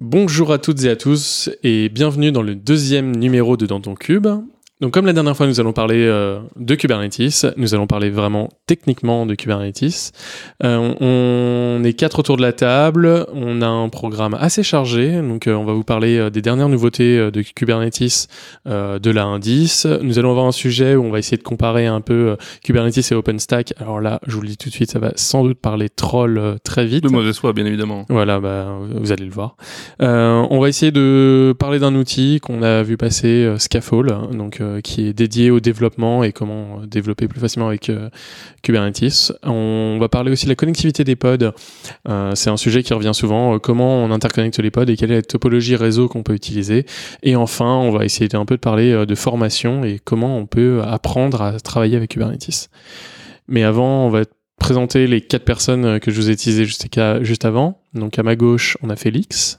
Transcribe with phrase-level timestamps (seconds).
[0.00, 3.96] Bonjour à toutes et à tous et bienvenue dans le deuxième numéro de Dans ton
[3.96, 4.28] cube.
[4.80, 8.48] Donc comme la dernière fois nous allons parler euh, de Kubernetes, nous allons parler vraiment
[8.66, 10.12] techniquement de Kubernetes.
[10.62, 15.48] Euh, on est quatre autour de la table, on a un programme assez chargé, donc
[15.48, 18.28] euh, on va vous parler des dernières nouveautés de Kubernetes
[18.66, 19.98] de la 1.10.
[20.02, 23.14] Nous allons avoir un sujet où on va essayer de comparer un peu Kubernetes et
[23.16, 23.74] OpenStack.
[23.80, 26.40] Alors là, je vous le dis tout de suite, ça va sans doute parler troll
[26.62, 27.02] très vite.
[27.02, 28.06] De mauvaise foi, bien évidemment.
[28.08, 29.56] Voilà, bah, vous allez le voir.
[29.98, 35.12] on va essayer de parler d'un outil qu'on a vu passer, Scaffold, donc qui est
[35.12, 38.08] dédié au développement et comment développer plus facilement avec euh,
[38.62, 39.32] Kubernetes.
[39.42, 41.52] On va parler aussi de la connectivité des pods.
[42.08, 43.58] Euh, c'est un sujet qui revient souvent.
[43.58, 46.86] comment on interconnecte les pods et quelle est la topologie réseau qu'on peut utiliser.
[47.22, 50.82] Et enfin, on va essayer un peu de parler de formation et comment on peut
[50.84, 52.70] apprendre à travailler avec Kubernetes.
[53.48, 54.22] Mais avant, on va
[54.58, 57.80] présenter les quatre personnes que je vous ai utilisées juste avant.
[57.94, 59.58] Donc à ma gauche, on a Félix.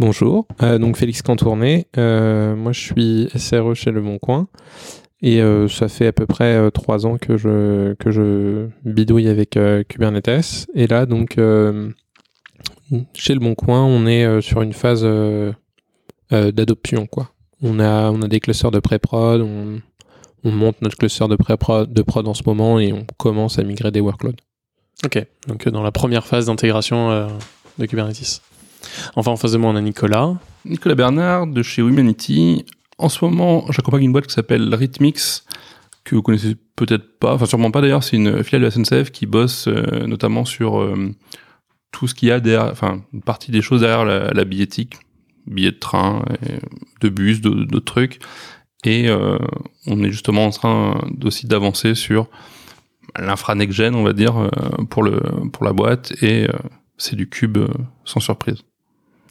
[0.00, 1.86] Bonjour, euh, donc Félix Cantourné.
[1.98, 4.48] Euh, moi, je suis SRE chez Le Bon Coin.
[5.20, 9.58] Et euh, ça fait à peu près trois ans que je, bidouille avec
[9.90, 10.68] Kubernetes.
[10.74, 11.32] Et là, donc,
[13.12, 15.06] chez Le Bon Coin, on est sur une phase
[16.30, 17.06] d'adoption.
[17.06, 17.32] quoi.
[17.62, 19.82] On a, des clusters de pré-prod, on,
[20.44, 23.64] on, monte notre cluster de pré-prod de prod en ce moment et on commence à
[23.64, 24.32] migrer des workloads.
[25.04, 27.28] Ok, donc dans la première phase d'intégration
[27.78, 28.40] de Kubernetes.
[29.16, 30.36] Enfin, en face de moi, on a Nicolas.
[30.64, 32.64] Nicolas Bernard de chez Humanity.
[32.98, 35.44] En ce moment, j'accompagne une boîte qui s'appelle Rhythmix,
[36.04, 39.26] que vous connaissez peut-être pas, enfin sûrement pas d'ailleurs, c'est une filiale de SNCF qui
[39.26, 41.14] bosse euh, notamment sur euh,
[41.92, 44.96] tout ce qu'il y a derrière, enfin une partie des choses derrière la, billettique,
[45.46, 46.24] billets de train,
[47.00, 48.20] de bus, d'autres trucs.
[48.84, 49.38] Et euh,
[49.86, 52.28] on est justement en train aussi d'avancer sur
[53.18, 54.50] l'infra next-gen, on va dire,
[54.88, 55.20] pour, le,
[55.52, 56.46] pour la boîte, et
[56.96, 57.58] c'est du cube
[58.04, 58.62] sans surprise.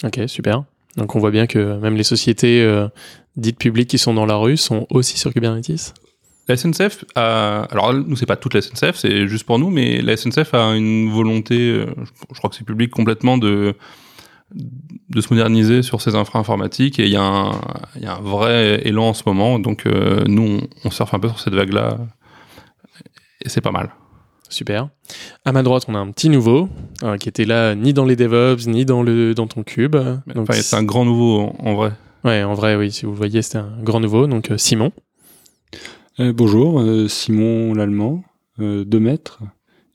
[0.03, 0.63] Ok, super.
[0.97, 2.87] Donc on voit bien que même les sociétés euh,
[3.35, 5.93] dites publiques qui sont dans la rue sont aussi sur Kubernetes.
[6.47, 10.17] La SNCF alors nous c'est pas toute la SNCF, c'est juste pour nous, mais la
[10.17, 11.85] SNCF a une volonté, euh,
[12.33, 13.75] je crois que c'est public complètement de
[14.51, 19.09] de se moderniser sur ses infra informatiques et il y, y a un vrai élan
[19.09, 21.99] en ce moment, donc euh, nous on, on surfe un peu sur cette vague là
[23.45, 23.91] et c'est pas mal.
[24.49, 24.89] Super.
[25.45, 26.69] À ma droite, on a un petit nouveau
[27.03, 29.95] euh, qui était là ni dans les DevOps ni dans le dans ton cube.
[30.33, 31.91] Donc c'est un grand nouveau en, vrai.
[32.23, 32.91] Ouais, en vrai, oui.
[32.91, 34.25] Si vous le voyez, c'était un grand nouveau.
[34.25, 34.91] Donc euh, Simon.
[36.19, 38.23] Euh, bonjour, Simon l'allemand,
[38.57, 39.39] 2 mètres,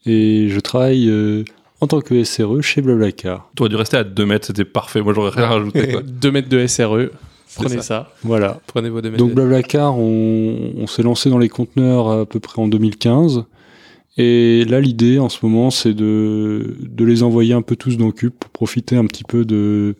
[0.06, 1.12] et je travaille
[1.80, 3.50] en tant que SRE chez Blablacar.
[3.56, 5.02] Tu aurais dû rester à 2 mètres, c'était parfait.
[5.02, 5.96] Moi, j'aurais rien rajouté.
[6.02, 7.10] 2 mètres de SRE.
[7.56, 8.12] Prenez ça.
[8.22, 8.60] Voilà.
[8.68, 9.22] Prenez vos 2 mètres.
[9.22, 13.44] Donc Blablacar, on, on s'est lancé dans les conteneurs à peu près en 2015.
[14.16, 18.12] Et là, l'idée en ce moment, c'est de, de les envoyer un peu tous dans
[18.12, 19.96] Cube pour profiter un petit peu de,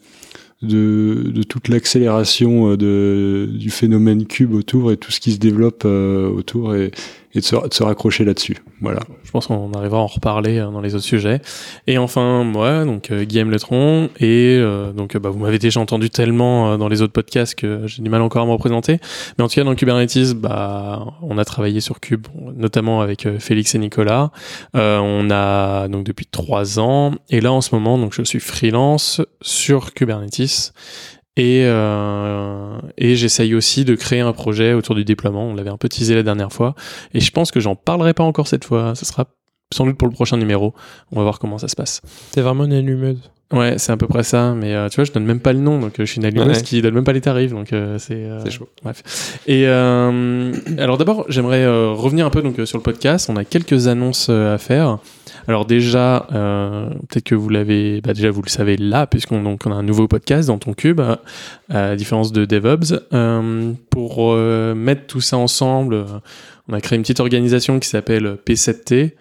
[0.62, 5.82] de, de toute l'accélération euh, du phénomène Cube autour et tout ce qui se développe
[5.84, 6.74] euh, autour.
[6.74, 6.92] Et,
[7.34, 8.56] et de se, de se raccrocher là-dessus.
[8.80, 9.00] Voilà.
[9.24, 11.40] Je pense qu'on arrivera à en reparler euh, dans les autres sujets.
[11.86, 16.10] Et enfin, moi, donc euh, Guillaume Letron, et euh, donc bah, vous m'avez déjà entendu
[16.10, 18.98] tellement dans les autres podcasts que j'ai du mal encore à me représenter.
[19.38, 23.74] Mais en tout cas, dans Kubernetes, bah, on a travaillé sur Kube, notamment avec Félix
[23.74, 24.30] et Nicolas.
[24.74, 29.20] on a donc depuis trois ans, et là en ce moment, donc je suis freelance
[29.40, 30.72] sur Kubernetes.
[31.36, 35.46] Et, euh, et j'essaye aussi de créer un projet autour du déploiement.
[35.46, 36.74] On l'avait un peu teasé la dernière fois.
[37.12, 38.94] Et je pense que j'en parlerai pas encore cette fois.
[38.94, 39.26] Ce sera
[39.72, 40.74] sans doute pour le prochain numéro.
[41.10, 42.00] On va voir comment ça se passe.
[42.30, 43.18] T'es vraiment une allumeuse.
[43.52, 44.54] Ouais, c'est à peu près ça.
[44.54, 45.78] Mais euh, tu vois, je donne même pas le nom.
[45.78, 47.50] Donc euh, je suis une allumeuse qui donne même pas les tarifs.
[47.50, 48.26] Donc euh, c'est.
[48.44, 48.68] c'est chaud.
[48.82, 49.40] Bref.
[49.46, 53.28] Et alors d'abord, j'aimerais revenir un peu donc sur le podcast.
[53.30, 54.98] On a quelques annonces à faire.
[55.48, 59.62] Alors déjà, euh, peut-être que vous l'avez, bah déjà vous le savez là, puisqu'on donc
[59.66, 61.18] on a un nouveau podcast dans ton cube, à
[61.68, 62.94] la différence de DevOps.
[63.12, 66.06] Euh, pour euh, mettre tout ça ensemble,
[66.68, 69.12] on a créé une petite organisation qui s'appelle P7T.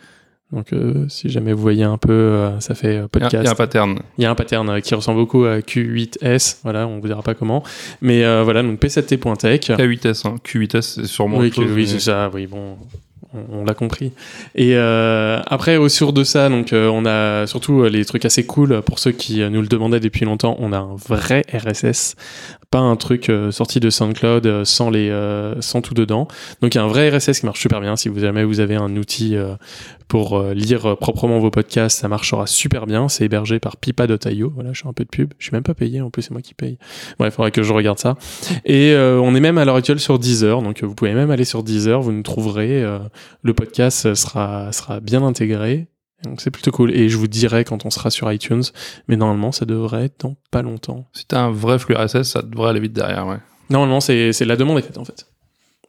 [0.52, 0.70] Donc,
[1.08, 3.34] si jamais vous voyez un peu, ça fait podcast.
[3.34, 4.00] Il y, a un pattern.
[4.20, 6.60] Il y a un pattern qui ressemble beaucoup à Q8S.
[6.62, 7.64] Voilà, on vous dira pas comment.
[8.02, 9.62] Mais voilà, donc P7T.tech.
[9.62, 10.36] K8S, hein.
[10.46, 11.40] Q8S, c'est sûrement.
[11.40, 12.30] Oui, oui c'est ça.
[12.32, 12.78] Oui, bon,
[13.52, 14.12] on, l'a compris.
[14.56, 18.26] Et euh, après, au sur de ça, donc euh, on a surtout euh, les trucs
[18.26, 20.56] assez cool pour ceux qui nous le demandaient depuis longtemps.
[20.60, 22.16] On a un vrai RSS,
[22.70, 25.12] pas un truc sorti de SoundCloud sans les
[25.60, 26.28] sans tout dedans.
[26.62, 27.96] Donc il y a un vrai RSS qui marche super bien.
[27.96, 29.36] Si vous jamais vous avez un outil
[30.08, 33.10] pour euh, lire euh, proprement vos podcasts, ça marchera super bien.
[33.10, 34.52] C'est hébergé par pipa.io.
[34.54, 35.34] Voilà, je suis un peu de pub.
[35.38, 36.02] Je suis même pas payé.
[36.02, 36.78] En plus, c'est moi qui paye.
[37.20, 38.18] Ouais, il faudrait que je regarde ça.
[38.66, 40.62] Et euh, on est même à l'heure actuelle sur Deezer.
[40.62, 42.02] Donc, vous pouvez même aller sur Deezer.
[42.02, 42.84] Vous nous trouverez.
[43.42, 45.88] le podcast sera, sera bien intégré.
[46.24, 46.92] Donc c'est plutôt cool.
[46.96, 48.64] Et je vous dirai quand on sera sur iTunes,
[49.08, 51.06] mais normalement ça devrait être dans pas longtemps.
[51.14, 53.40] Si t'as un vrai flux RSS, ça devrait aller vite derrière, ouais.
[53.70, 55.28] Normalement c'est c'est la demande est faite en fait.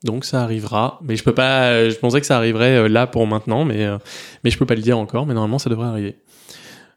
[0.05, 1.89] Donc ça arrivera, mais je peux pas.
[1.89, 3.99] Je pensais que ça arriverait euh, là pour maintenant, mais euh,
[4.45, 5.27] mais je peux pas le dire encore.
[5.27, 6.17] Mais normalement ça devrait arriver.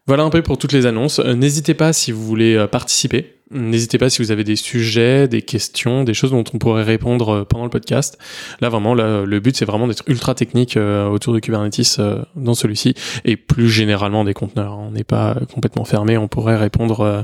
[0.06, 1.18] Voilà un peu pour toutes les annonces.
[1.18, 3.34] Euh, N'hésitez pas si vous voulez euh, participer.
[3.50, 7.30] N'hésitez pas si vous avez des sujets, des questions, des choses dont on pourrait répondre
[7.30, 8.18] euh, pendant le podcast.
[8.60, 12.22] Là vraiment, là, le but c'est vraiment d'être ultra technique euh, autour de Kubernetes euh,
[12.36, 12.92] dans celui-ci
[13.24, 14.78] et plus généralement des conteneurs.
[14.78, 16.18] On n'est pas euh, complètement fermé.
[16.18, 17.22] On pourrait répondre euh,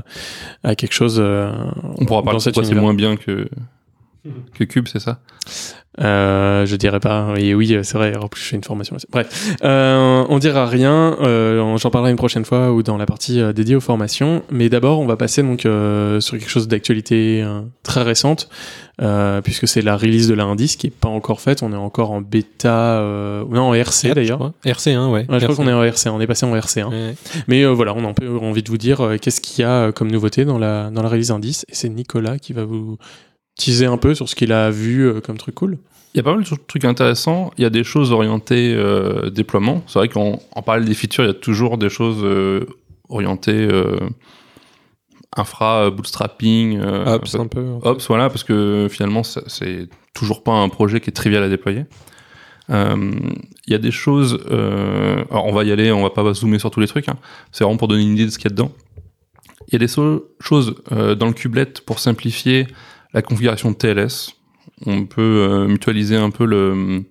[0.63, 1.17] à quelque chose.
[1.19, 1.51] euh,
[1.99, 3.47] On pourra parler de pourquoi c'est moins bien que,
[4.53, 5.19] que Cube, c'est ça?
[6.01, 7.33] Euh, je dirais pas.
[7.37, 8.17] Et oui, c'est vrai.
[8.17, 8.97] En plus, je fais une formation.
[8.97, 9.05] aussi.
[9.11, 11.15] Bref, euh, on dira rien.
[11.21, 14.43] Euh, J'en parlerai une prochaine fois ou dans la partie euh, dédiée aux formations.
[14.51, 18.49] Mais d'abord, on va passer donc euh, sur quelque chose d'actualité euh, très récente,
[19.01, 21.63] euh, puisque c'est la release de la indice qui est pas encore faite.
[21.63, 24.51] On est encore en bêta, euh, non en RC d'ailleurs.
[24.65, 25.25] RC1, ouais.
[25.29, 26.09] Ouais, je crois qu'on est en RC.
[26.09, 26.89] On est passé en RC1.
[26.89, 27.15] Ouais.
[27.47, 29.65] Mais euh, voilà, on a un peu envie de vous dire euh, qu'est-ce qu'il y
[29.65, 31.65] a euh, comme nouveauté dans la dans la release indice.
[31.69, 32.97] Et c'est Nicolas qui va vous
[33.55, 35.77] teaser un peu sur ce qu'il a vu euh, comme truc cool.
[36.13, 37.51] Il y a pas mal de trucs intéressants.
[37.57, 39.83] Il y a des choses orientées euh, déploiement.
[39.87, 42.65] C'est vrai qu'en en parallèle des features, il y a toujours des choses euh,
[43.09, 43.97] orientées euh,
[45.35, 47.65] infra, bootstrapping, euh, Ops, un peu.
[47.81, 51.83] Ops, voilà, parce que finalement, c'est toujours pas un projet qui est trivial à déployer.
[52.69, 53.11] Euh,
[53.67, 54.39] Il y a des choses.
[54.49, 57.09] euh, alors, on va y aller, on va pas zoomer sur tous les trucs.
[57.09, 57.17] hein.
[57.51, 58.71] C'est vraiment pour donner une idée de ce qu'il y a dedans.
[59.67, 62.67] Il y a des so- choses euh, dans le kubelet pour simplifier
[63.15, 64.33] la configuration TLS.
[64.85, 67.03] On peut euh, mutualiser un peu le,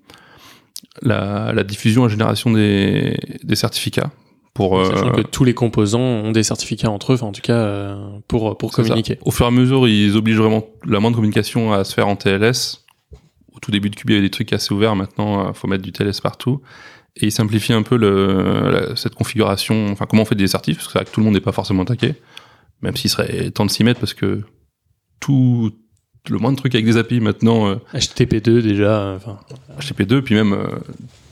[1.02, 4.10] la, la diffusion et génération des, des certificats
[4.52, 7.40] pour euh, Sachant que tous les composants ont des certificats entre eux, enfin en tout
[7.40, 8.82] cas euh, pour pour ça.
[8.82, 9.18] communiquer.
[9.22, 12.14] Au fur et à mesure, ils obligent vraiment la moindre communication à se faire en
[12.16, 12.84] TLS.
[13.52, 14.94] Au tout début de Cube, il y avait des trucs assez ouverts.
[14.94, 16.60] Maintenant, il faut mettre du TLS partout.
[17.16, 19.86] Et ils simplifient un peu le, la- cette configuration.
[19.90, 20.76] Enfin, comment on fait des certifs?
[20.76, 22.14] Parce que c'est vrai que tout le monde n'est pas forcément taqué.
[22.82, 24.42] Même s'il serait temps de s'y mettre parce que
[25.20, 25.70] tout
[26.30, 29.38] le moindre truc avec des API maintenant, euh, HTTP2 déjà, enfin
[29.78, 30.64] HTTP2, puis même, euh,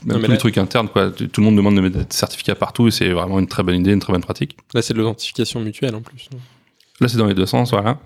[0.05, 1.09] même tous là- les trucs internes, quoi.
[1.11, 3.75] Tout le monde demande de mettre des certificats partout et c'est vraiment une très bonne
[3.79, 4.55] idée, une très bonne pratique.
[4.73, 6.29] Là, c'est de l'authentification mutuelle en plus.
[6.99, 7.99] Là, c'est dans les deux sens, voilà.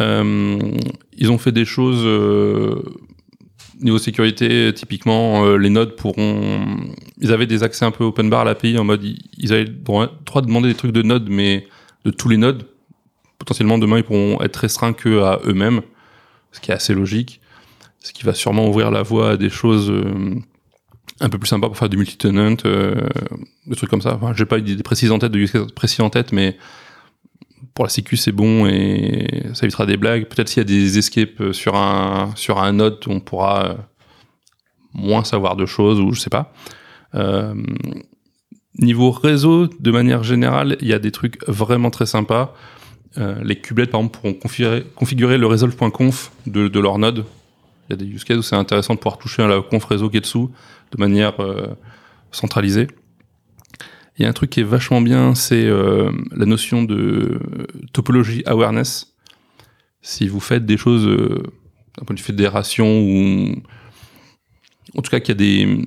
[0.00, 0.58] Euh,
[1.16, 2.82] ils ont fait des choses euh,
[3.80, 4.72] niveau sécurité.
[4.74, 6.76] Typiquement, euh, les nodes pourront.
[7.20, 9.70] Ils avaient des accès un peu open bar à l'API en mode ils- avaient le
[9.72, 10.06] droit
[10.40, 11.66] de demander des trucs de nodes, mais
[12.04, 12.64] de tous les nodes.
[13.38, 15.82] Potentiellement, demain, ils pourront être restreints que à eux-mêmes,
[16.52, 17.40] ce qui est assez logique.
[18.00, 20.34] Ce qui va sûrement ouvrir la voie à des choses euh,
[21.20, 23.08] un peu plus sympas pour faire du multi-tenant, euh,
[23.66, 24.14] des trucs comme ça.
[24.14, 26.56] Enfin, j'ai pas d'idée précise en tête, de précis en tête, mais
[27.74, 30.26] pour la sécu c'est bon et ça évitera des blagues.
[30.26, 33.76] Peut-être s'il y a des escapes euh, sur un sur un on pourra
[34.94, 36.52] moins savoir de choses ou je sais pas.
[38.78, 42.54] Niveau réseau, de manière générale, il y a des trucs vraiment très sympas.
[43.16, 44.34] Euh, les kubelets par exemple pourront
[44.94, 47.24] configurer, le resolve.conf de, de leur node.
[47.88, 49.84] Il y a des use cases où c'est intéressant de pouvoir toucher à la conf
[49.84, 50.50] réseau qui est dessous
[50.92, 51.68] de manière euh,
[52.32, 52.86] centralisée.
[54.18, 57.40] Il y a un truc qui est vachement bien, c'est euh, la notion de
[57.92, 59.14] topologie awareness.
[60.02, 61.42] Si vous faites des choses euh,
[61.96, 63.62] d'un point de vue fédération ou
[64.96, 65.84] en tout cas qu'il y a des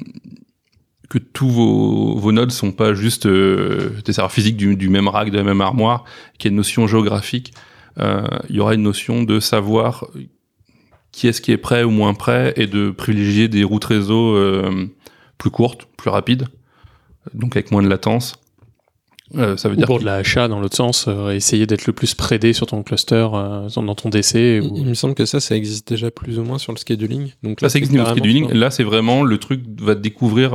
[1.12, 5.10] que tous vos, vos nodes sont pas juste euh, des serveurs physiques du, du même
[5.10, 6.06] rack, de la même armoire,
[6.38, 7.54] qu'il y a une notion géographique,
[8.00, 10.08] euh, il y aura une notion de savoir
[11.12, 14.88] qui est-ce qui est prêt ou moins prêt et de privilégier des routes réseau euh,
[15.38, 16.48] plus courtes, plus rapides,
[17.34, 18.42] donc avec moins de latence.
[19.38, 21.88] Euh, ça veut ou dire pour de la achat dans l'autre sens, euh, essayer d'être
[21.88, 24.36] le plus prédé sur ton cluster, euh, dans ton DC.
[24.36, 24.74] Il, Ou...
[24.78, 27.32] il me semble que ça, ça existe déjà plus ou moins sur le scheduling.
[27.44, 28.52] Donc Là, c'est existe niveau scheduling.
[28.52, 30.52] Là, c'est vraiment le truc va te découvrir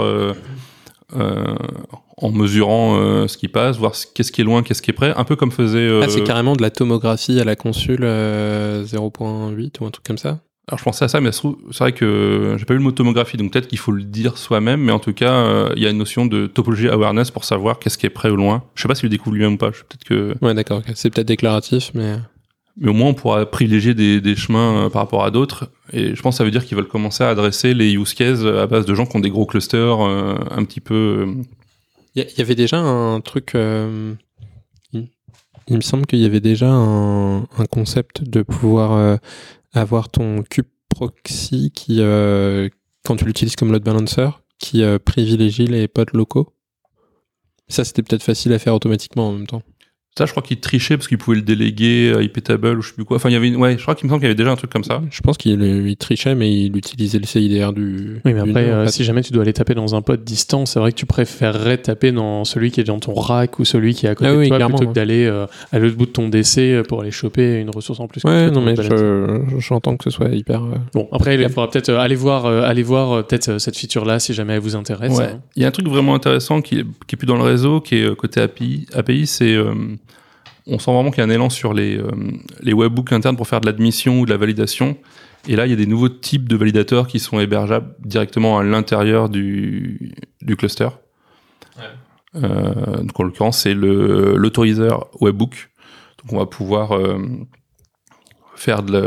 [1.14, 4.94] en mesurant euh, ce qui passe, voir ce- qu'est-ce qui est loin, qu'est-ce qui est
[4.94, 5.12] prêt.
[5.16, 5.78] Un peu comme faisait.
[5.78, 10.04] euh, Ah, c'est carrément de la tomographie à la consule euh, 0.8 ou un truc
[10.04, 10.40] comme ça?
[10.68, 11.46] alors, je pensais à ça, mais c'est
[11.78, 14.80] vrai que j'ai pas eu le mot tomographie, donc peut-être qu'il faut le dire soi-même.
[14.80, 17.78] Mais en tout cas, euh, il y a une notion de topologie awareness pour savoir
[17.78, 18.64] qu'est-ce qui est prêt ou loin.
[18.74, 19.70] Je sais pas s'il le découvre lui-même ou pas.
[19.70, 20.34] Peut-être que.
[20.42, 20.78] Ouais, d'accord.
[20.78, 20.90] ok.
[20.96, 22.16] C'est peut-être déclaratif, mais
[22.78, 25.70] Mais au moins, on pourra privilégier des, chemins euh, par rapport à d'autres.
[25.92, 28.44] Et je pense que ça veut dire qu'ils veulent commencer à adresser les use cases
[28.44, 30.94] à base de gens qui ont des gros clusters euh, un petit peu.
[30.94, 31.42] euh,
[32.16, 33.54] il y, avait déjà un truc.
[33.54, 34.14] euh,
[35.68, 39.16] il, me semble qu'il y avait déjà un, concept de pouvoir euh,
[39.74, 42.70] avoir ton kube proxy qui, euh,
[43.04, 44.28] quand tu l'utilises comme load balancer,
[44.58, 46.54] qui euh, privilégie les pods locaux.
[47.68, 49.62] Ça, c'était peut-être facile à faire automatiquement en même temps.
[50.18, 52.94] Ça, je crois qu'il trichait parce qu'il pouvait le déléguer à IPTable ou je sais
[52.94, 53.16] plus quoi.
[53.18, 54.50] Enfin, il y avait, une- ouais, je crois qu'il me semble qu'il y avait déjà
[54.50, 55.02] un truc comme ça.
[55.10, 58.20] Je pense qu'il il trichait, mais il utilisait le CIDR du.
[58.24, 60.78] Oui, mais après, euh, si jamais tu dois aller taper dans un pod distant, c'est
[60.80, 64.06] vrai que tu préférerais taper dans celui qui est dans ton rack ou celui qui
[64.06, 66.10] est à côté Ah de oui, toi plutôt que d'aller euh, à l'autre bout de
[66.12, 68.22] ton DC pour aller choper une ressource en plus.
[68.24, 70.62] Ouais, non, mais je- j'entends que ce soit hyper.
[70.64, 73.58] euh, Bon, après, il faudra peut-être euh, aller voir, euh, aller voir euh, peut-être euh,
[73.58, 75.12] cette feature-là si jamais elle vous intéresse.
[75.18, 75.24] Ouais.
[75.24, 75.40] hein.
[75.56, 77.82] Il y a un truc vraiment intéressant qui est, qui est plus dans le réseau,
[77.82, 78.86] qui est euh, côté API.
[78.94, 79.74] API, c'est, euh,
[80.66, 82.10] on sent vraiment qu'il y a un élan sur les, euh,
[82.60, 84.96] les webbooks internes pour faire de l'admission ou de la validation.
[85.48, 88.64] Et là, il y a des nouveaux types de validateurs qui sont hébergeables directement à
[88.64, 90.88] l'intérieur du, du cluster.
[92.34, 95.70] Euh, donc en l'occurrence, c'est l'autoriseur webbook.
[96.18, 97.18] Donc on va pouvoir euh,
[98.56, 99.00] faire de la,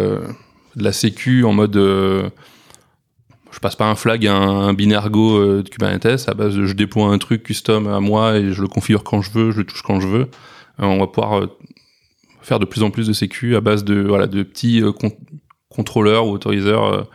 [0.75, 2.29] de la sécu en mode euh,
[3.51, 6.55] je passe pas un flag à un, un binaire Go euh, de Kubernetes à base
[6.55, 9.51] de je déploie un truc custom à moi et je le configure quand je veux,
[9.51, 10.29] je le touche quand je veux.
[10.79, 11.48] Euh, on va pouvoir euh,
[12.41, 15.17] faire de plus en plus de sécu à base de voilà de petits euh, con-
[15.69, 17.07] contrôleurs ou autoriseurs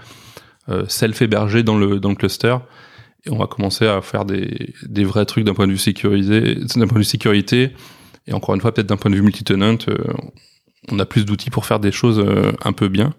[0.88, 2.56] self-hébergés dans le cluster.
[3.26, 6.86] Et on va commencer à faire des, vrais trucs d'un point de vue sécurisé, d'un
[6.86, 7.72] point de vue sécurité.
[8.26, 9.76] Et encore une fois, peut-être d'un point de vue multi-tenant,
[10.90, 12.24] on a plus d'outils pour faire des choses
[12.62, 13.12] un peu bien.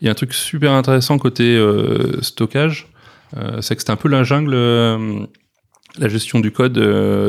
[0.00, 1.58] Il y a un truc super intéressant côté
[2.20, 2.88] stockage,
[3.60, 4.56] c'est que c'est un peu la jungle,
[5.98, 6.78] la gestion du code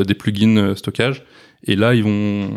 [0.05, 1.23] des plugins stockage.
[1.63, 2.49] Et là, ils vont,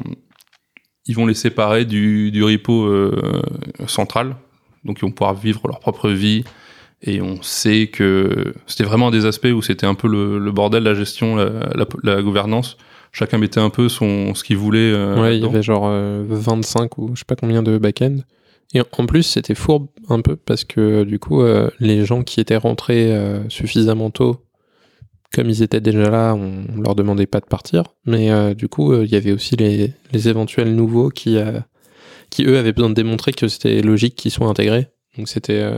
[1.06, 3.42] ils vont les séparer du, du repo euh,
[3.87, 4.37] central.
[4.85, 6.44] Donc, ils vont pouvoir vivre leur propre vie.
[7.02, 10.52] Et on sait que c'était vraiment un des aspects où c'était un peu le, le
[10.52, 12.76] bordel, la gestion, la, la, la gouvernance.
[13.11, 14.92] Chacun mettait un peu son, ce qu'il voulait.
[14.94, 18.18] euh, ouais, il y avait genre euh, 25 ou je sais pas combien de back-end.
[18.75, 22.40] Et en plus, c'était fourbe un peu parce que du coup, euh, les gens qui
[22.40, 24.40] étaient rentrés euh, suffisamment tôt,
[25.33, 27.85] comme ils étaient déjà là, on, leur demandait pas de partir.
[28.05, 31.61] Mais euh, du coup, euh, il y avait aussi les, les éventuels nouveaux qui, euh,
[32.31, 34.89] qui eux avaient besoin de démontrer que c'était logique qu'ils soient intégrés.
[35.17, 35.71] Donc c'était,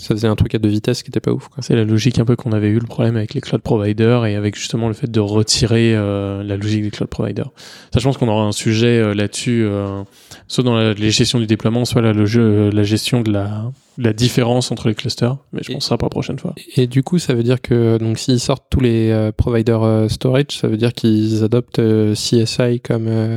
[0.00, 1.48] ça faisait un truc à deux vitesses qui était pas ouf.
[1.60, 4.34] C'est la logique un peu qu'on avait eu le problème avec les cloud providers et
[4.34, 7.50] avec justement le fait de retirer euh, la logique des cloud providers.
[7.92, 10.02] Ça, je pense qu'on aura un sujet euh, là-dessus, euh,
[10.48, 13.70] soit dans la, les gestions du déploiement, soit la, le jeu- la gestion de la,
[14.14, 15.36] différence entre les clusters.
[15.52, 16.54] Mais je Et- pense que ça sera pour la prochaine fois.
[16.76, 20.08] Et du coup, ça veut dire que donc s'ils sortent tous les euh, providers euh,
[20.08, 23.36] storage, ça veut dire qu'ils adoptent euh, CSI comme euh,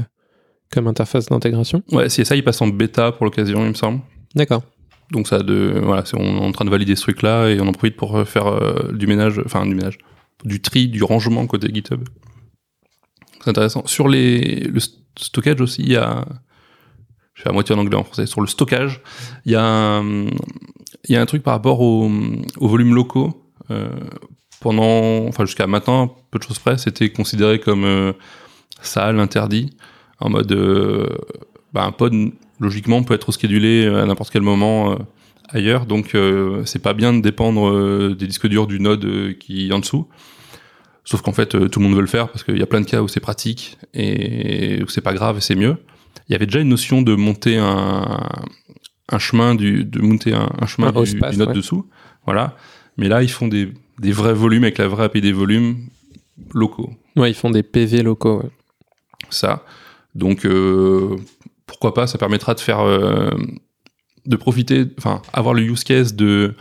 [0.72, 1.84] comme interface d'intégration?
[1.92, 4.00] Ouais, CSI il passe en bêta pour l'occasion, il me semble.
[4.34, 4.64] D'accord.
[5.14, 8.28] Donc ça on est en train de valider ce truc-là et on en profite pour
[8.28, 10.00] faire euh, du ménage, enfin du ménage,
[10.44, 12.04] du tri, du rangement côté GitHub.
[13.42, 13.86] C'est intéressant.
[13.86, 16.26] Sur les le st- stockage aussi, il y a
[17.34, 18.26] je suis à moitié en anglais en français.
[18.26, 19.02] Sur le stockage,
[19.46, 22.12] il y a un, truc par rapport aux
[22.58, 23.52] au volumes locaux.
[23.72, 23.90] Euh,
[24.60, 28.14] pendant, enfin jusqu'à maintenant, peu de choses près, c'était considéré comme euh,
[28.82, 29.76] sale, interdit,
[30.20, 31.08] en mode euh,
[31.74, 32.14] bah, un pod
[32.60, 34.96] logiquement peut être schedulé à n'importe quel moment euh,
[35.50, 39.34] ailleurs, donc euh, c'est pas bien de dépendre euh, des disques durs du node euh,
[39.34, 40.08] qui est en dessous.
[41.06, 42.80] Sauf qu'en fait, euh, tout le monde veut le faire parce qu'il y a plein
[42.82, 45.78] de cas où c'est pratique et où c'est pas grave et c'est mieux.
[46.30, 48.30] Il y avait déjà une notion de monter un,
[49.10, 51.54] un chemin du, de monter un, un chemin Un du, node ouais.
[51.54, 51.86] dessous,
[52.26, 52.56] voilà.
[52.98, 55.88] Mais là, ils font des, des vrais volumes avec la vraie API des volumes
[56.54, 58.40] locaux Ouais, ils font des PV locaux.
[58.44, 58.50] ouais.
[59.30, 59.66] ça.
[60.16, 61.18] Donc euh,
[61.66, 63.32] pourquoi pas, ça permettra de faire euh,
[64.26, 66.56] de profiter, enfin avoir le use case de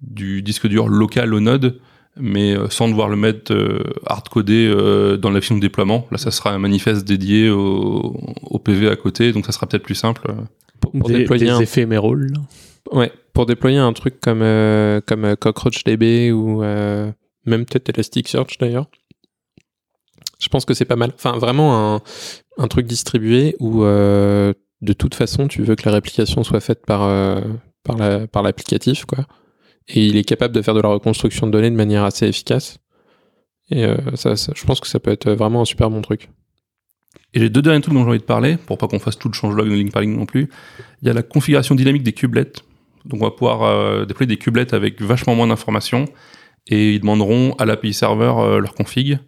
[0.00, 1.80] du disque dur local au node,
[2.16, 6.06] mais euh, sans devoir le mettre euh, hard-codé euh, dans la fiche de déploiement.
[6.10, 9.82] Là, ça sera un manifeste dédié au, au PV à côté, donc ça sera peut-être
[9.82, 10.34] plus simple.
[10.80, 12.32] Pour, pour des, déployer des un, éphémérales.
[12.92, 17.10] ouais, pour déployer un truc comme euh, comme CockroachDB ou euh,
[17.44, 18.86] même peut-être Elasticsearch d'ailleurs.
[20.38, 21.12] Je pense que c'est pas mal.
[21.14, 22.00] Enfin, vraiment un,
[22.58, 26.84] un truc distribué où euh, de toute façon tu veux que la réplication soit faite
[26.86, 27.40] par euh,
[27.82, 29.26] par la par l'applicatif quoi.
[29.88, 32.78] Et il est capable de faire de la reconstruction de données de manière assez efficace.
[33.70, 36.28] Et euh, ça, je pense que ça peut être vraiment un super bon truc.
[37.34, 39.28] Et j'ai deux derniers trucs dont j'ai envie de parler, pour pas qu'on fasse tout
[39.28, 40.48] le changelog de ligne par ligne non plus.
[41.02, 42.52] Il y a la configuration dynamique des kubelets.
[43.04, 46.06] Donc on va pouvoir euh, déployer des kubelets avec vachement moins d'informations
[46.66, 49.20] et ils demanderont à l'API serveur leur config.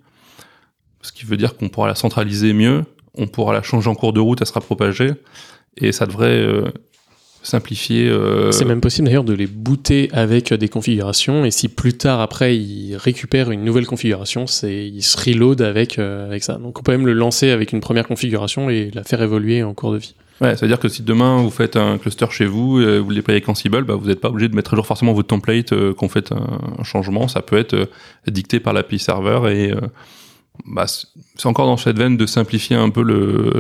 [1.02, 2.84] Ce qui veut dire qu'on pourra la centraliser mieux,
[3.18, 5.10] on pourra la changer en cours de route, elle sera propagée
[5.76, 6.64] et ça devrait euh,
[7.42, 8.08] simplifier.
[8.08, 12.20] euh, C'est même possible d'ailleurs de les booter avec des configurations et si plus tard
[12.20, 16.54] après ils récupèrent une nouvelle configuration, c'est ils se reload avec euh, avec ça.
[16.54, 19.74] Donc on peut même le lancer avec une première configuration et la faire évoluer en
[19.74, 20.14] cours de vie.
[20.40, 23.08] Ouais, ça veut dire que si demain vous faites un cluster chez vous, euh, vous
[23.10, 25.26] le déployez avec Ansible, bah, vous n'êtes pas obligé de mettre à jour forcément votre
[25.26, 27.26] template euh, quand vous faites un, un changement.
[27.26, 27.88] Ça peut être
[28.28, 29.80] dicté par l'API serveur et euh,
[30.66, 33.02] bah, c'est encore dans cette veine de simplifier un peu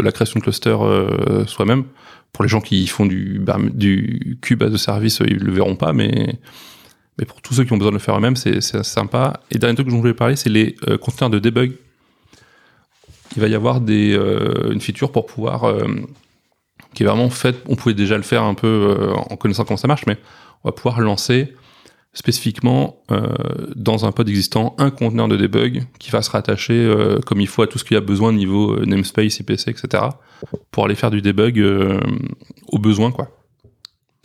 [0.00, 1.84] la création de cluster euh, soi-même.
[2.32, 5.92] Pour les gens qui font du, bah, du cube de service, ils le verront pas,
[5.92, 6.38] mais,
[7.26, 9.40] pour tous ceux qui ont besoin de le faire eux-mêmes, c'est sympa.
[9.50, 11.72] Et dernier truc dont je voulais parler, c'est les euh, conteneurs de debug.
[13.36, 15.86] Il va y avoir euh, une feature pour pouvoir, euh,
[16.94, 19.88] qui est vraiment faite, on pouvait déjà le faire un peu en connaissant comment ça
[19.88, 20.16] marche, mais
[20.64, 21.54] on va pouvoir lancer
[22.18, 23.28] spécifiquement euh,
[23.76, 27.46] dans un pod existant un conteneur de debug qui va se rattacher euh, comme il
[27.46, 30.02] faut à tout ce qu'il y a besoin niveau euh, namespace, IPC, etc.
[30.72, 31.64] pour aller faire du debug
[32.66, 33.30] au besoin quoi.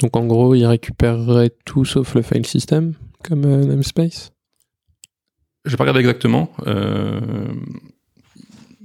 [0.01, 4.31] Donc en gros, il récupérerait tout sauf le file system comme namespace?
[5.65, 6.49] J'ai pas regardé exactement.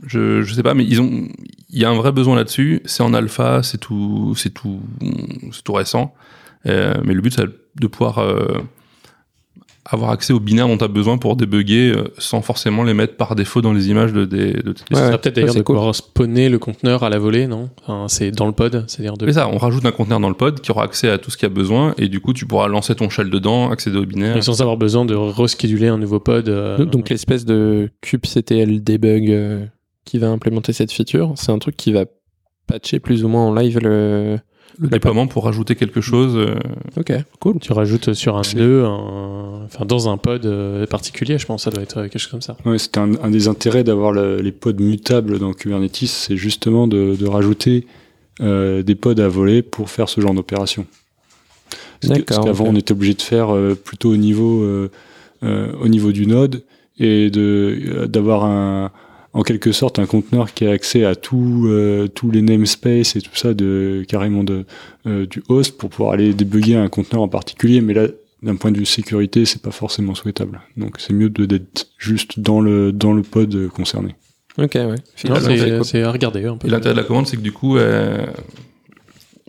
[0.06, 1.28] Je, je sais pas, mais ils ont,
[1.70, 2.82] il y a un vrai besoin là-dessus.
[2.84, 4.80] C'est en alpha, c'est tout, c'est tout,
[5.50, 6.14] c'est tout récent.
[6.64, 7.46] Mais le but, c'est
[7.80, 8.20] de pouvoir
[9.90, 13.16] avoir accès aux binaires dont tu as besoin pour débugger euh, sans forcément les mettre
[13.16, 15.59] par défaut dans les images de, des- de tes Et ce Ouais, peut-être d'ailleurs c'est
[15.61, 15.76] de cool.
[15.76, 17.71] pouvoir spawner le conteneur à la volée, non?
[17.83, 19.25] Enfin, C'est dans le pod, c'est-à-dire de.
[19.26, 21.37] Mais ça, on rajoute un conteneur dans le pod qui aura accès à tout ce
[21.38, 24.04] qu'il y a besoin et du coup, tu pourras lancer ton shell dedans, accéder aux
[24.07, 24.42] binaires.
[24.45, 26.49] Sans avoir besoin de rescheduler un nouveau pod.
[26.49, 29.64] euh, Donc l'espèce de kubectl debug euh,
[30.04, 32.04] qui va implémenter cette feature, c'est un truc qui va
[32.66, 34.38] patcher plus ou moins en live le.
[34.80, 36.37] Le déploiement pour rajouter quelque chose.
[36.37, 36.54] euh,
[36.97, 37.58] Ok, cool.
[37.61, 41.70] tu rajoutes sur un nœud, un- enfin dans un pod euh, particulier, je pense, ça
[41.70, 42.56] doit être quelque chose comme ça.
[42.64, 46.87] Ouais, c'était un, un des intérêts d'avoir le- les pods mutables dans Kubernetes, c'est justement
[46.87, 47.87] de, de rajouter
[48.40, 50.87] euh, des pods à voler pour faire ce genre d'opération.
[52.00, 54.90] Parce qu'avant, on était obligé de faire euh, plutôt au niveau, euh,
[55.42, 56.62] euh, au niveau du node
[57.00, 58.92] et de euh, d'avoir un
[59.35, 63.20] en quelque sorte un conteneur qui a accès à tout, euh, tous les namespaces et
[63.20, 64.64] tout ça de carrément de
[65.06, 67.80] euh, du host pour pouvoir aller débugger un conteneur en particulier.
[67.80, 68.06] Mais là,
[68.42, 70.61] d'un point de vue sécurité, c'est pas forcément souhaitable.
[70.76, 74.14] Donc c'est mieux de- d'être juste dans le dans le pod concerné.
[74.56, 74.94] Ok, ouais.
[75.14, 76.66] C'est à regarder un peu.
[76.66, 78.26] Et l'intérêt de la commande, c'est que du coup, euh,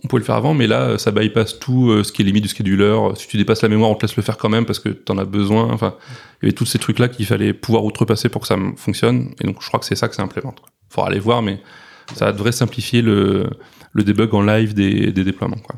[0.02, 2.42] on pouvait le faire avant, mais là, ça bypass tout euh, ce qui est limite
[2.44, 2.96] du scheduler.
[3.16, 5.18] Si tu dépasses la mémoire, on te laisse le faire quand même parce que t'en
[5.18, 5.70] as besoin.
[5.70, 5.94] Enfin,
[6.40, 9.34] il y avait tous ces trucs-là qu'il fallait pouvoir outrepasser pour que ça fonctionne.
[9.40, 10.62] Et donc, je crois que c'est ça que ça implémente.
[10.88, 11.60] Faudra aller voir, mais
[12.14, 13.50] ça devrait simplifier le,
[13.92, 15.58] le debug en live des, des déploiements.
[15.58, 15.76] Quoi.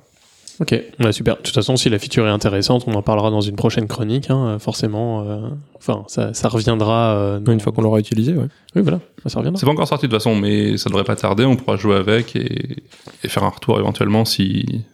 [0.62, 1.36] Ok, ouais, super.
[1.38, 4.30] De toute façon, si la feature est intéressante, on en parlera dans une prochaine chronique,
[4.30, 5.24] hein, euh, forcément.
[5.28, 5.40] euh,
[5.76, 7.16] Enfin, ça, ça reviendra.
[7.16, 8.46] euh, Une fois qu'on l'aura utilisé, ouais.
[8.76, 9.58] Oui, voilà, ça reviendra.
[9.58, 11.44] C'est pas encore sorti de toute façon, mais ça devrait pas tarder.
[11.44, 12.76] On pourra jouer avec et,
[13.24, 14.84] et faire un retour éventuellement si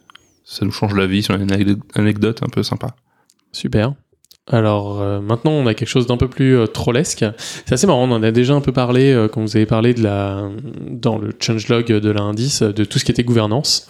[0.43, 2.95] ça nous change la vie, si on a une anecdote- anecdote un peu sympa.
[3.51, 3.93] Super.
[4.51, 7.23] Alors euh, maintenant, on a quelque chose d'un peu plus euh, trollesque.
[7.37, 9.93] C'est assez marrant, on en a déjà un peu parlé euh, quand vous avez parlé
[9.93, 10.49] de la
[10.89, 13.87] dans le changelog de l'indice de tout ce qui était gouvernance.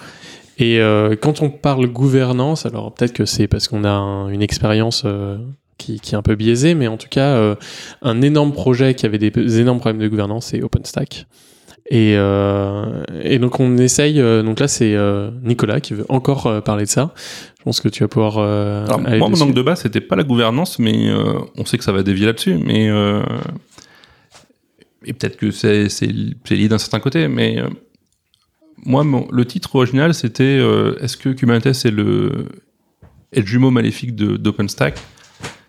[0.60, 4.42] Et euh, quand on parle gouvernance, alors peut-être que c'est parce qu'on a un- une
[4.42, 5.38] expérience euh,
[5.78, 7.56] qui, qui est un peu biaisée, mais en tout cas, euh,
[8.02, 11.26] un énorme projet qui avait des, des énormes problèmes de gouvernance, c'est OpenStack.
[11.92, 14.20] Et, euh, et donc on essaye.
[14.20, 17.14] euh, donc là, c'est euh, Nicolas qui veut encore parler de ça.
[17.58, 18.36] Je pense que tu vas pouvoir.
[18.38, 21.78] euh, Alors, moi, mon angle de base, c'était pas la gouvernance, mais euh, on sait
[21.80, 22.56] que ça va dévier là-dessus.
[22.64, 23.24] Mais euh,
[25.06, 25.88] et peut-être que c'est
[26.52, 27.28] lié d'un certain côté.
[27.28, 27.68] Mais euh,
[28.86, 32.48] moi, le titre original, c'était euh, Est-ce que Kubernetes est le
[33.34, 35.00] jumeau maléfique d'OpenStack?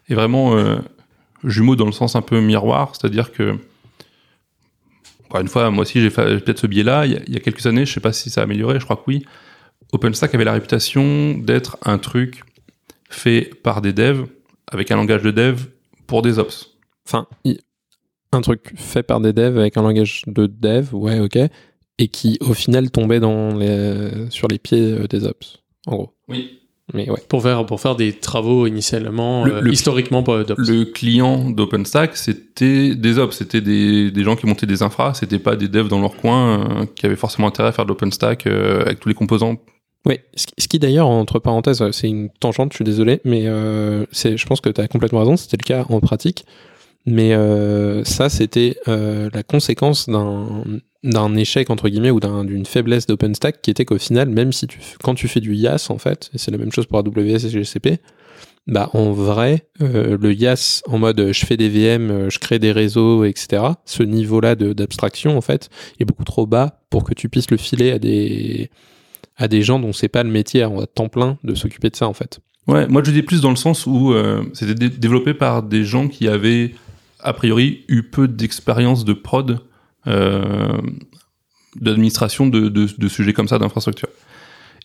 [0.08, 0.76] Et vraiment euh,
[1.44, 3.56] jumeau dans le sens un peu miroir, c'est-à-dire que
[5.26, 7.06] encore une fois, moi aussi, j'ai peut-être ce biais-là.
[7.06, 8.80] Il, y a- il y a quelques années, je sais pas si ça a amélioré,
[8.80, 9.24] je crois que oui.
[9.92, 12.42] OpenStack avait la réputation d'être un truc
[13.08, 14.26] fait par des devs
[14.70, 15.62] avec un langage de dev
[16.08, 16.76] pour des ops.
[17.06, 17.26] Enfin,
[18.32, 21.38] un truc fait par des devs avec un langage de dev, ouais, ok,
[22.00, 26.10] et qui au final tombait dans les, sur les pieds euh, des ops, en gros.
[26.28, 26.56] Oui.
[26.92, 27.20] Mais ouais.
[27.28, 30.58] pour faire pour faire des travaux initialement Le- euh, le- historiquement pas d'ops.
[30.58, 35.38] Le client d'OpenStack, c'était des ops, c'était des, des gens qui montaient des infras, c'était
[35.38, 38.48] pas des devs dans leur coin euh, qui avaient forcément intérêt à faire de l'OpenStack
[38.48, 39.56] euh, avec tous les composants.
[40.04, 44.36] Ouais, ce qui- d'ailleurs, entre parenthèses, c'est une tangente, je suis désolé, mais euh, c'est,
[44.36, 46.44] je pense que tu as complètement raison, c'était le cas en pratique.
[47.06, 53.06] Mais euh, ça, c'était euh, la conséquence d'un, échec, entre guillemets, ou d'un- d'une faiblesse
[53.06, 56.30] d'OpenStack, qui était qu'au final, même si tu, quand tu fais du YAS, en fait,
[56.34, 57.98] et c'est la même chose pour AWS et GCP,
[58.66, 62.70] bah en vrai, euh, le YAS en mode je fais des VM, je crée des
[62.72, 67.50] réseaux, etc., ce niveau-là d'abstraction, en fait, est beaucoup trop bas pour que tu puisses
[67.50, 68.70] le filer à des,
[69.38, 72.06] à des gens dont c'est pas le métier à temps plein de s'occuper de ça,
[72.06, 72.40] en fait.
[72.66, 74.12] Ouais, moi je dis plus dans le sens où
[74.52, 76.72] c'était dé- développé par des gens qui avaient
[77.22, 79.60] a priori eu peu d'expérience de prod,
[80.06, 80.80] euh,
[81.76, 84.08] d'administration de, de, sujets comme ça d'infrastructure.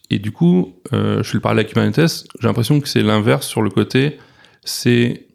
[0.10, 3.48] Et du coup, euh, je fais le parallèle avec Kubernetes, j'ai l'impression que c'est l'inverse
[3.48, 4.20] sur le côté,
[4.64, 5.28] c'est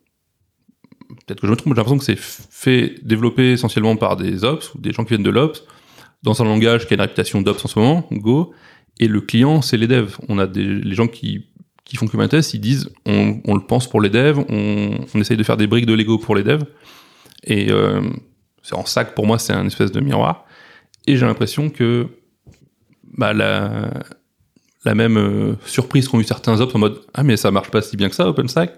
[1.08, 4.74] peut-être que je me trompe, j'ai l'impression que c'est fait, développé essentiellement par des ops
[4.74, 5.64] ou des gens qui viennent de l'ops,
[6.22, 8.52] dans un langage qui a une réputation d'ops en ce moment, Go,
[9.00, 10.18] et le client, c'est les devs.
[10.28, 11.46] On a des, les gens qui,
[11.90, 15.56] qui font Kubernetes, ils disent, on, le pense pour les devs, on, essaye de faire
[15.56, 16.62] des briques de Lego pour les devs,
[17.42, 18.00] et euh,
[18.62, 20.44] c'est en sac pour moi, c'est un espèce de miroir,
[21.08, 22.06] et j'ai l'impression que
[23.18, 27.72] bah, la, même euh, surprise qu'ont eu certains ops en mode ah mais ça marche
[27.72, 28.72] pas si bien que ça OpenStack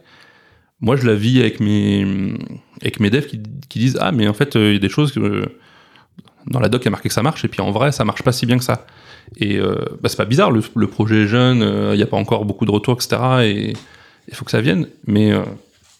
[0.81, 2.35] moi je la vis avec mes
[2.81, 4.89] avec mes devs qui, qui disent ah mais en fait euh, il y a des
[4.89, 5.45] choses que
[6.47, 8.05] dans la doc il y a marqué que ça marche et puis en vrai ça
[8.05, 8.87] marche pas si bien que ça
[9.37, 11.59] et euh, bah, c'est pas bizarre le, projet est jeune
[11.93, 13.73] il n'y a pas encore beaucoup de retours etc et
[14.29, 15.33] il faut que ça vienne mais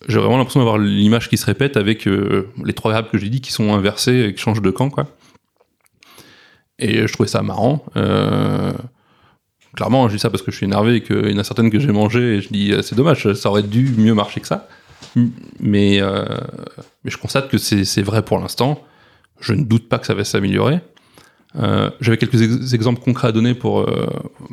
[0.09, 3.41] j'ai vraiment l'impression d'avoir l'image qui se répète avec les trois variables que j'ai dit
[3.41, 5.07] qui sont inversées et qui changent de camp quoi
[6.79, 8.73] et je trouvais ça marrant euh,
[9.75, 11.71] clairement, je dis ça parce que je suis énervé et qu'il y en a certaines
[11.71, 14.69] que j'ai mangées et je dis c'est dommage, ça aurait dû mieux marcher que ça.
[15.17, 15.29] Euh,
[15.61, 15.99] mais
[17.05, 18.83] je constate que c'est vrai pour l'instant.
[19.43, 20.81] Je ne doute pas que ça va s'améliorer.
[21.57, 24.07] Euh, J'avais quelques ex exemples concrets à donner pour euh,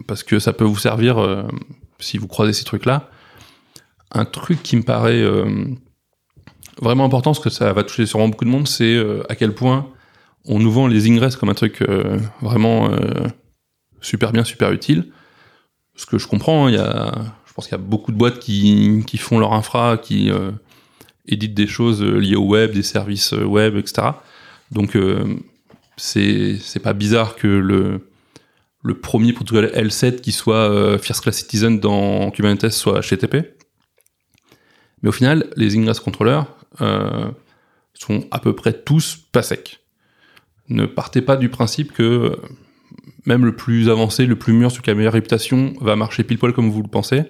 [0.08, 1.44] parce que ça peut vous servir euh,
[2.00, 3.10] si vous croisez ces trucs-là.
[4.12, 5.24] Un truc qui me paraît
[6.82, 9.00] vraiment important, parce que ça va toucher sûrement beaucoup de monde, c'est
[9.30, 9.88] à quel point
[10.46, 11.88] on nous vend les ingress comme un truc
[12.42, 12.90] vraiment
[14.02, 15.12] super bien, super utile.
[15.96, 17.14] Ce que je comprends, hein, il y a,
[17.46, 20.32] je pense qu'il y a beaucoup de boîtes qui, qui font leur infra, qui
[21.28, 24.08] éditent des choses liées au web, des services web, etc.
[24.72, 25.38] Donc euh,
[25.98, 28.10] c'est pas bizarre que le
[28.82, 33.56] le premier protocole L7 qui soit euh, First Class Citizen dans Kubernetes soit HTTP.
[35.02, 36.46] Mais au final, les ingress controllers
[36.82, 37.30] euh,
[37.94, 39.82] sont à peu près tous pas secs.
[40.70, 42.38] Ne partez pas du principe que
[43.26, 46.24] même le plus avancé, le plus mûr, celui qui a la meilleure réputation, va marcher
[46.24, 47.24] pile poil comme vous le pensez,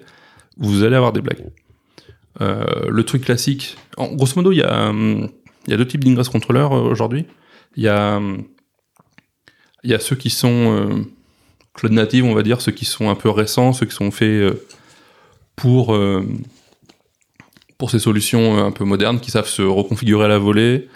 [0.56, 1.44] vous allez avoir des blagues.
[2.40, 4.92] Euh, le truc classique, en, grosso modo, il y a,
[5.66, 7.26] il y a deux types d'ingress controllers euh, aujourd'hui.
[7.76, 8.20] Il y a,
[9.84, 11.04] il y a ceux qui sont euh,
[11.74, 14.28] cloud native, on va dire, ceux qui sont un peu récents, ceux qui sont faits
[14.28, 14.66] euh,
[15.56, 15.94] pour,
[17.76, 20.88] pour ces solutions un peu modernes, qui savent se reconfigurer à la volée,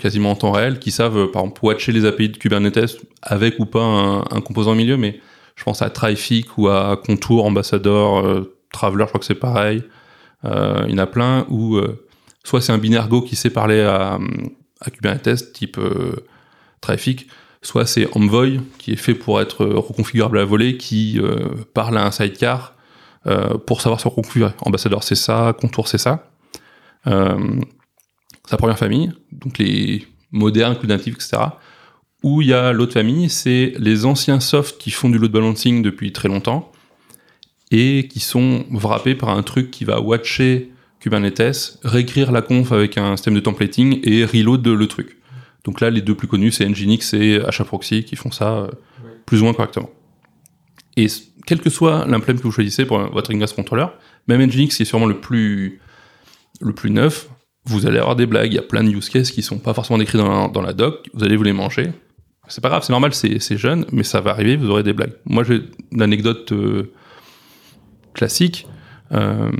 [0.00, 3.66] quasiment en temps réel, qui savent, par exemple, watcher les API de Kubernetes avec ou
[3.66, 5.20] pas un, un composant milieu, mais
[5.54, 9.84] je pense à Traffic ou à Contour, Ambassador, euh, Traveler, je crois que c'est pareil.
[10.42, 11.80] Il y en a plein où
[12.44, 14.18] soit c'est un binaire Go qui sait parler à,
[14.80, 16.26] à Kubernetes, type euh,
[16.80, 17.26] Traffic,
[17.62, 22.06] soit c'est Envoy qui est fait pour être reconfigurable à volée, qui euh, parle à
[22.06, 22.74] un sidecar
[23.26, 24.52] euh, pour savoir se reconfigurer.
[24.60, 26.30] Ambassador c'est ça, Contour c'est ça.
[27.06, 27.60] Euh,
[28.46, 31.42] sa première famille, donc les modernes, native, etc.
[32.22, 35.82] Où il y a l'autre famille, c'est les anciens softs qui font du load balancing
[35.82, 36.70] depuis très longtemps
[37.70, 40.73] et qui sont wrappés par un truc qui va watcher
[41.04, 45.18] Kubernetes, réécrire la conf avec un système de templating et reload le truc.
[45.64, 48.70] Donc là, les deux plus connus, c'est Nginx et HAProxy qui font ça euh,
[49.26, 49.90] plus ou moins correctement.
[50.96, 51.06] Et
[51.46, 53.86] quel que soit l'implément que vous choisissez pour votre ingress controller,
[54.28, 55.78] même Nginx qui est sûrement le plus,
[56.62, 57.28] le plus neuf,
[57.66, 58.52] vous allez avoir des blagues.
[58.52, 60.62] Il y a plein de use cases qui sont pas forcément décrits dans la, dans
[60.62, 61.10] la doc.
[61.12, 61.92] Vous allez vous les manger.
[62.48, 65.14] C'est pas grave, c'est normal, c'est jeune, mais ça va arriver, vous aurez des blagues.
[65.26, 65.62] Moi, j'ai
[65.92, 66.92] une anecdote euh,
[68.14, 68.66] classique.
[69.12, 69.50] Euh,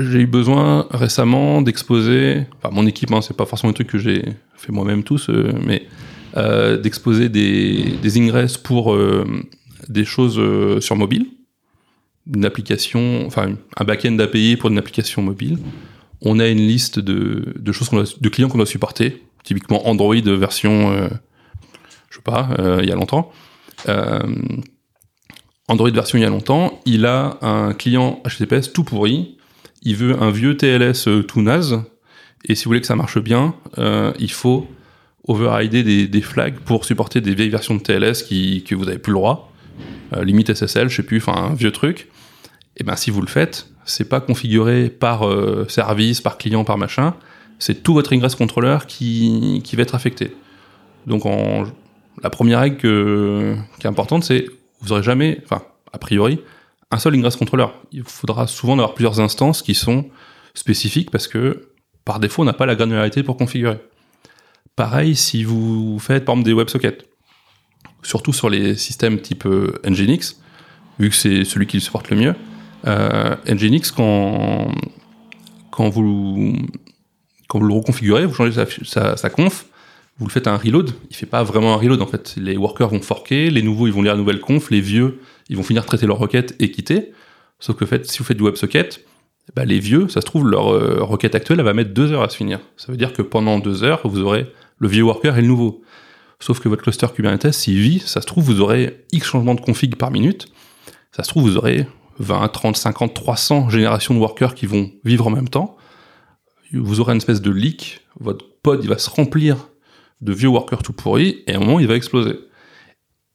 [0.00, 3.98] j'ai eu besoin récemment d'exposer, enfin mon équipe, hein, c'est pas forcément un truc que
[3.98, 4.24] j'ai
[4.56, 5.86] fait moi-même tous, euh, mais
[6.36, 9.26] euh, d'exposer des, des ingress pour euh,
[9.88, 11.26] des choses euh, sur mobile,
[12.32, 15.58] une application, enfin un back-end API pour une application mobile.
[16.22, 20.92] On a une liste de, de choses de clients qu'on doit supporter, typiquement Android version,
[22.10, 22.50] je sais pas,
[22.82, 23.32] il y a longtemps.
[25.66, 29.38] Android version il y a longtemps, il a un client HTTPS tout pourri,
[29.82, 31.82] il veut un vieux TLS euh, tout naze,
[32.44, 34.66] et si vous voulez que ça marche bien, euh, il faut
[35.26, 38.98] overrider des, des flags pour supporter des vieilles versions de TLS qui, que vous n'avez
[38.98, 39.52] plus le droit,
[40.14, 42.08] euh, limite SSL, je sais plus, enfin un vieux truc.
[42.76, 45.24] Et ben si vous le faites, c'est pas configuré par
[45.68, 47.14] service, par client, par machin,
[47.58, 50.34] c'est tout votre ingress controller qui, qui va être affecté.
[51.06, 51.24] Donc
[52.22, 54.46] la première règle qui est importante, c'est
[54.80, 55.62] vous aurez jamais, enfin
[55.92, 56.40] a priori,
[56.90, 57.68] un seul ingress controller.
[57.92, 60.06] Il faudra souvent avoir plusieurs instances qui sont
[60.54, 61.68] spécifiques parce que
[62.04, 63.78] par défaut, on n'a pas la granularité pour configurer.
[64.76, 66.98] Pareil si vous faites par exemple des WebSockets,
[68.02, 70.40] surtout sur les systèmes type euh, Nginx,
[70.98, 72.34] vu que c'est celui qui le supporte le mieux.
[72.86, 74.70] Euh, Nginx, quand,
[75.78, 76.56] vous,
[77.48, 79.66] quand vous le reconfigurez, vous changez sa, sa, sa conf,
[80.20, 82.34] vous le faites un reload, il fait pas vraiment un reload en fait.
[82.36, 85.18] Les workers vont forker, les nouveaux ils vont lire la nouvelle conf, les vieux
[85.50, 87.12] ils vont finir de traiter leurs requêtes et quitter.
[87.58, 89.04] Sauf que fait, si vous faites du WebSocket,
[89.54, 92.22] bah, les vieux, ça se trouve, leur euh, requête actuelle, elle va mettre deux heures
[92.22, 92.60] à se finir.
[92.76, 94.46] Ça veut dire que pendant deux heures, vous aurez
[94.78, 95.82] le vieux worker et le nouveau.
[96.38, 99.60] Sauf que votre cluster Kubernetes, s'il vit, ça se trouve, vous aurez X changements de
[99.60, 100.46] config par minute.
[101.10, 101.86] Ça se trouve, vous aurez
[102.20, 105.76] 20, 30, 50, 300 générations de workers qui vont vivre en même temps.
[106.72, 108.06] Vous aurez une espèce de leak.
[108.20, 109.69] Votre pod, il va se remplir
[110.20, 112.38] de vieux workers tout pourris et à un moment, il va exploser.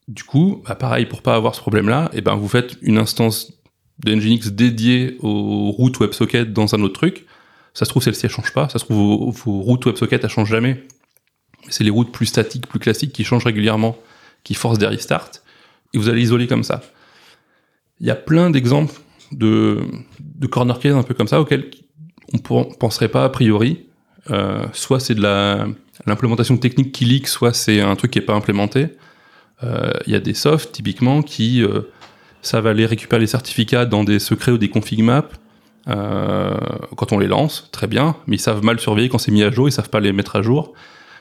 [0.08, 3.54] Du coup, bah pareil, pour pas avoir ce problème-là, et ben vous faites une instance
[4.04, 7.26] de Nginx dédiée aux routes WebSocket dans un autre truc.
[7.74, 8.70] Ça se trouve, celle-ci, elle change pas.
[8.70, 10.84] Ça se trouve, vos, vos routes WebSocket, elles changent jamais.
[11.70, 13.98] C'est les routes plus statiques, plus classiques qui changent régulièrement,
[14.44, 15.32] qui forcent des restarts.
[15.94, 16.82] Et vous allez isoler comme ça.
[18.00, 18.94] Il y a plein d'exemples
[19.32, 19.82] de,
[20.20, 21.72] de corner case un peu comme ça auxquels
[22.34, 23.88] on ne penserait pas a priori.
[24.30, 25.68] Euh, soit c'est de la
[26.06, 28.88] l'implémentation technique qui leak, soit c'est un truc qui est pas implémenté.
[29.64, 31.82] Euh, Il y a des softs typiquement qui euh,
[32.42, 35.30] savent aller récupérer les certificats dans des secrets ou des config maps
[35.88, 36.58] euh,
[36.98, 39.52] quand on les lance, très bien, mais ils savent mal surveiller quand c'est mis à
[39.52, 40.74] jour, ils savent pas les mettre à jour.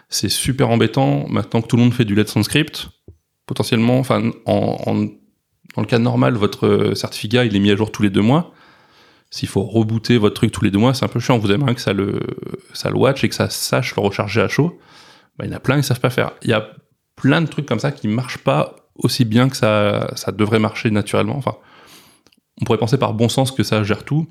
[0.08, 2.88] C'est super embêtant maintenant que tout le monde fait du Let's Script.
[3.46, 7.92] Potentiellement, enfin, en, en, dans le cas normal, votre certificat il est mis à jour
[7.92, 8.52] tous les deux mois.
[9.34, 11.38] S'il faut rebooter votre truc tous les deux mois, c'est un peu chiant.
[11.38, 12.20] Vous aimeriez que ça le,
[12.72, 14.78] ça le watch et que ça sache le recharger à chaud.
[15.36, 16.30] Ben, il y en a plein qui savent pas faire.
[16.42, 16.68] Il y a
[17.16, 20.92] plein de trucs comme ça qui marchent pas aussi bien que ça, ça devrait marcher
[20.92, 21.36] naturellement.
[21.36, 21.56] Enfin,
[22.60, 24.28] on pourrait penser par bon sens que ça gère tout.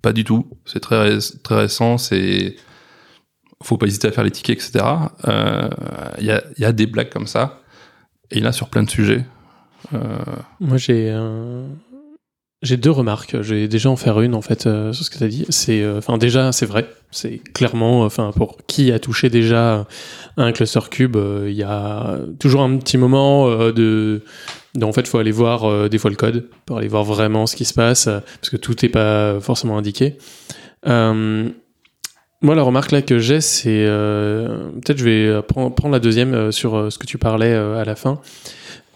[0.00, 0.48] Pas du tout.
[0.64, 1.98] C'est très, très récent.
[1.98, 2.56] C'est,
[3.62, 4.82] faut pas hésiter à faire les tickets, etc.
[5.24, 5.68] Il euh,
[6.20, 7.60] y, a, y, a, des blagues comme ça.
[8.30, 9.26] Et il y en a sur plein de sujets.
[9.92, 10.16] Euh...
[10.58, 11.66] Moi, j'ai un,
[12.62, 13.40] j'ai deux remarques.
[13.40, 15.46] Je vais déjà en faire une en fait euh, sur ce que tu as dit.
[15.48, 16.88] C'est, enfin déjà, c'est vrai.
[17.10, 19.86] C'est clairement, enfin pour qui a touché déjà
[20.36, 24.22] un cluster cube, il y a toujours un petit moment de,
[24.80, 27.64] en fait, faut aller voir des fois le code pour aller voir vraiment ce qui
[27.64, 30.18] se passe parce que tout n'est pas forcément indiqué.
[30.86, 31.48] Euh,
[32.42, 36.98] moi, la remarque là que j'ai, c'est peut-être je vais prendre la deuxième sur ce
[36.98, 38.20] que tu parlais à la fin.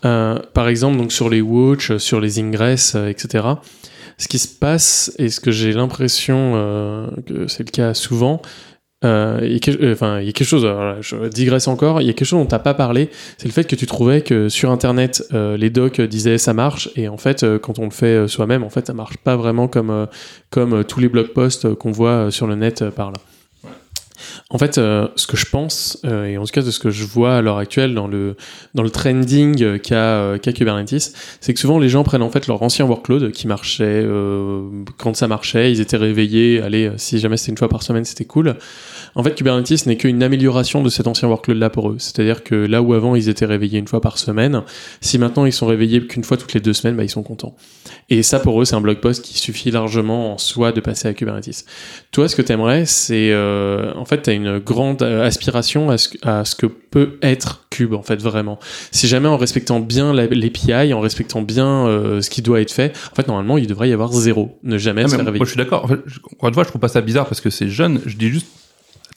[0.04, 3.44] Euh, par exemple, donc sur les watch, sur les ingress, euh, etc.
[4.18, 8.40] Ce qui se passe, et ce que j'ai l'impression euh, que c'est le cas souvent,
[9.04, 12.14] euh, il, y il y a quelque chose, alors je digresse encore, il y a
[12.14, 14.70] quelque chose dont tu n'as pas parlé, c'est le fait que tu trouvais que sur
[14.70, 18.26] Internet, euh, les docs disaient ça marche, et en fait, euh, quand on le fait
[18.28, 20.06] soi-même, en fait, ça marche pas vraiment comme,
[20.50, 23.18] comme tous les blog posts qu'on voit sur le net par là.
[24.50, 26.90] En fait, euh, ce que je pense, euh, et en tout cas de ce que
[26.90, 28.36] je vois à l'heure actuelle dans le,
[28.74, 32.62] dans le trending qu'a euh, Kubernetes, c'est que souvent les gens prennent en fait leur
[32.62, 34.06] ancien workload qui marchait
[34.98, 38.26] quand ça marchait, ils étaient réveillés, allez, si jamais c'était une fois par semaine, c'était
[38.26, 38.56] cool.
[39.14, 41.96] En fait, Kubernetes n'est qu'une amélioration de cet ancien workload-là pour eux.
[41.98, 44.62] C'est-à-dire que là où avant ils étaient réveillés une fois par semaine,
[45.00, 47.56] si maintenant ils sont réveillés qu'une fois toutes les deux semaines, bah, ils sont contents.
[48.10, 51.08] Et ça pour eux, c'est un blog post qui suffit largement en soi de passer
[51.08, 51.64] à Kubernetes.
[52.12, 56.08] Toi, ce que tu aimerais, c'est en fait, as une grande euh, aspiration à ce,
[56.22, 58.58] à ce, que peut être Cube, en fait, vraiment.
[58.90, 62.96] Si jamais en respectant bien l'API, en respectant bien euh, ce qui doit être fait,
[63.12, 64.58] en fait, normalement, il devrait y avoir zéro.
[64.62, 65.38] Ne jamais ah, se réveiller.
[65.38, 65.90] Moi, je suis d'accord.
[66.32, 68.00] Encore une fois, je trouve pas ça bizarre parce que c'est jeune.
[68.06, 68.46] Je dis juste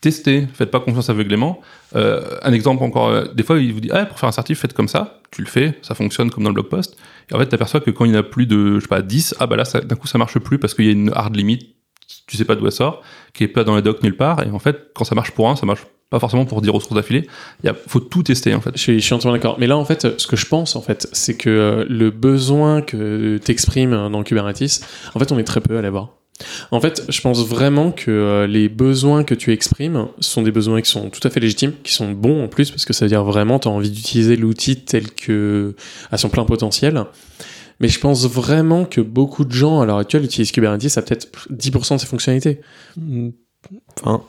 [0.02, 1.62] testez, faites pas confiance aveuglément.
[1.96, 4.60] Euh, un exemple encore, euh, des fois il vous dit ah pour faire un certif
[4.60, 6.98] faites comme ça, tu le fais, ça fonctionne comme dans le blog post.
[7.32, 9.02] Et en fait t'aperçois que quand il y en a plus de je sais pas
[9.02, 11.36] 10, ah bah là d'un coup ça marche plus parce qu'il y a une hard
[11.36, 11.76] limit,
[12.26, 13.02] tu sais pas d'où elle sort,
[13.34, 14.44] qui est pas dans les docs nulle part.
[14.46, 16.96] Et en fait quand ça marche pour un, ça marche pas forcément pour dire ressources
[16.96, 17.28] d'affilée.
[17.64, 18.72] Il faut tout tester en fait.
[18.76, 19.58] Je suis, je suis entièrement d'accord.
[19.60, 22.82] Mais là en fait, ce que je pense en fait, c'est que euh, le besoin
[22.82, 24.82] que t'exprimes dans Kubernetes,
[25.14, 26.14] en fait, on est très peu à l'avoir.
[26.72, 30.82] En fait, je pense vraiment que euh, les besoins que tu exprimes sont des besoins
[30.82, 33.10] qui sont tout à fait légitimes, qui sont bons en plus, parce que ça veut
[33.10, 35.76] dire vraiment tu as envie d'utiliser l'outil tel que
[36.12, 37.06] à son plein potentiel.
[37.80, 41.48] Mais je pense vraiment que beaucoup de gens à l'heure actuelle utilisent Kubernetes à peut-être
[41.52, 42.62] 10% de ses fonctionnalités.
[44.02, 44.22] Enfin,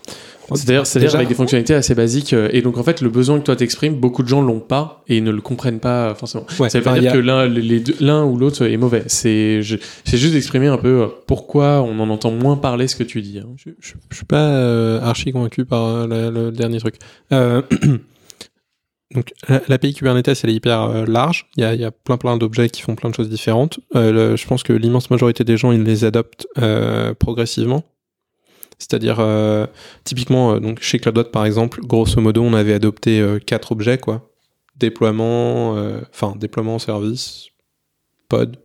[0.54, 2.32] c'est-à-dire, c'est-à-dire avec des fonctionnalités assez basiques.
[2.32, 5.04] Euh, et donc, en fait, le besoin que toi t'exprimes, beaucoup de gens l'ont pas
[5.06, 6.46] et ne le comprennent pas forcément.
[6.58, 7.46] Ouais, ça veut pas dire que l'un,
[8.00, 9.04] l'un ou l'autre est mauvais.
[9.06, 9.60] C'est,
[10.04, 13.20] c'est juste d'exprimer un peu euh, pourquoi on en entend moins parler ce que tu
[13.20, 13.38] dis.
[13.38, 13.48] Hein.
[13.56, 16.96] Je, je, je, suis pas euh, archi convaincu par le dernier truc.
[17.32, 17.62] Euh,
[19.14, 19.32] donc
[19.68, 23.08] l'API Kubernetes elle est hyper large, il y a, plein plein d'objets qui font plein
[23.08, 23.80] de choses différentes.
[23.94, 27.84] Euh, je pense que l'immense majorité des gens ils les adoptent euh, progressivement.
[28.78, 29.66] C'est-à-dire, euh,
[30.04, 33.98] typiquement, euh, donc chez CloudWatch par exemple, grosso modo, on avait adopté euh, quatre objets,
[33.98, 34.30] quoi.
[34.76, 35.72] Déploiement,
[36.10, 37.48] enfin, déploiement, service,
[38.28, 38.56] pod.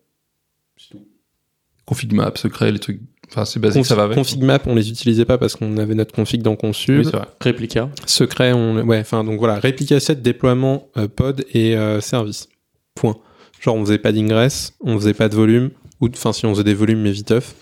[1.86, 3.02] Config map, secret, les trucs.
[3.34, 4.16] Enfin, c'est basique, ça va avec.
[4.18, 7.00] Config map, on les utilisait pas parce qu'on avait notre config dans Consul.
[7.00, 7.26] Oui, vrai.
[7.42, 7.90] Réplica.
[8.06, 12.48] Secret, on, ouais, enfin, donc voilà, réplica set, déploiement, pod et service.
[12.96, 13.16] Point.
[13.60, 16.64] Genre, on faisait pas d'ingress, on faisait pas de volume, ou, enfin, si on faisait
[16.64, 17.56] des volumes, mais viteuf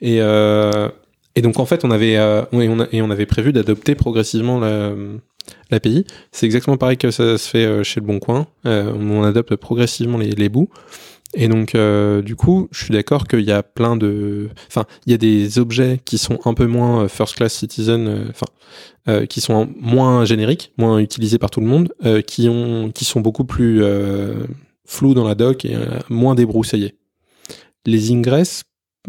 [0.00, 0.88] Et, euh,
[1.34, 3.94] et donc en fait, on avait, euh, et, on a- et on avait prévu d'adopter
[3.96, 4.92] progressivement la-
[5.70, 6.04] l'API.
[6.32, 8.46] C'est exactement pareil que ça se fait euh, chez le Bon Coin.
[8.66, 10.68] Euh, on adopte progressivement les, les bouts.
[11.34, 15.10] Et donc, euh, du coup, je suis d'accord qu'il y a plein de, enfin, il
[15.10, 18.46] y a des objets qui sont un peu moins euh, first class citizen, euh, enfin,
[19.08, 23.04] euh, qui sont moins génériques, moins utilisés par tout le monde, euh, qui ont, qui
[23.04, 24.44] sont beaucoup plus euh,
[24.86, 25.76] flous dans la doc et
[26.08, 26.94] moins débroussaillés.
[27.84, 28.64] Les ingress,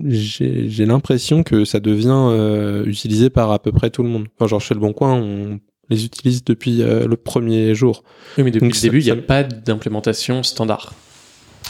[0.05, 4.27] j'ai l'impression que ça devient euh, utilisé par à peu près tout le monde.
[4.35, 8.03] Enfin, genre chez le Bon Coin, on les utilise depuis le premier jour.
[8.37, 10.93] Oui, mais depuis Donc le début, il n'y a pas d'implémentation standard.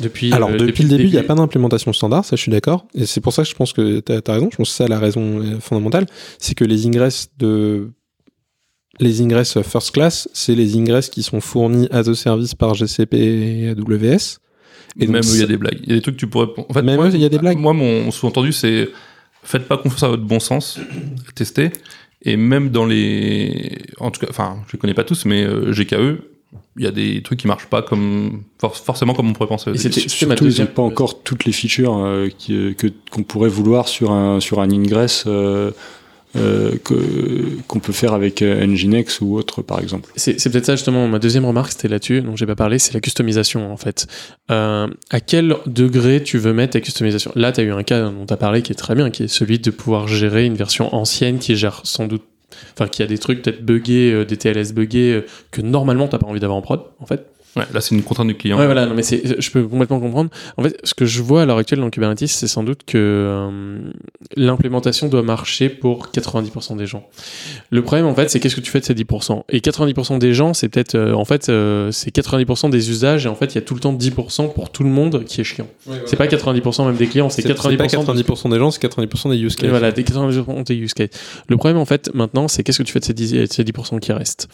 [0.01, 2.51] Depuis, Alors, euh, depuis, le début, il n'y a pas d'implémentation standard, ça je suis
[2.51, 2.87] d'accord.
[2.93, 4.49] Et c'est pour ça que je pense que tu as, raison.
[4.51, 6.05] Je pense que c'est ça la raison euh, fondamentale.
[6.37, 7.89] C'est que les ingress de.
[9.01, 13.13] Les ingress first class, c'est les ingress qui sont fournis as a service par GCP
[13.13, 14.39] et AWS.
[14.97, 15.79] Et Et donc, même eux, il y a des blagues.
[15.83, 16.47] Il y a des trucs que tu pourrais.
[16.57, 17.59] En fait, Même moi, eux, il y a des blagues.
[17.59, 18.89] Moi, mon sous-entendu, c'est
[19.43, 20.79] faites pas confiance à votre bon sens,
[21.35, 21.71] testez.
[22.21, 23.77] Et même dans les.
[23.99, 26.21] En tout cas, enfin, je les connais pas tous, mais euh, GKE,
[26.77, 29.71] il y a des trucs qui marchent pas comme for- forcément comme on pourrait penser.
[29.71, 33.23] Et c'était- Surtout, ils n'ont pas encore toutes les features euh, qui, euh, que qu'on
[33.23, 35.71] pourrait vouloir sur un sur un ingress euh,
[36.35, 40.09] euh, que- qu'on peut faire avec euh, Nginx ou autre, par exemple.
[40.15, 42.93] C'est c'est peut-être ça justement ma deuxième remarque, c'était là-dessus, dont j'ai pas parlé, c'est
[42.93, 44.05] la customisation en fait.
[44.51, 47.31] Euh, à quel degré tu veux mettre ta customisation?
[47.35, 49.23] Là, tu as eu un cas dont tu as parlé qui est très bien, qui
[49.23, 52.23] est celui de pouvoir gérer une version ancienne qui gère sans doute,
[52.73, 56.17] enfin qui a des trucs peut-être buggés, euh, des TLS buggés euh, que normalement t'as
[56.17, 57.25] pas envie d'avoir en prod en fait.
[57.55, 58.57] Ouais, là, c'est une contrainte du client.
[58.59, 60.29] Ouais, voilà, non, mais c'est, je peux complètement comprendre.
[60.57, 62.97] En fait, ce que je vois à l'heure actuelle dans Kubernetes, c'est sans doute que
[62.97, 63.79] euh,
[64.37, 67.07] l'implémentation doit marcher pour 90% des gens.
[67.71, 70.33] Le problème, en fait, c'est qu'est-ce que tu fais de ces 10% Et 90% des
[70.33, 73.55] gens, c'est peut-être, euh, en fait, euh, c'est 90% des usages, et en fait, il
[73.55, 75.67] y a tout le temps 10% pour tout le monde qui est chiant.
[76.05, 77.77] C'est pas 90% même des clients, c'est C'est 90%.
[77.77, 79.69] pas 90% des gens, c'est 90% des use cases.
[79.69, 81.09] voilà, des 90% des use cases.
[81.47, 83.63] Le problème, en fait, maintenant, c'est qu'est-ce que tu fais de ces 10%, de ces
[83.63, 84.47] 10% qui restent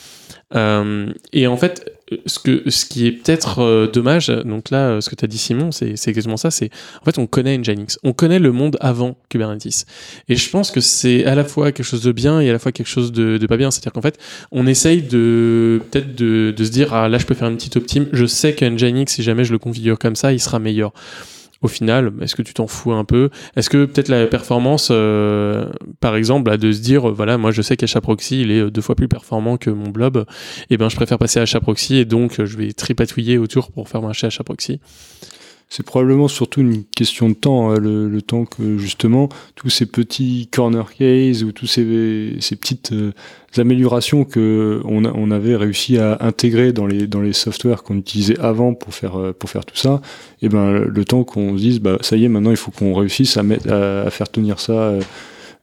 [0.56, 1.92] Euh, Et en fait,
[2.28, 5.28] ce, que, ce qui est peut-être euh, dommage, donc là, euh, ce que tu as
[5.28, 6.52] dit, Simon, c'est c'est exactement ça.
[6.52, 6.70] C'est
[7.02, 9.86] En fait, on connaît Nginx, on connaît le monde avant Kubernetes.
[10.30, 12.60] Et je pense que c'est à la fois quelque chose de bien et à la
[12.60, 13.72] fois quelque chose de, de pas bien.
[13.72, 14.20] C'est-à-dire qu'en fait,
[14.52, 17.76] on essaye de peut-être de, de se dire, ah là, je peux faire une petite
[17.78, 18.08] optime.
[18.14, 20.94] Je sais que Nginx, si jamais je le configure comme ça, il sera meilleur
[21.66, 23.30] au final, est-ce que tu t'en fous un peu?
[23.56, 25.66] Est-ce que peut-être la performance, euh,
[26.00, 28.82] par exemple, là, de se dire, voilà, moi je sais qu'HAProxy, il est euh, deux
[28.82, 30.26] fois plus performant que mon blob,
[30.70, 33.90] et ben je préfère passer à HAProxy et donc euh, je vais tripatouiller autour pour
[33.90, 34.80] faire marcher HAProxy.
[35.68, 39.88] C'est probablement surtout une question de temps, hein, le, le temps que justement tous ces
[39.88, 43.12] petits corner cases ou tous ces, ces petites euh,
[43.58, 48.40] améliorations que on, on avait réussi à intégrer dans les dans les softwares qu'on utilisait
[48.40, 50.02] avant pour faire euh, pour faire tout ça,
[50.42, 52.94] et ben le temps qu'on se dise bah ça y est maintenant il faut qu'on
[52.94, 55.02] réussisse à mettre à, à faire tenir ça euh,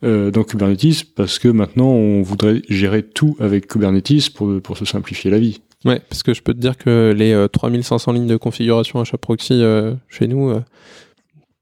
[0.04, 4.84] euh, dans Kubernetes parce que maintenant on voudrait gérer tout avec Kubernetes pour pour se
[4.84, 5.60] simplifier la vie.
[5.84, 9.04] Ouais, parce que je peux te dire que les euh, 3500 lignes de configuration à
[9.04, 10.60] chaque proxy euh, chez nous, euh,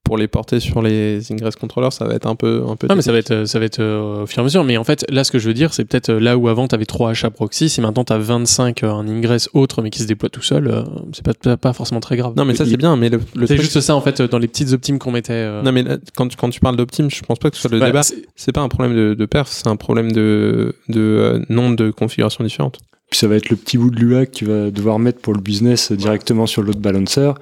[0.04, 2.88] pour les porter sur les ingress controllers, ça va être un peu un peu.
[2.90, 4.64] Ah mais ça va être, euh, ça va être au fur et à mesure.
[4.64, 6.74] Mais en fait, là, ce que je veux dire, c'est peut-être là où avant tu
[6.74, 10.06] avais 3 HAProxy, si maintenant tu as 25 euh, un ingress autre mais qui se
[10.06, 12.34] déploie tout seul, c'est pas, pas, forcément très grave.
[12.36, 14.48] Non, mais ça c'est bien, mais le, le c'est juste ça en fait, dans les
[14.48, 15.62] petites optimes qu'on mettait.
[15.62, 17.70] Non, mais là, quand, tu- quand tu parles d'optime, je pense pas que ce soit
[17.70, 18.02] le voilà, débat.
[18.34, 22.42] c'est- pas un problème de, de perf, c'est un problème de, de nombre de configurations
[22.42, 22.78] différentes.
[23.10, 25.40] Puis ça va être le petit bout de l'UA que vas devoir mettre pour le
[25.40, 27.32] business directement sur l'autre balancer.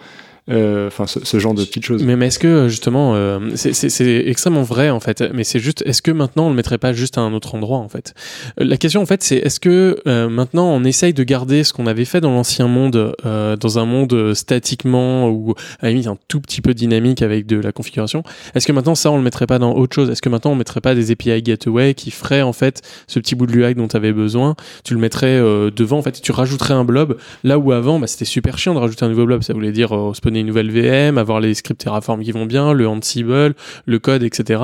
[0.51, 2.03] Euh, Enfin, ce, ce genre de petites choses.
[2.03, 6.01] Mais, mais est-ce que justement, euh, c'est- extrêmement vrai en fait, mais c'est juste, est-ce
[6.03, 8.15] que maintenant on le mettrait pas juste à un autre endroit en fait?
[8.61, 11.73] Euh, La question en fait, c'est est-ce que euh, maintenant on essaye de garder ce
[11.73, 15.91] qu'on avait fait dans l'ancien monde, euh, dans un monde euh, statiquement ou à la
[15.91, 18.23] limite un tout petit peu dynamique avec de la configuration?
[18.55, 20.09] Est-ce que maintenant ça on le mettrait pas dans autre chose?
[20.11, 23.35] Est-ce que maintenant on mettrait pas des API gateway qui feraient en fait ce petit
[23.35, 24.57] bout de l'UI dont tu avais besoin?
[24.85, 27.19] Tu le mettrais euh, devant en fait, et tu rajouterais un blob.
[27.45, 29.95] Là où avant bah, c'était super chiant de rajouter un nouveau blob, ça voulait dire
[29.95, 33.55] euh, une nouvelle VM, avoir les scripts Terraform qui vont bien, le Ansible,
[33.87, 34.63] le code, etc.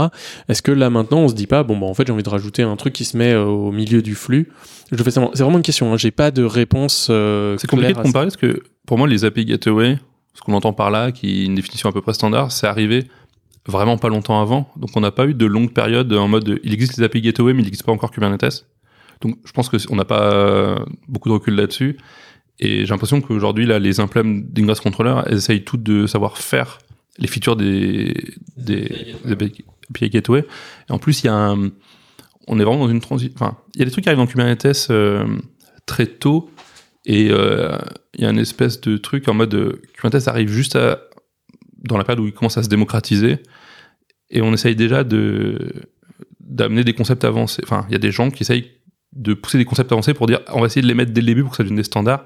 [0.48, 2.28] Est-ce que là maintenant on se dit pas bon bah en fait j'ai envie de
[2.28, 4.50] rajouter un truc qui se met euh, au milieu du flux?
[4.92, 5.92] Je fais ça, c'est vraiment une question.
[5.92, 7.08] Hein, j'ai pas de réponse.
[7.10, 9.98] euh, C'est compliqué de comparer parce que pour moi, les API Gateway,
[10.34, 13.04] ce qu'on entend par là, qui est une définition à peu près standard, c'est arrivé
[13.66, 14.68] vraiment pas longtemps avant.
[14.76, 17.22] Donc on n'a pas eu de longue période en mode de- il existe les API
[17.22, 18.66] Gateway, mais il n'existe pas encore Kubernetes.
[19.22, 20.76] Donc je pense que c- on n'a pas euh,
[21.08, 21.96] beaucoup de recul là-dessus.
[22.60, 26.78] Et j'ai l'impression qu'aujourd'hui, là, les implèmes d'Ingress Controller, elles essayent toutes de savoir faire
[27.18, 28.14] les features des,
[28.56, 29.32] des, des
[29.90, 30.44] API Gateway.
[30.88, 31.70] Et en plus, il y a un,
[32.46, 33.32] on est vraiment dans une transition.
[33.34, 35.26] Enfin, il y a des trucs qui arrivent dans Kubernetes euh,
[35.86, 36.50] très tôt
[37.04, 37.76] et euh,
[38.14, 41.00] il y a une espèce de truc en mode euh, Kubernetes arrive juste à,
[41.78, 43.38] dans la période où il commence à se démocratiser.
[44.30, 45.72] et on essaye déjà de
[46.40, 47.62] d'amener des concepts avancés.
[47.64, 48.70] Enfin, il y a des gens qui essayent
[49.14, 51.26] de pousser des concepts avancés pour dire on va essayer de les mettre dès le
[51.26, 52.24] début pour que ça devienne des standards.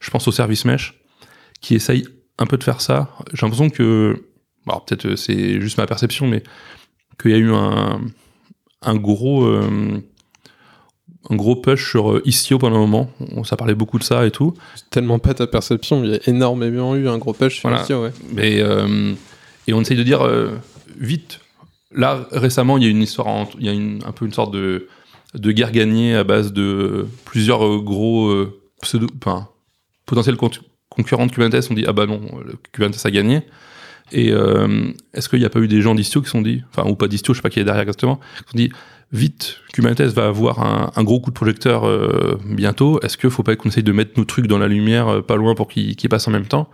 [0.00, 0.94] Je pense au service mesh
[1.60, 2.06] qui essaye
[2.38, 3.10] un peu de faire ça.
[3.34, 4.24] J'ai l'impression que,
[4.66, 6.42] alors peut-être euh, c'est juste ma perception, mais
[7.20, 8.00] qu'il y a eu un,
[8.82, 10.02] un gros euh,
[11.28, 13.10] un gros push sur euh, Istio pendant un moment.
[13.36, 14.54] On, ça parlait beaucoup de ça et tout.
[14.74, 17.82] C'est tellement pas ta perception, il y a énormément eu un gros push sur Voilà.
[17.82, 18.12] Istio, ouais.
[18.32, 19.12] Mais euh,
[19.66, 20.50] et on essaye de dire euh,
[20.98, 21.40] vite.
[21.92, 24.52] Là récemment, il y a une histoire, il y a une, un peu une sorte
[24.52, 24.88] de
[25.34, 29.48] de guerre gagnée à base de plusieurs euh, gros euh, pseudo, enfin
[30.06, 30.50] potentiels con-
[30.88, 31.68] concurrents de Kubernetes.
[31.70, 33.42] On dit ah bah non, le Kubernetes a gagné.
[34.12, 36.62] Et euh, est-ce qu'il n'y a pas eu des gens d'Istio qui se sont dit,
[36.70, 38.72] enfin ou pas d'Istio, je sais pas qui est derrière exactement, qui se sont dit
[39.12, 43.00] vite, Kubernetes va avoir un, un gros coup de projecteur euh, bientôt.
[43.02, 45.36] Est-ce qu'il faut pas qu'on essaye de mettre nos trucs dans la lumière euh, pas
[45.36, 46.68] loin pour qu'ils passent en même temps?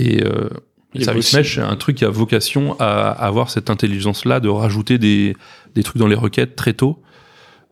[0.00, 0.48] Et euh,
[0.94, 4.98] le service mesh, c'est un truc qui a vocation à avoir cette intelligence-là de rajouter
[4.98, 5.36] des,
[5.76, 7.00] des trucs dans les requêtes très tôt.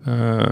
[0.08, 0.42] Euh,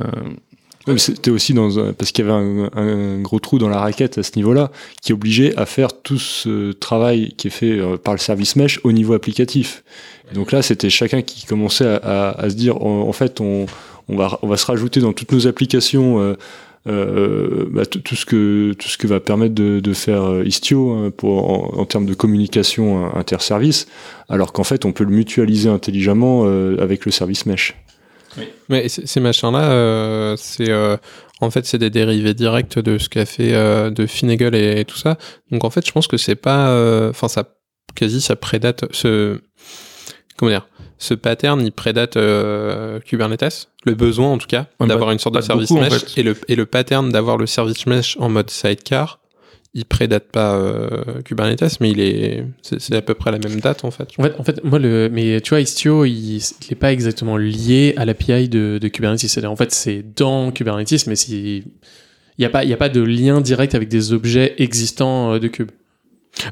[0.86, 3.78] Ouais, mais C'était aussi dans un- parce qu'il y avait un, gros trou dans la
[3.78, 4.70] raquette à ce niveau-là
[5.02, 8.80] qui obligeait à faire tout ce travail qui est fait euh, par le service mesh
[8.82, 9.84] au niveau applicatif.
[10.32, 13.66] Donc là, c'était chacun qui commençait à, se dire en, fait, on,
[14.08, 16.34] va se rajouter dans toutes nos applications euh,
[16.86, 21.12] euh, bah, tout, ce que tout ce que va permettre de, faire euh, Istio hein,
[21.22, 23.86] en, termes de communication euh, interservice,
[24.30, 27.74] alors qu'en fait, on peut le mutualiser intelligemment euh, avec le service mesh.
[28.68, 30.96] Mais ces machins-là, euh, c'est euh,
[31.40, 34.84] en fait c'est des dérivés directs de ce qu'a fait euh, de Finnegal et, et
[34.84, 35.18] tout ça.
[35.50, 37.44] Donc en fait, je pense que c'est pas, euh, enfin ça
[37.94, 39.40] quasi ça prédate ce
[40.36, 40.66] comment dire,
[40.98, 45.34] ce pattern il prédate euh, Kubernetes, le besoin en tout cas Ouais, d'avoir une sorte
[45.36, 46.20] de service beaucoup, en mesh fait.
[46.20, 49.19] et le et le pattern d'avoir le service mesh en mode sidecar.
[49.72, 53.84] Il prédate pas euh, Kubernetes, mais il est, c'est à peu près la même date
[53.84, 54.08] en fait.
[54.18, 57.94] En fait, en fait, moi, le, mais tu vois, Istio, il n'est pas exactement lié
[57.96, 59.20] à l'API de, de Kubernetes.
[59.20, 61.62] C'est-à-dire, en fait, c'est dans Kubernetes, mais il
[62.40, 65.38] n'y a, pas- il y a pas de lien direct avec des objets existants euh,
[65.38, 65.70] de Kube.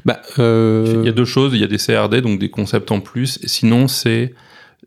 [0.05, 2.89] Bah, euh, Il y a deux choses, il y a des CRD, donc des concepts
[2.91, 4.33] en plus, et sinon c'est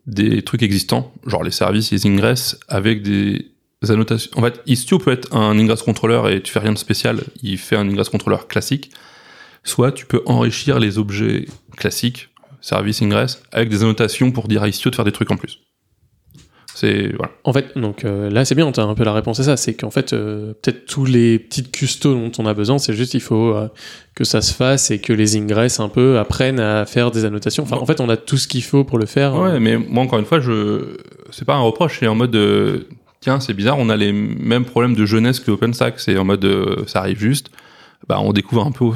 [0.07, 3.51] des trucs existants, genre les services, les ingress, avec des
[3.91, 4.30] annotations.
[4.37, 7.59] En fait, Istio peut être un ingress controller et tu fais rien de spécial, il
[7.59, 8.91] fait un ingress controller classique.
[9.64, 12.30] Soit tu peux enrichir les objets classiques,
[12.61, 15.61] service ingress, avec des annotations pour dire à Istio de faire des trucs en plus.
[16.74, 17.33] C'est voilà.
[17.45, 19.57] En fait, donc euh, là, c'est bien, on a un peu la réponse à ça.
[19.57, 23.14] C'est qu'en fait, euh, peut-être tous les petites custos dont on a besoin, c'est juste
[23.14, 23.68] il faut euh,
[24.14, 27.62] que ça se fasse et que les ingress un peu apprennent à faire des annotations.
[27.64, 29.35] Enfin, en fait, on a tout ce qu'il faut pour le faire.
[29.35, 30.97] Ouais, mais moi encore une fois, je
[31.30, 32.37] c'est pas un reproche, c'est en mode
[33.23, 36.45] tiens, c'est bizarre, on a les mêmes problèmes de jeunesse que OpenStack, c'est en mode
[36.45, 37.51] euh, ça arrive juste,
[38.09, 38.91] bah on découvre un peu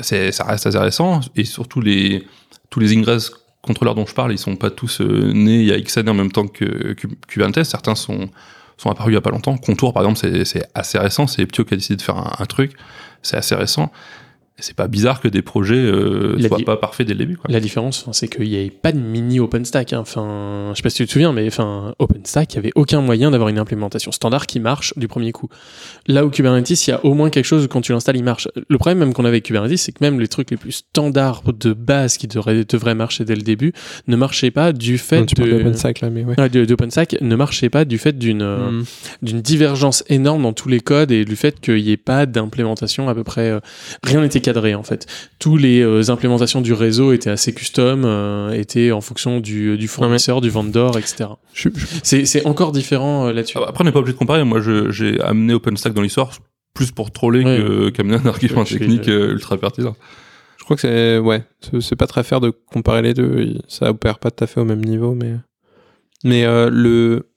[0.00, 1.20] ça reste assez récent.
[1.34, 2.24] Et surtout les
[2.70, 5.72] tous les ingress contrôleurs dont je parle, ils sont pas tous euh, nés il y
[5.72, 8.28] a X années en même temps que Ku- Kubernetes, certains sont
[8.76, 9.56] sont apparus il y a pas longtemps.
[9.58, 12.46] Contour par exemple, c'est assez récent, c'est Ptio qui a décidé de faire un, un
[12.46, 12.72] truc,
[13.22, 13.90] c'est assez récent.
[14.62, 17.36] C'est pas bizarre que des projets euh, soient pas parfaits dès le début.
[17.36, 17.50] Quoi.
[17.50, 19.92] La différence, c'est qu'il n'y avait pas de mini OpenStack.
[19.92, 19.98] hein.
[20.00, 23.00] Enfin, je sais pas si tu te souviens, mais enfin, OpenStack, il n'y avait aucun
[23.00, 25.48] moyen d'avoir une implémentation standard qui marche du premier coup.
[26.06, 28.48] Là où Kubernetes, il y a au moins quelque chose quand tu l'installes, il marche.
[28.68, 31.42] Le problème même qu'on avait avec Kubernetes, c'est que même les trucs les plus standards
[31.52, 33.72] de base qui devraient, devraient marcher dès le début
[34.06, 35.50] ne marchaient pas du fait non, tu de...
[35.58, 36.38] d'OpenStack là, mais ouais.
[36.38, 38.84] Ouais, de- d'OpenStack ne marchait pas du fait d'une euh, Mm.
[39.22, 43.08] d'une divergence énorme dans tous les codes et du fait qu'il n'y ait pas d'implémentation
[43.08, 43.60] à peu près euh,
[44.04, 45.06] rien n'était cadré en fait
[45.38, 49.88] tous les euh, implémentations du réseau étaient assez custom euh, étaient en fonction du, du
[49.88, 53.86] fournisseur du vendor etc Je- je- c'est c'est encore différent euh, là-dessus Ah, Après, on
[53.86, 54.44] n'est pas obligé de comparer.
[54.44, 56.30] Moi, je- j'ai amené OpenStack dans l'histoire
[56.74, 57.56] plus pour troller Ouais.
[57.58, 59.94] que- qu'amener un argument Ouais, je suis- technique euh, ultra pertinent.
[60.58, 63.58] Je crois que c'est ouais, c'est- c'est pas très fair de comparer les deux.
[63.68, 65.34] Ça opère pas tout à fait au même niveau, mais
[66.24, 67.28] mais euh, le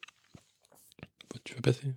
[1.43, 1.87] tu veux passer?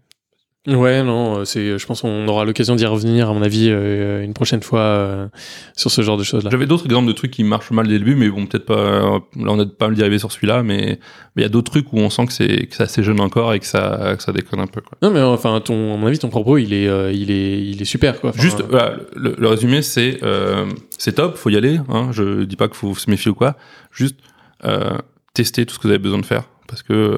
[0.76, 4.22] Ouais non euh, c'est je pense qu'on aura l'occasion d'y revenir à mon avis euh,
[4.22, 5.28] une prochaine fois euh,
[5.76, 7.94] sur ce genre de choses là J'avais d'autres exemples de trucs qui marchent mal dès
[7.94, 9.20] le début, mais bon, peut-être pas.
[9.36, 10.98] Là, on n'a pas mal d'y arriver sur celui-là, mais
[11.34, 13.20] mais il y a d'autres trucs où on sent que c'est que c'est assez jeune
[13.20, 14.80] encore et que ça que ça déconne un peu.
[14.80, 14.98] Quoi.
[15.02, 17.80] non mais enfin ton à mon avis ton propos il est euh, il est il
[17.80, 20.66] est super quoi Enfin, Juste, voilà, le, le résumé, c'est euh,
[20.98, 21.80] c'est top, faut y aller.
[21.88, 23.56] Hein, je dis pas qu'il faut se méfier ou quoi.
[23.92, 24.16] Juste
[24.64, 24.98] euh,
[25.34, 27.16] tester tout ce que vous avez besoin de faire, parce que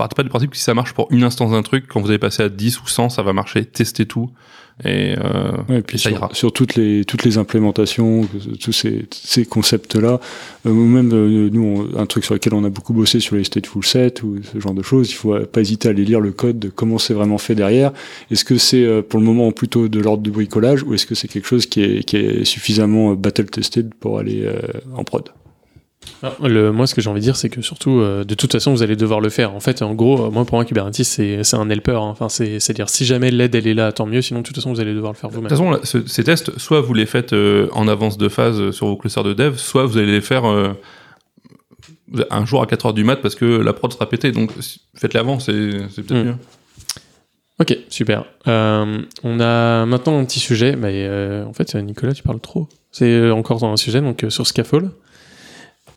[0.00, 2.08] partez pas du principe que si ça marche pour une instance d'un truc, quand vous
[2.10, 3.64] avez passé à 10 ou 100, ça va marcher.
[3.64, 4.30] Testez tout
[4.82, 6.30] et, euh, Ouais, et puis et ça sur, ira.
[6.32, 8.26] sur toutes les toutes les implémentations,
[8.62, 10.18] tous ces, ces concepts-là,
[10.66, 11.62] euh, ou même euh, nous,
[11.94, 14.58] on- un truc sur lequel on a beaucoup bossé sur les stateful sets ou ce
[14.58, 16.96] genre de choses, il faut euh, pas hésiter à aller lire le code de comment
[16.96, 17.92] c'est vraiment fait derrière.
[18.30, 21.14] Est-ce que c'est euh, pour le moment plutôt de l'ordre du bricolage ou est-ce que
[21.14, 24.60] c'est quelque chose qui est, qui est suffisamment euh, battle tested pour aller euh,
[24.96, 25.28] en prod?
[26.22, 28.52] Ah, Le, moi, ce que j'ai envie de dire, c'est que surtout, euh, de toute
[28.52, 29.54] façon, vous allez devoir le faire.
[29.54, 31.92] En fait, en gros, euh, moi, pour moi, Kubernetes, c'est un helper.
[31.96, 32.08] hein.
[32.10, 34.20] Enfin, c'est- c'est-à-dire, si jamais l'aide, elle est là, tant mieux.
[34.20, 35.48] Sinon, de toute façon, vous allez devoir le faire De vous-même.
[35.48, 38.70] toute façon, là, ce- ces tests, soit vous les faites euh, en avance de phase
[38.72, 40.44] sur vos clusters de dev, soit vous allez les faire
[42.30, 44.32] un jour à 4 heures du mat parce que la prod sera pétée.
[44.32, 44.50] Donc
[44.94, 46.22] faites-les avant, c'est peut-être Mm.
[46.24, 46.34] mieux.
[47.60, 48.24] Ok, super.
[48.48, 50.76] Euh, on a maintenant un petit sujet.
[50.76, 52.68] Mais euh, en fait, Nicolas, tu parles trop.
[52.90, 54.90] C'est encore dans un sujet, donc euh, sur Scaffold.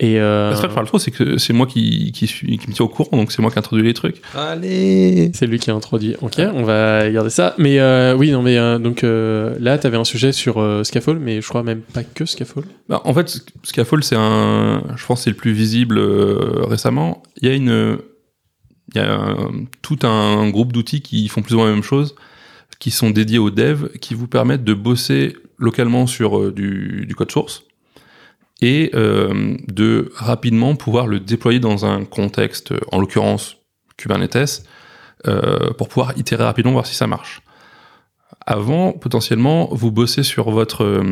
[0.00, 2.58] Et euh, C'est pas que je parle trop, c'est que c'est moi qui, qui, suis,
[2.58, 4.20] qui me tiens au courant, donc c'est moi qui introduis les trucs.
[4.36, 6.16] Allez c'est lui qui a introduit.
[6.20, 7.54] Ok, on va garder ça.
[7.58, 10.82] Mais euh, oui, non, mais euh, donc euh, là, tu avais un sujet sur euh,
[10.84, 12.66] Scaffold, mais je crois même pas que Scaffold.
[12.88, 14.82] Bah, en fait, Scaffold, c'est un.
[14.96, 17.22] Je pense que c'est le plus visible euh, récemment.
[17.40, 17.98] Il y a une.
[18.94, 19.50] Il y a un-
[19.82, 22.14] tout un groupe d'outils qui font plus ou moins la même chose,
[22.78, 27.14] qui sont dédiés aux devs, qui vous permettent de bosser localement sur euh, du, du
[27.14, 27.62] code source
[28.64, 33.58] et euh, de rapidement pouvoir le déployer dans un contexte, en l'occurrence
[33.98, 34.64] Kubernetes,
[35.26, 37.42] euh, pour pouvoir itérer rapidement, voir si ça marche.
[38.46, 41.02] Avant, potentiellement, vous bossez sur votre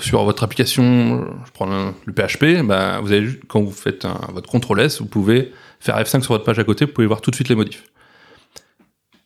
[0.00, 4.80] sur votre application, je prends le, PHP, bah, vous avez, quand vous faites votre CTRL
[4.80, 7.36] S, vous pouvez faire F5 sur votre page à côté, vous pouvez voir tout de
[7.36, 7.84] suite les modifs.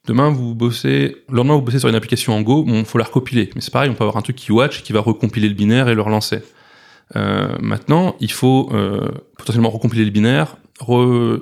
[0.06, 3.04] Demain, vous bossez, le lendemain, vous bossez sur une application en Go, bon, faut la
[3.04, 3.48] recompiler.
[3.54, 5.88] Mais c'est pareil, on peut avoir un truc qui watch, qui va recompiler le binaire
[5.88, 6.42] et le relancer.
[7.16, 11.40] Euh, maintenant, il faut euh, potentiellement recompiler le binaire, re,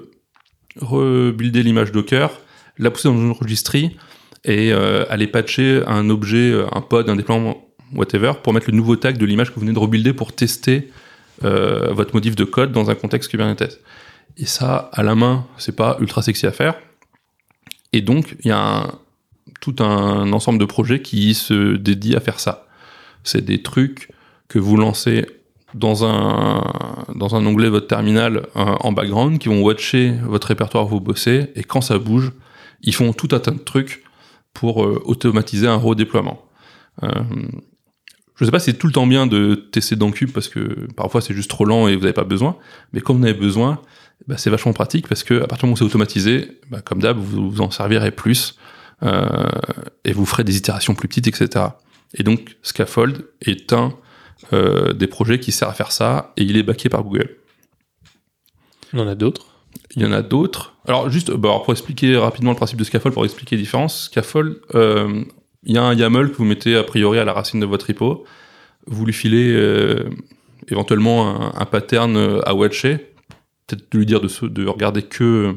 [0.81, 2.31] rebuilder l'image Docker,
[2.79, 3.97] la pousser dans une registry
[4.45, 8.97] et euh, aller patcher un objet, un pod, un déploiement, whatever, pour mettre le nouveau
[8.97, 10.91] tag de l'image que vous venez de rebuilder pour tester
[11.43, 13.79] votre modif de code dans un contexte Kubernetes.
[14.39, 16.77] Et ça, à la main, c'est pas ultra sexy à faire.
[17.93, 18.95] Et donc, il y a
[19.61, 22.67] tout un ensemble de projets qui se dédient à faire ça.
[23.23, 24.09] C'est des trucs
[24.49, 25.27] que vous lancez
[25.77, 26.65] dans un,
[27.15, 31.53] dans un onglet votre terminal euh, en background, qui vont watcher votre répertoire vous bossez,
[31.55, 32.33] et quand ça bouge,
[32.81, 34.03] ils font tout un tas de trucs
[34.55, 36.43] pour euh, automatiser un redéploiement.
[37.03, 37.11] Euh,
[38.37, 40.87] je sais pas si c'est tout le temps bien de tester dans Cube parce que
[40.95, 42.57] parfois c'est juste trop lent et vous n'avez pas besoin,
[42.93, 43.81] mais quand vous en avez besoin,
[44.29, 47.01] bah, c'est vachement pratique parce que à partir du moment où c'est automatisé, bah, comme
[47.01, 48.59] d'hab, vous vous en servirez plus
[49.03, 51.67] et vous ferez des itérations plus petites, etc.
[52.15, 53.93] Et donc Scaffold est un
[54.53, 57.37] euh, des projets qui sert à faire ça et il est backé par Google.
[58.93, 59.55] On en a d'autres?
[59.95, 60.75] Il y en a d'autres.
[60.87, 64.05] Alors juste bah, alors pour expliquer rapidement le principe de Scaffold, pour expliquer les différences,
[64.05, 65.25] Scaffold, euh,
[65.65, 67.87] il y a un YAML que vous mettez a priori à la racine de votre
[67.89, 68.25] repo.
[68.87, 70.09] Vous lui filez euh,
[70.69, 73.13] éventuellement un, un pattern à watcher.
[73.67, 75.57] Peut-être de lui dire de, se- de regarder que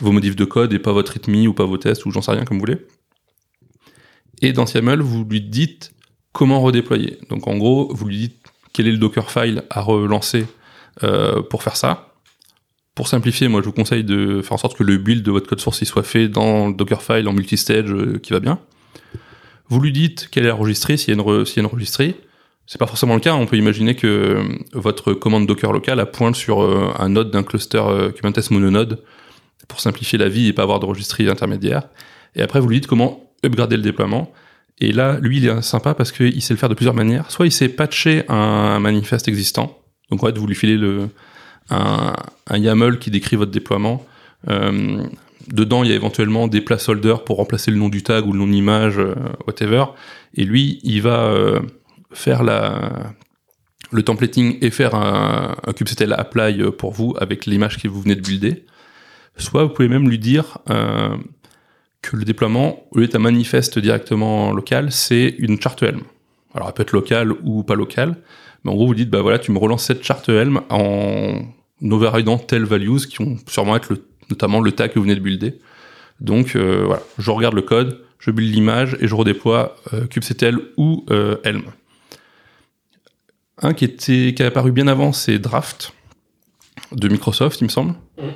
[0.00, 2.30] vos modifs de code et pas votre README ou pas vos tests ou j'en sais
[2.30, 2.86] rien comme vous voulez.
[4.42, 5.92] Et dans ce YAML, vous lui dites
[6.36, 7.18] comment redéployer.
[7.30, 8.36] Donc en gros, vous lui dites
[8.74, 10.46] quel est le Dockerfile à relancer
[11.02, 12.12] euh, pour faire ça.
[12.94, 15.48] Pour simplifier, moi je vous conseille de faire en sorte que le build de votre
[15.48, 18.58] code source soit fait dans le Dockerfile en multistage euh, qui va bien.
[19.70, 21.72] Vous lui dites quelle est la registry, s'il y a une, s'il y a une
[21.72, 22.16] registry.
[22.66, 24.42] C'est pas forcément le cas, on peut imaginer que euh,
[24.74, 26.60] votre commande Docker locale pointe sur
[27.00, 27.82] un node d'un cluster
[28.14, 29.02] Kubernetes mononode
[29.68, 31.88] pour simplifier la vie et pas avoir de registry intermédiaire.
[32.34, 34.34] Et après vous lui dites comment upgrader le déploiement.
[34.78, 37.30] Et là, lui, il est sympa parce qu'il sait le faire de plusieurs manières.
[37.30, 39.78] Soit il sait patcher un manifeste existant.
[40.10, 41.08] Donc en fait, vous lui filez le,
[41.70, 42.14] un,
[42.50, 44.04] YAML qui décrit votre déploiement.
[44.48, 45.06] Euh,
[45.48, 48.38] dedans, il y a éventuellement des placeholders pour remplacer le nom du tag ou le
[48.38, 49.14] nom d'image, euh,
[49.46, 49.86] whatever.
[50.34, 51.60] Et lui, il va euh,
[52.12, 53.14] faire la,
[53.90, 58.14] le templating et faire un, un kubectl apply pour vous avec l'image que vous venez
[58.14, 58.66] de builder.
[59.38, 60.58] Soit vous pouvez même lui dire
[62.12, 66.02] le déploiement, au lieu d'un manifeste directement local, c'est une charte Helm.
[66.54, 68.16] Alors, elle peut être locale ou pas locale.
[68.64, 71.42] Mais en gros, vous dites, bah voilà, tu me relances cette charte Helm en
[71.82, 75.20] overriding telles values qui vont sûrement être le, notamment le tag que vous venez de
[75.20, 75.58] builder.
[76.20, 80.58] Donc euh, voilà, je regarde le code, je build l'image et je redéploie euh, kubectl
[80.76, 81.64] ou euh, Helm.
[83.62, 85.92] Un qui était qui a apparu bien avant, c'est Draft
[86.92, 87.94] de Microsoft, il me semble.
[88.18, 88.30] Euh,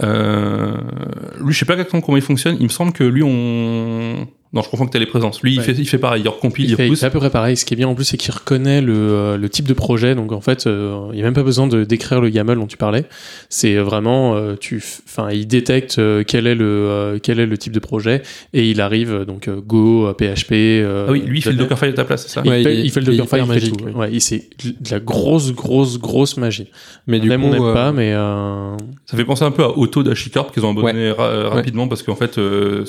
[0.00, 2.56] lui, je sais pas exactement comment il fonctionne.
[2.58, 5.42] Il me semble que lui, on non, je confonds que t'as les présences.
[5.42, 5.64] Lui, il, Ouais.
[5.64, 7.00] fait, il fait pareil, il recompile, il, Il fait, il repousse.
[7.00, 7.56] fait à peu près pareil.
[7.56, 10.14] Ce qui est bien en plus, c'est qu'il reconnaît le, euh, le type de projet.
[10.16, 12.66] Donc en fait, euh, il n'y a même pas besoin de décrire le YAML dont
[12.66, 13.04] tu parlais.
[13.48, 17.56] C'est vraiment, euh, tu, enfin, il détecte euh, quel est le euh, quel est le
[17.58, 18.22] type de projet
[18.52, 20.52] et il arrive euh, donc euh, Go, euh, PHP.
[20.52, 21.58] euh, Ah oui, lui, il fait le.
[21.58, 23.18] Dockerfile à ta place, c'est ça Il, Ouais, fait, il est- il fait le il
[23.18, 23.98] Dockerfile, il fait magique, tout.
[23.98, 26.66] Ouais, il- c'est de la grosse, grosse, grosse magie.
[27.06, 28.76] Mais on du aime, coup, on n'aime euh, pas, mais euh,
[29.06, 32.16] Ça fait penser un peu à Auto d'Ashicorp qu'ils ont abonné ra- rapidement parce qu'en
[32.16, 32.84] fait euh,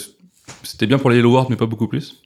[0.64, 2.22] c'était bien pour les Hello World mais pas beaucoup plus.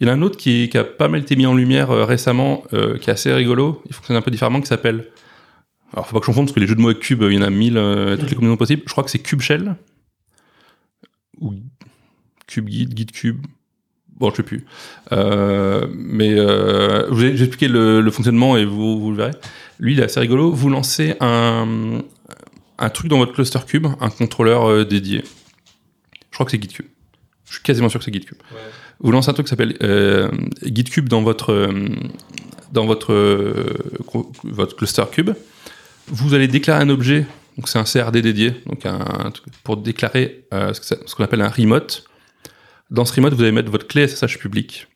[0.00, 2.04] Il y en a un autre qui, a pas mal été mis en lumière euh,
[2.04, 3.82] récemment, euh, qui est assez rigolo.
[3.86, 5.08] Il fonctionne un peu différemment, qui s'appelle.
[5.92, 7.34] Alors, faut pas que je confonde parce que les jeux de mots avec cube, il
[7.34, 8.82] y en a mille, euh, toutes les combinaisons possibles.
[8.86, 9.76] Je crois que c'est Cube Shell
[11.40, 11.54] ou
[12.46, 13.44] Cube Guide, Guide Cube.
[14.20, 14.66] Bon, je sais plus.
[15.12, 19.34] Euh, mais euh, je vais expliquer le, fonctionnement et vous, vous le verrez.
[19.78, 20.52] Lui, il est assez rigolo.
[20.52, 22.02] Vous lancez un,
[22.78, 25.24] un truc dans votre cluster cube, un contrôleur euh, dédié.
[26.30, 26.86] Je crois que c'est GitCube.
[27.50, 28.38] Je suis quasiment sûr que c'est GitCube.
[29.00, 30.30] Vous lancez un truc qui s'appelle euh,
[30.62, 31.88] GitCube dans votre euh,
[32.70, 33.76] dans votre euh,
[34.44, 35.30] votre cluster cube.
[36.06, 37.26] Vous allez déclarer un objet.
[37.56, 39.32] Donc c'est un CRD dédié, donc un,
[39.64, 42.04] pour déclarer ce qu'on appelle un remote.
[42.90, 44.86] Dans ce remote, vous allez mettre votre clé SSH publique.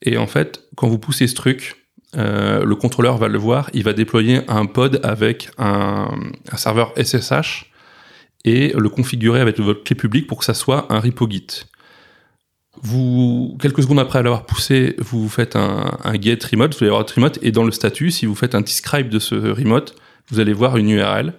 [0.00, 3.92] Et en fait, quand vous poussez ce truc, le contrôleur va le voir, il va
[3.92, 6.08] déployer un pod avec un,
[6.50, 7.66] un serveur SSH
[8.44, 11.66] et le configurer avec votre clé publique pour que ça soit un repo Git.
[12.80, 17.00] Vous, quelques secondes après l'avoir poussé, vous faites un, un get remote, vous allez voir
[17.02, 19.94] votre remote, et dans le statut, si vous faites un describe de ce remote,
[20.28, 21.34] vous allez voir une URL.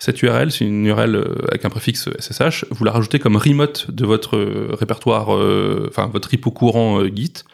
[0.00, 2.64] Cette URL, c'est une URL euh, avec un préfixe SSH.
[2.70, 7.44] Vous la rajoutez comme remote de votre euh, répertoire, euh, enfin votre repo courant Git,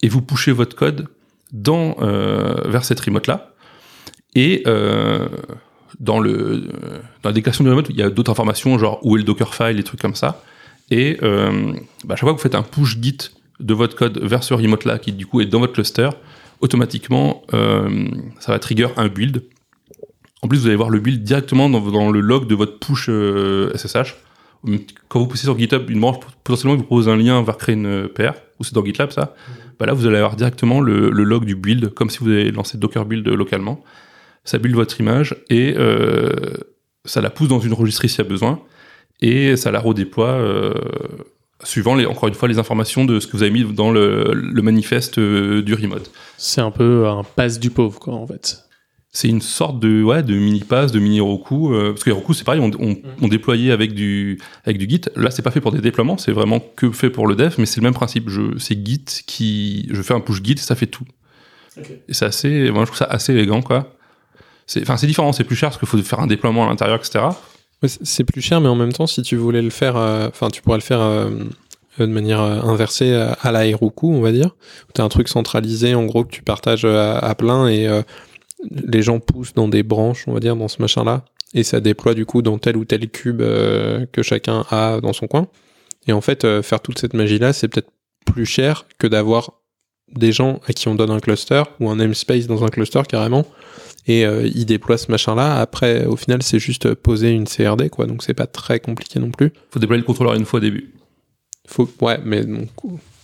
[0.00, 1.08] et vous pushez votre code
[1.52, 3.54] dans vers cette remote là.
[4.36, 6.22] Et dans dans
[7.24, 9.82] la déclaration du remote, il y a d'autres informations genre où est le Dockerfile, des
[9.82, 10.44] trucs comme ça.
[10.90, 11.72] Et euh,
[12.04, 13.30] bah, à chaque fois que vous faites un push Git
[13.60, 16.08] de votre code vers ce remote là, qui du coup est dans votre cluster,
[16.60, 19.42] automatiquement euh, ça va trigger un build.
[20.42, 23.06] En plus, vous allez voir le build directement dans, dans le log de votre push
[23.08, 24.16] euh, SSH.
[25.08, 27.74] Quand vous poussez sur GitHub, une branche potentiellement il vous propose un lien vers créer
[27.74, 29.34] une euh, PR, ou c'est dans GitLab ça.
[29.78, 32.50] Bah là, vous allez avoir directement le, le log du build, comme si vous avez
[32.50, 33.82] lancé Docker build localement.
[34.44, 36.30] Ça build votre image et euh,
[37.04, 38.60] ça la pousse dans une registrie s'il y a besoin
[39.22, 40.74] et ça la redéploie euh,
[41.62, 44.32] suivant les, encore une fois les informations de ce que vous avez mis dans le,
[44.34, 46.10] le manifeste euh, du remote.
[46.36, 48.64] C'est un peu un passe du pauvre, quoi, en fait.
[49.12, 52.14] C'est une sorte de ouais de mini pass, de mini Roku euh, parce que les
[52.14, 55.00] Roku c'est pareil, on, on, on déployait avec du avec du Git.
[55.16, 57.66] Là c'est pas fait pour des déploiements, c'est vraiment que fait pour le dev, mais
[57.66, 58.30] c'est le même principe.
[58.58, 61.06] C'est Git qui je fais un push Git ça fait tout.
[62.08, 63.96] Et c'est assez, moi je trouve ça assez élégant quoi.
[64.80, 67.24] Enfin c'est différent, c'est plus cher parce qu'il faut faire un déploiement à l'intérieur etc.
[67.86, 70.60] C'est- plus cher, mais en même temps, si tu voulais le faire, euh, enfin, tu
[70.60, 71.30] pourrais le faire euh,
[71.98, 74.54] de manière euh, inversée à, la Heroku, on va dire.
[74.94, 77.88] Tu un truc centralisé, en gros, que tu partages à, plein et
[78.70, 81.24] les gens poussent dans des branches, on va dire, dans ce machin-là.
[81.54, 85.26] Et ça déploie du coup dans tel ou tel cube que chacun a dans son
[85.26, 85.48] coin.
[86.06, 87.90] Et en fait, faire toute cette magie-là, c'est peut-être
[88.26, 89.52] plus cher que d'avoir
[90.14, 93.46] des gens à qui on donne un cluster ou un namespace dans un cluster carrément
[94.06, 97.90] et euh, il déploie ce machin là après au final c'est juste poser une CRD
[97.90, 100.62] quoi donc c'est pas très compliqué non plus Faut déployer le contrôleur une fois au
[100.62, 100.92] début.
[101.68, 102.68] faut ouais mais donc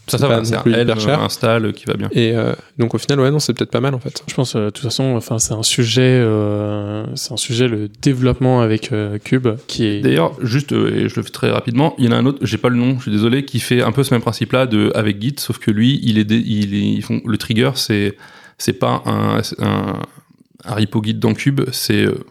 [0.09, 1.21] Ça ça va, c'est un cher.
[1.21, 2.09] install qui va bien.
[2.13, 4.55] et euh, donc au final ouais non c'est peut-être pas mal en fait Je pense,
[4.55, 8.93] euh, de toute façon, enfin, c'est un sujet, euh, c'est un sujet, le développement avec
[8.93, 10.01] euh, Cube, qui est.
[10.03, 12.39] D'ailleurs, juste, euh, et je le fais très rapidement, il y en a un autre,
[12.43, 14.93] j'ai pas le nom, je suis désolé, qui fait un peu ce même principe-là de
[14.95, 18.17] avec Git, sauf que lui, il est, dé- il est ils font, le trigger, c'est,
[18.59, 20.03] c'est pas un, un,
[20.67, 22.25] un repo Git dans Cube, c'est euh,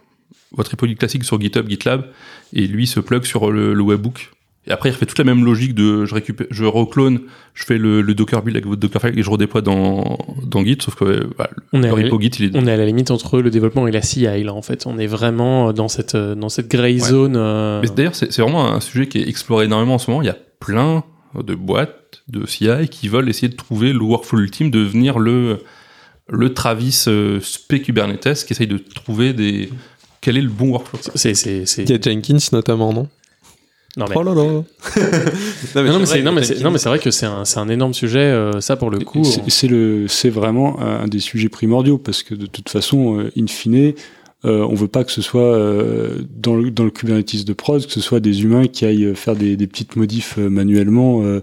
[0.52, 2.06] votre repo Git classique sur GitHub, GitLab,
[2.54, 4.32] et lui se plug sur le, le webbook.
[4.68, 7.20] Et après, il refait toute la même logique de je récupère, je reclone,
[7.54, 10.78] je fais le, le Docker build avec votre Dockerfile et je redéploie dans, dans Git,
[10.82, 12.78] sauf que bah, on est, le à la, repo Git, il est on est à
[12.78, 14.88] la limite entre le développement et la CI, là, en fait.
[14.88, 17.36] On est vraiment dans cette, dans cette gray zone.
[17.36, 20.24] euh, d'ailleurs, c'est vraiment un sujet qui est exploré énormément en ce moment.
[20.24, 21.04] Il y a plein
[21.44, 25.60] de boîtes de CI qui veulent essayer de trouver le workflow ultime, de devenir le,
[26.28, 29.70] le Travis euh, spé Kubernetes, qui essaye de trouver des,
[30.22, 31.00] quel est le bon workflow.
[31.16, 31.84] c'est, c'est, c'est...
[31.84, 33.08] il y a Jenkins notamment non?
[33.98, 34.16] Non, mais...
[34.18, 34.66] oh là là Non,
[35.76, 37.70] non, mais c'est, non, mais c'est, non, mais c'est vrai que c'est un, c'est un
[37.70, 39.24] énorme sujet, euh, ça, pour le coup.
[39.24, 43.20] C'est- on- C'est le, c'est vraiment un des sujets primordiaux parce que de toute façon,
[43.20, 43.94] euh, in fine,
[44.44, 47.86] euh, on veut pas que ce soit euh, dans, le, dans le Kubernetes de prod,
[47.86, 51.26] que ce soit des humains qui aillent faire des, des petites modifs euh, manuellement euh,
[51.26, 51.42] euh,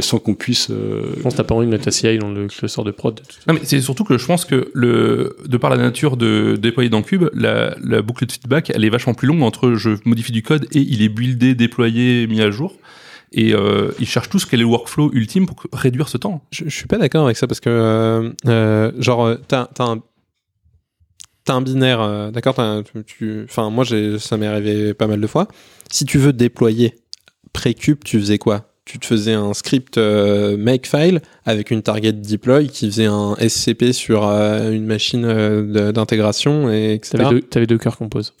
[0.00, 0.68] sans qu'on puisse.
[0.70, 2.90] euh, Je pense que t'as pas envie de mettre ta CI dans le cluster de
[2.90, 3.20] prod.
[3.48, 6.88] Non, mais c'est surtout que je pense que le, de par la nature de déployer
[6.90, 10.32] dans Cube, la, la boucle de feedback, elle est vachement plus longue entre je modifie
[10.32, 12.76] du code et il est buildé, déployé, mis à jour.
[13.32, 16.44] Et euh, ils cherchent tous quel est le workflow ultime pour réduire ce temps.
[16.52, 19.84] je, je suis pas d'accord avec ça parce que euh, euh, genre euh, t'as t'as
[19.84, 20.02] un
[21.44, 25.48] t'as un binaire euh, d'accord enfin moi j'ai ça m'est arrivé pas mal de fois
[25.90, 26.94] si tu veux déployer
[27.52, 28.71] pré-cube tu faisais quoi?
[28.84, 33.92] Tu te faisais un script euh, makefile avec une target deploy qui faisait un SCP
[33.92, 38.34] sur euh, une machine euh, d'intégration et etc deux, t'avais deux cœurs compose.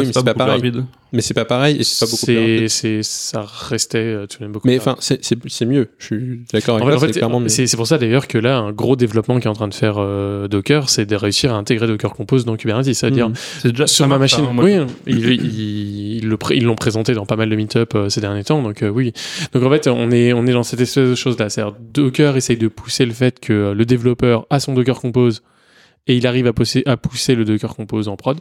[0.00, 0.54] Oui, mais c'est pas pareil.
[0.56, 0.84] rapide.
[1.12, 2.68] Mais c'est pas pareil et c'est pas beaucoup plus rapide.
[2.68, 4.66] C'est, ça restait euh, tout de même beaucoup.
[4.68, 5.88] Mais enfin, c'est- c'est mieux.
[5.98, 7.06] Je suis d'accord En avec fait, toi.
[7.08, 7.48] c'est clairement mieux.
[7.48, 9.96] c'est pour ça d'ailleurs que là, un gros développement qui est en train de faire
[9.98, 12.92] euh, Docker, c'est de réussir à intégrer Docker Compose dans Kubernetes.
[12.92, 13.30] C'est-à-dire.
[13.60, 14.76] C'est déjà sur ma marche, machine, hein, oui,
[15.06, 18.20] ils, ils, ils le pré- ils l'ont présenté dans pas mal de meet-up euh, ces
[18.20, 19.12] derniers temps, donc euh, oui.
[19.52, 21.48] Donc en fait, on est, on est dans cette espèce de chose-là.
[21.48, 25.42] C'est-à-dire, Docker essaye de pousser le fait que le développeur a son Docker Compose
[26.08, 28.38] et il arrive à pousser, à pousser le Docker Compose en prod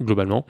[0.00, 0.46] globalement.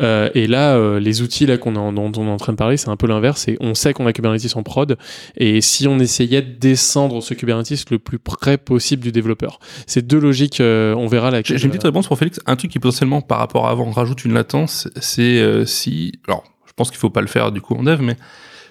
[0.00, 2.52] Euh, et là, euh, les outils là qu'on est en- dont on est en train
[2.52, 3.42] de parler, c'est un peu l'inverse.
[3.42, 4.96] C'est on sait qu'on a Kubernetes en prod,
[5.36, 10.06] et si on essayait de descendre ce Kubernetes le plus près possible du développeur, c'est
[10.06, 10.60] deux logiques.
[10.60, 11.40] euh, on verra là.
[11.44, 12.40] J'ai une petite réponse pour Félix.
[12.46, 16.44] Un truc qui potentiellement par rapport à avant rajoute une latence, c'est euh, si, alors
[16.66, 18.16] je pense qu'il faut pas le faire du coup en dev, mais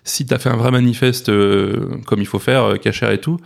[0.03, 3.17] si tu as fait un vrai manifeste euh, comme il faut faire, euh, cacher et
[3.19, 3.37] tout,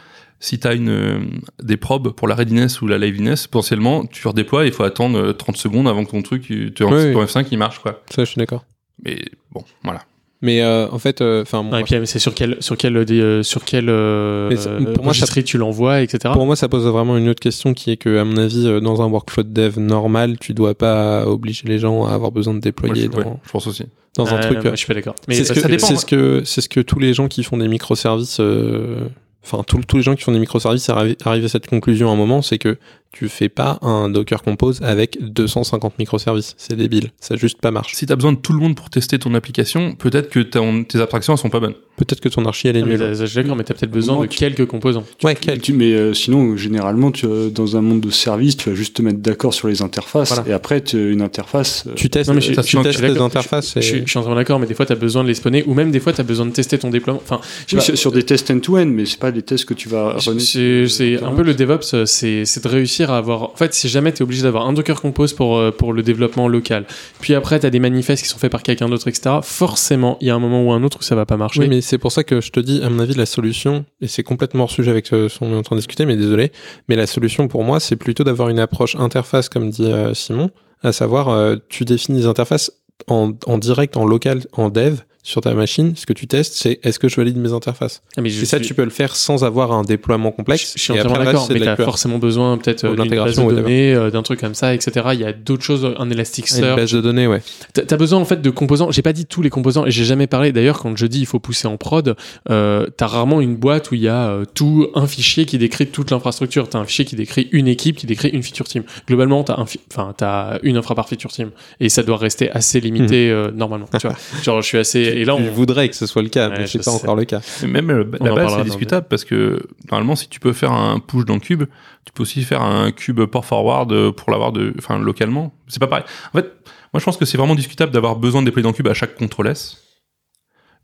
[0.41, 1.19] si tu as une, euh,
[1.63, 5.31] des probes pour la readiness ou la liveness, potentiellement tu redéploies, il faut attendre euh,
[5.33, 7.23] 30 secondes avant que ton truc, tu, ton Oui, oui.
[7.23, 8.01] F5 il marche quoi.
[8.13, 8.65] Ça, je suis d'accord.
[9.05, 9.17] Mais
[9.53, 10.01] bon, voilà.
[10.43, 13.63] Mais euh, en fait, euh, enfin, et puis, c'est sur quel sur quel euh, sur
[13.63, 16.33] quel euh, euh, pour moi, ça- tu l'envoies, etc.
[16.33, 18.79] Pour moi, ça pose vraiment une autre question qui est que, à mon avis, euh,
[18.79, 22.53] dans un workflow de dev normal, tu dois pas obliger les gens à avoir besoin
[22.55, 23.83] de Moi, déployer je, ouais, dans, je pense aussi.
[24.17, 24.65] dans un Euh, truc.
[24.65, 25.13] euh, je suis pas d'accord.
[25.27, 28.39] Mais C'est c'est ce que, c'est ce que tous les gens qui font des microservices,
[28.39, 29.09] euh,
[29.43, 32.41] enfin, tous les gens qui font des microservices arrivent à cette conclusion à un moment,
[32.41, 32.77] c'est que
[33.13, 36.55] tu fais pas un Docker Compose avec 250 microservices.
[36.57, 37.11] C'est débile.
[37.19, 37.93] Ça juste pas marche.
[37.93, 40.83] Si tu as besoin de tout le monde pour tester ton application, peut-être que ton-
[40.85, 41.75] tes abstractions elles sont pas bonnes.
[41.97, 42.99] Peut-être que ton archi, elle est mais nulle.
[43.01, 45.03] là, je suis d'accord, mais t'as peut-être besoin Moi, de tu- quelques composants.
[45.23, 48.69] Ouais, quel- Tu- mais euh, sinon, généralement, tu, as- dans un monde de services, tu
[48.69, 50.29] vas juste te mettre d'accord sur les interfaces.
[50.33, 50.49] Voilà.
[50.49, 51.83] Et après, tu, une interface.
[51.87, 53.25] euh, Tu testes, Non, mais je- tu testes les d'accord.
[53.25, 53.73] interfaces.
[53.75, 55.35] Je, et- suis- je suis entièrement d'accord, mais des fois, tu as besoin de les
[55.35, 57.21] spawner, ou même des fois, tu as besoin de tester ton déploiement.
[57.23, 57.39] Enfin,
[57.71, 60.13] oui, pas, sur, sur des tests end-to-end, mais c'est pas des tests que tu vas
[60.25, 60.39] runner.
[60.87, 63.43] c'est un peu le DevOps, euh, c'est de réussir à avoir.
[63.43, 66.03] En fait, si jamais tu es obligé d'avoir un Docker Compose pour, euh, pour le
[66.03, 66.85] développement local,
[67.19, 70.27] puis après, tu as des manifestes qui sont faits par quelqu'un d'autre, etc., forcément, il
[70.27, 71.61] y a un moment ou un autre où ça va pas marcher.
[71.61, 74.07] Oui, mais c'est pour ça que je te dis, à mon avis, la solution, et
[74.07, 76.51] c'est complètement hors sujet avec ce qu'on est en train de discuter, mais désolé,
[76.87, 80.51] mais la solution pour moi, c'est plutôt d'avoir une approche interface, comme dit euh, Simon,
[80.83, 82.71] à savoir, euh, tu définis des interfaces
[83.07, 85.93] en, en direct, en local, en dev, sur ta machine.
[85.95, 88.45] Ce que tu testes, c'est est-ce que je valide mes interfaces Ah, mais je Et
[88.45, 90.73] ça, tu peux le faire sans avoir un déploiement complexe.
[90.75, 93.93] Je, suis entièrement d'accord, mais tu as forcément besoin peut-être euh, d'une base de données,
[93.93, 95.09] euh, d'un truc comme ça, etc.
[95.13, 96.75] Il y a d'autres choses, un Une Elasticsearch.
[96.75, 97.41] base de données, ouais.
[97.73, 98.91] T'as t'as besoin en fait de composants.
[98.91, 100.51] J'ai pas dit tous les composants et j'ai jamais parlé.
[100.51, 102.15] D'ailleurs, quand je dis il faut pousser en prod,
[102.49, 105.87] euh, t'as rarement une boîte où il y a euh, tout un fichier qui décrit
[105.87, 106.67] toute l'infrastructure.
[106.69, 108.83] T'as un fichier qui décrit une équipe, qui décrit une feature team.
[109.07, 112.49] Globalement, t'as un, fi- enfin t'as une infra par feature team et ça doit rester
[112.51, 113.87] assez limité euh, normalement.
[113.99, 115.10] Tu vois, genre je suis assez.
[115.17, 116.83] Et là, Je on, voudrais que ce soit le cas, Ouais, mais je c'est pas
[116.85, 116.89] sais.
[117.03, 117.41] encore le cas.
[117.67, 121.25] Même euh, la base, c'est discutable parce que normalement, si tu peux faire un push
[121.25, 121.63] dans Cube,
[122.05, 125.53] tu peux aussi faire un Cube port forward euh, pour l'avoir de, enfin, localement.
[125.67, 126.05] C'est pas pareil.
[126.33, 126.45] En fait,
[126.93, 129.15] moi, je pense que c'est vraiment discutable d'avoir besoin de déployer dans Cube à chaque
[129.15, 129.77] contrôle S.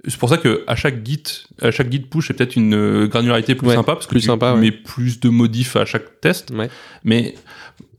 [0.08, 1.24] C'est pour ça que à chaque git,
[1.62, 4.22] à chaque git push, c'est peut-être une euh, granularité plus Ouais, sympa parce que plus
[4.22, 4.60] tu sympa, ouais.
[4.60, 6.52] mets plus de modifs à chaque test.
[6.52, 6.70] Ouais.
[7.04, 7.34] Mais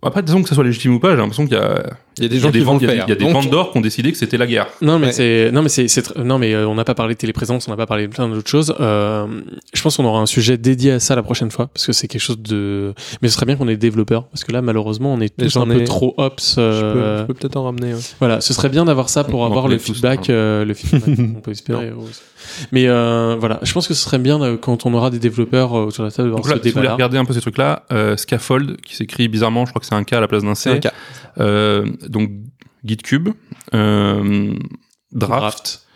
[0.03, 1.82] après, disons que ça soit légitime ou pas, j'ai l'impression qu'il y a,
[2.18, 4.18] Il y a des gens qui le il y a des- qui ont décidé que
[4.18, 4.68] c'était la guerre.
[4.80, 5.12] Non mais Ouais.
[5.12, 7.66] c'est non mais c'est c'est tr- non mais euh, on n'a pas parlé de téléprésence,
[7.68, 8.74] on n'a pas parlé de plein d'autres choses.
[8.80, 9.26] Euh,
[9.74, 12.07] je pense qu'on aura un sujet dédié à ça la prochaine fois parce que c'est
[12.09, 12.92] quelque chose de.
[13.22, 15.57] Mais ce serait bien qu'on ait des développeurs parce que là malheureusement on est tous
[15.57, 16.55] un peu trop ops.
[16.57, 17.94] je euh, peux, je peux peut-être en ramener.
[17.94, 18.01] ouais.
[18.20, 20.32] Voilà, ce serait bien d'avoir ça pour On avoir connaît le tous, feedback, hein.
[20.32, 21.92] euh, le feedback qu'on peut espérer.
[22.72, 25.74] Mais euh, voilà, je pense que ce serait bien euh, quand on aura des développeurs
[25.76, 27.41] euh, autour de la table Donc là, ce si vous voulez regarder un peu ces
[27.41, 30.43] trucs-là, euh, Scaffold, qui s'écrit bizarrement, je crois que c'est un K à la place
[30.45, 30.70] d'un C.
[32.09, 32.30] donc
[32.84, 33.30] GitCube,
[35.12, 35.86] Draft.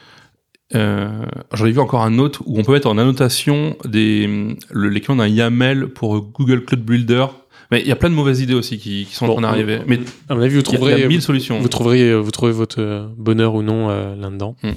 [0.74, 5.18] J'en ai vu encore un autre où on peut mettre en annotation des le- l'équivalent
[5.18, 7.26] d'un YAML pour Google Cloud Builder.
[7.72, 9.42] Mais il y a plein de mauvaises idées aussi qui, qui sont Bon, en train
[9.50, 9.80] d'arriver.
[9.88, 9.98] Mais
[10.28, 11.58] À mon avis, vous il y a- il y, trouverez, a mille solutions.
[11.58, 14.54] vous trouverez, euh, vous trouvez votre euh, bonheur ou non euh, là-dedans.
[14.62, 14.70] Hmm.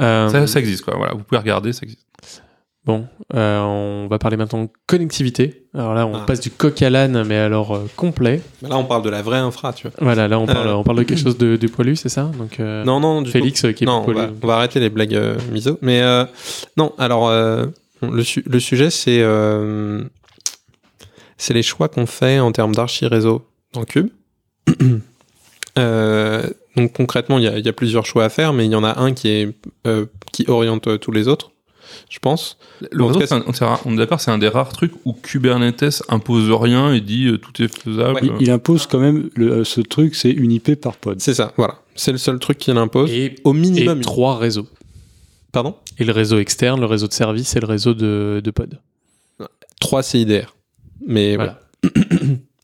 [0.00, 0.94] Euh, Ça, ça existe quoi.
[0.96, 2.06] Voilà, vous pouvez regarder, ça existe.
[2.86, 5.66] Bon, euh, on va parler maintenant de connectivité.
[5.74, 6.24] Alors là, on Ah.
[6.26, 8.40] passe du coq à l'âne, mais alors euh, complet.
[8.62, 9.96] Là, on parle de la vraie infra, tu vois.
[10.00, 10.74] Voilà, là, on parle, Euh.
[10.76, 12.30] on parle de quelque chose de, de poilu, c'est ça?
[12.38, 14.20] Donc, euh, Non, non, du Félix qui est non, on poilu.
[14.20, 15.76] va, on va arrêter les blagues euh, miso.
[15.82, 16.24] Mais euh,
[16.78, 17.66] non, alors euh,
[18.00, 20.04] le, su- le sujet c'est euh,
[21.38, 24.08] c'est les choix qu'on fait en termes d'archi réseau dans Cube.
[25.78, 26.42] Euh,
[26.76, 28.74] donc concrètement, il y a, il y a plusieurs choix à faire, mais il y
[28.74, 29.54] en a un qui est
[29.86, 31.52] euh, qui oriente euh, tous les autres,
[32.10, 32.58] je pense.
[32.90, 36.50] Le réseau, cas, rare- on est d'accord, c'est un des rares trucs où Kubernetes impose
[36.50, 38.18] rien et dit euh, tout est faisable.
[38.24, 41.20] Il, il impose quand même le, euh, ce truc, c'est une IP par pod.
[41.20, 41.76] C'est ça, voilà.
[41.94, 43.12] C'est le seul truc qu'il impose.
[43.12, 44.00] Et, Au et minimum.
[44.00, 44.66] trois réseaux.
[45.52, 45.76] Pardon?
[45.98, 48.80] Et le réseau externe, le réseau de service et le réseau de, de pod.
[49.80, 50.56] Trois CIDR.
[51.06, 51.60] Mais Voilà.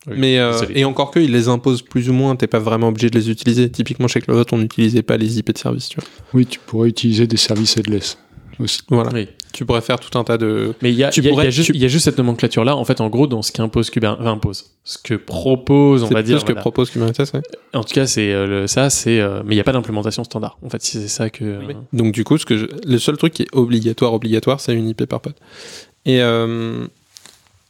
[0.07, 2.35] Oui, Mais euh, et encore que, ils les imposent plus ou moins.
[2.35, 3.71] T'es pas vraiment obligé de les utiliser.
[3.71, 5.89] Typiquement chez Cloud, on n'utilisait pas les IP de service.
[5.89, 6.07] Tu vois.
[6.35, 8.19] Oui, tu pourrais utiliser des services headless
[8.59, 8.81] aussi.
[8.89, 9.09] Voilà.
[9.11, 9.27] Oui.
[9.51, 10.75] Tu pourrais faire tout un tas de.
[10.83, 12.75] Mais il y a, Tu y y juste, tu- y a juste cette nomenclature-là.
[12.75, 16.21] En fait, en gros, dans ce qu'impose Kubernetes, enfin, impose, ce que propose, on va
[16.21, 16.39] dire.
[16.39, 16.61] ce que voilà.
[16.61, 17.17] propose Kubernetes.
[17.33, 17.41] ouais.
[17.73, 19.19] En tout cas, c'est euh, le- ça, c'est.
[19.19, 20.59] euh, mais il n'y a pas d'implémentation standard.
[20.61, 21.43] En fait, si c'est ça que.
[21.45, 21.61] euh,
[21.93, 24.87] Donc du coup, ce que je- le seul truc qui est obligatoire, obligatoire, c'est une
[24.87, 25.33] IP par pod.
[26.05, 26.85] Et euh,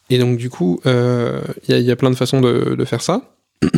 [0.09, 3.35] et donc du coup, euh, il y, a- plein de façons de, de faire ça.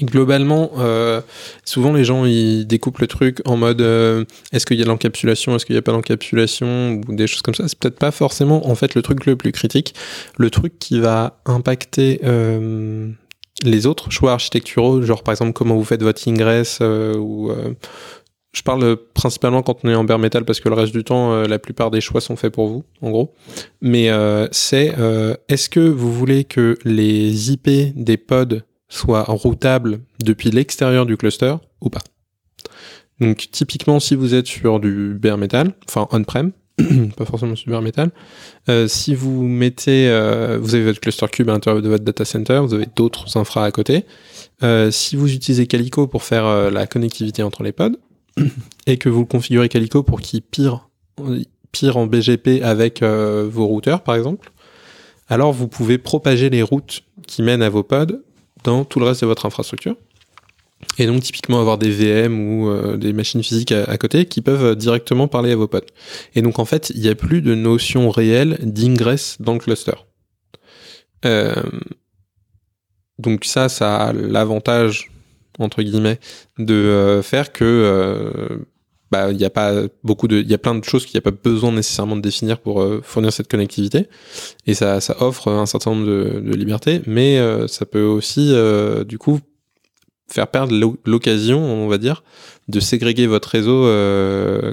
[0.00, 1.20] Globalement, euh,
[1.64, 5.54] souvent les gens ils découpent le truc en mode euh, est-ce qu'il y a l'encapsulation,
[5.54, 7.68] est-ce qu'il n'y a pas l'encapsulation ou des choses comme ça.
[7.68, 9.94] C'est peut-être pas forcément en fait le truc le plus critique.
[10.38, 12.20] Le truc qui va impacter
[13.64, 17.52] les autres choix architecturaux, genre par exemple comment vous faites votre ingress ou
[18.56, 21.32] je parle principalement quand on est en bare metal parce que le reste du temps,
[21.32, 23.34] euh, la plupart des choix sont faits pour vous, en gros.
[23.82, 30.00] Mais euh, c'est euh, est-ce que vous voulez que les IP des pods soient routables
[30.24, 32.00] depuis l'extérieur du cluster ou pas?
[33.20, 36.52] Donc typiquement, si vous êtes sur du bare metal, enfin on-prem,
[37.16, 38.10] pas forcément sur bare metal,
[38.70, 42.24] euh, si vous mettez, euh, vous avez votre cluster cube à l'intérieur de votre data
[42.24, 44.06] center, vous avez d'autres infras à côté.
[44.62, 47.96] Euh, si vous utilisez Calico pour faire euh, la connectivité entre les pods,
[48.86, 50.88] et que vous le configurez Calico pour qu'il pire,
[51.72, 54.52] pire en BGP avec euh, vos routeurs, par exemple,
[55.28, 58.22] alors vous pouvez propager les routes qui mènent à vos pods
[58.64, 59.96] dans tout le reste de votre infrastructure.
[60.98, 64.76] Et donc typiquement avoir des VM ou euh, des machines physiques à, côté qui peuvent
[64.76, 65.80] directement parler à vos pods.
[66.34, 69.94] Et donc en fait, il n'y a plus de notion réelle d'ingress dans le cluster.
[71.24, 71.54] Euh,
[73.18, 75.10] donc ça, ça a l'avantage
[75.58, 76.18] entre guillemets
[76.58, 78.58] de euh, faire que euh,
[79.10, 81.18] bah il y a pas beaucoup de il y a plein de choses qu'il n'y
[81.18, 84.08] a pas besoin nécessairement de définir pour euh, fournir cette connectivité.
[84.66, 89.04] Et ça ça offre un certain nombre de, libertés mais euh, ça peut aussi euh,
[89.04, 89.38] du coup
[90.28, 92.24] faire perdre l'o- l'occasion on va dire
[92.68, 93.82] de ségréguer votre réseau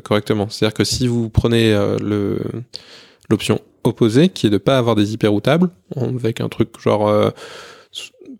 [0.01, 0.49] correctement.
[0.49, 1.71] C'est-à-dire que si vous prenez
[2.01, 2.39] le
[3.29, 7.31] l'option opposée qui est de pas avoir des IP routables avec un truc genre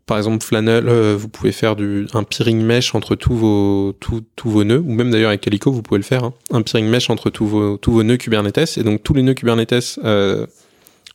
[0.06, 1.76] par exemple Flannel, euh, vous pouvez faire
[2.14, 6.00] un peering mesh entre tous vos, tous, nœuds, ou même d'ailleurs avec Calico, vous pouvez
[6.00, 9.04] le faire, hein, un peering mesh entre tous vos, tous vos nœuds Kubernetes, et donc
[9.04, 10.46] tous les nœuds Kubernetes euh,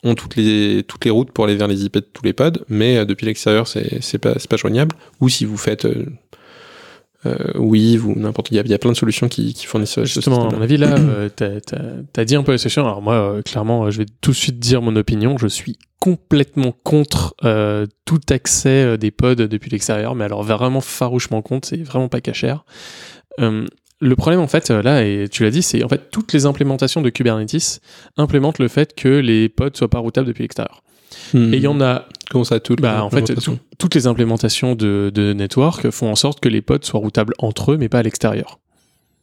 [0.05, 3.05] ont toutes les, routes pour aller vers les IP de tous les pods, mais euh,
[3.05, 5.87] depuis l'extérieur, c'est pas, pas joignable, ou si vous faites
[7.57, 9.91] Weave ou n'importe, il y, a- il y a plein de solutions qui, qui fournissent
[9.91, 11.61] ce Justement, à mon avis, là, euh, t'as-
[12.13, 12.85] t'as dit un peu la situation.
[12.85, 15.37] Alors moi, euh, clairement, euh, je vais tout de suite dire mon opinion.
[15.37, 20.81] Je suis complètement contre euh, tout accès euh, des pods depuis l'extérieur, mais alors vraiment
[20.81, 21.67] farouchement contre.
[21.69, 22.65] C'est vraiment pas cachère.
[23.41, 23.67] Euh,
[24.01, 26.47] le problème, en fait, euh, là, et tu l'as dit, c'est en fait toutes les
[26.47, 27.81] implémentations de Kubernetes
[28.17, 30.83] implémentent le fait que les pods soient pas routables depuis l'extérieur.
[31.35, 31.53] Hmm.
[31.53, 34.75] Et il y en a Comment ça, tout bah, en fait, tout- toutes les implémentations
[34.75, 38.01] de, de network font en sorte que les pods soient routables entre eux, mais pas
[38.01, 38.59] à l'extérieur.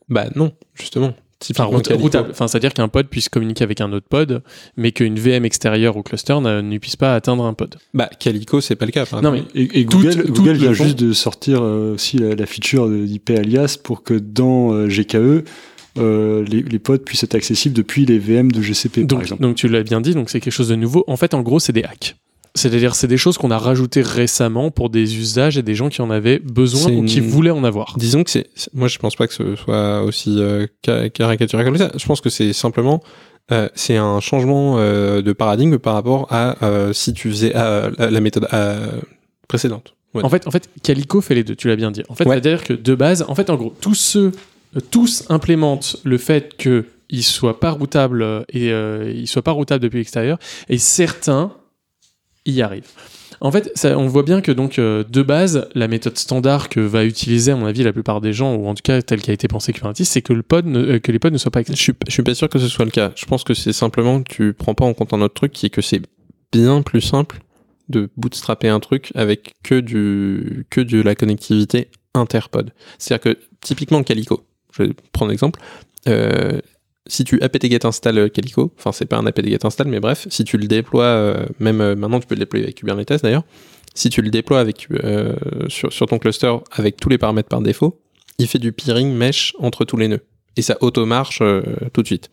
[0.09, 1.13] Bah non, justement.
[1.51, 2.29] Enfin, routable.
[2.31, 4.41] Enfin, c'est-à-dire qu'un pod puisse communiquer avec un autre pod,
[4.77, 7.75] mais qu'une VM extérieure au cluster ne puisse pas atteindre un pod.
[7.93, 9.05] Bah, Calico, c'est pas le cas.
[9.05, 12.17] par Non, mais Et, et Toutes- Google, toutes Google vient juste de sortir euh, aussi
[12.17, 15.43] la, la feature d'IP alias pour que dans euh, GKE,
[15.97, 19.41] euh, les, les pods puissent être accessibles depuis les VM de GCP, par donc, exemple.
[19.43, 21.03] donc tu l'as bien dit, donc c'est quelque chose de nouveau.
[21.07, 22.15] En fait, en gros, c'est des hacks.
[22.57, 26.01] C'est-à-dire, c'est des choses qu'on a rajoutées récemment pour des usages et des gens qui
[26.01, 27.95] en avaient besoin ou qui une- voulaient en avoir.
[27.97, 28.47] Disons que c'est.
[28.73, 31.91] Moi, je pense pas que ce soit aussi euh, ca- caricatural comme ça.
[31.95, 33.03] Je pense que c'est simplement.
[33.51, 38.19] euh, c'est un changement euh, de paradigme par rapport à euh, si tu faisais la,
[38.21, 38.47] méthode
[39.47, 39.93] précédente.
[40.13, 40.23] Ouais.
[40.23, 42.03] En fait, en fait, Calico fait les deux, tu l'as bien dit.
[42.09, 42.35] En fait, Ouais.
[42.39, 44.31] c'est-à-dire que de base, en fait, en gros, tous ceux,
[44.91, 49.83] tous implémentent le fait que il soit pas routable et euh, il soit pas routable
[49.83, 50.39] depuis l'extérieur,
[50.69, 51.51] et certains
[52.45, 52.91] y arrivent.
[53.41, 57.03] En fait, on voit bien que donc euh, de base, la méthode standard que va
[57.03, 59.47] utiliser à mon avis la plupart des gens, ou en tout cas telle qu'a été
[59.47, 61.93] pensée Kubernetes, c'est que le pod, euh, que les pods ne soient pas Je suis,
[62.07, 63.11] suis pas sûr que ce soit le cas.
[63.15, 65.69] Je pense que c'est simplement tu prends pas en compte un autre truc qui est
[65.69, 66.01] que c'est
[66.51, 67.39] bien plus simple
[67.89, 72.71] de bootstrapper un truc avec que du que de la connectivité interpod.
[72.97, 75.59] C'est-à-dire que typiquement Calico, je vais prendre l'exemple.
[76.07, 76.59] Euh,
[77.07, 80.57] si tu apt-get install Calico, enfin c'est pas un apt-get install, mais bref, si tu
[80.57, 83.43] le déploies, euh, même euh, maintenant tu peux le déployer avec Kubernetes d'ailleurs,
[83.95, 85.33] si tu le déploies avec, euh,
[85.69, 88.01] sur, sur ton cluster avec tous les paramètres par défaut,
[88.37, 90.23] il fait du peering mesh entre tous les nœuds.
[90.57, 91.61] Et ça auto-marche euh,
[91.93, 92.29] tout de suite.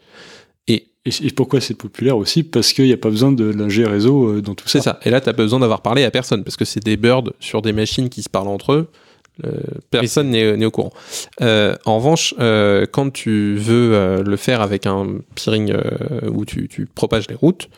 [0.66, 2.42] Et Et, pourquoi c'est populaire aussi?
[2.42, 4.92] Parce qu'il n'y a pas besoin de l'ingé réseau euh, dans tout c'est ça.
[4.92, 5.00] ça.
[5.04, 7.62] Et là, tu as besoin d'avoir parlé à personne, parce que c'est des birds sur
[7.62, 8.88] des machines qui se parlent entre eux.
[9.44, 9.50] Euh,
[9.90, 10.92] personne n'est au courant.
[11.40, 16.44] Euh, en revanche, euh, quand tu veux euh, le faire avec un peering euh, où
[16.44, 17.68] tu, tu propages les routes,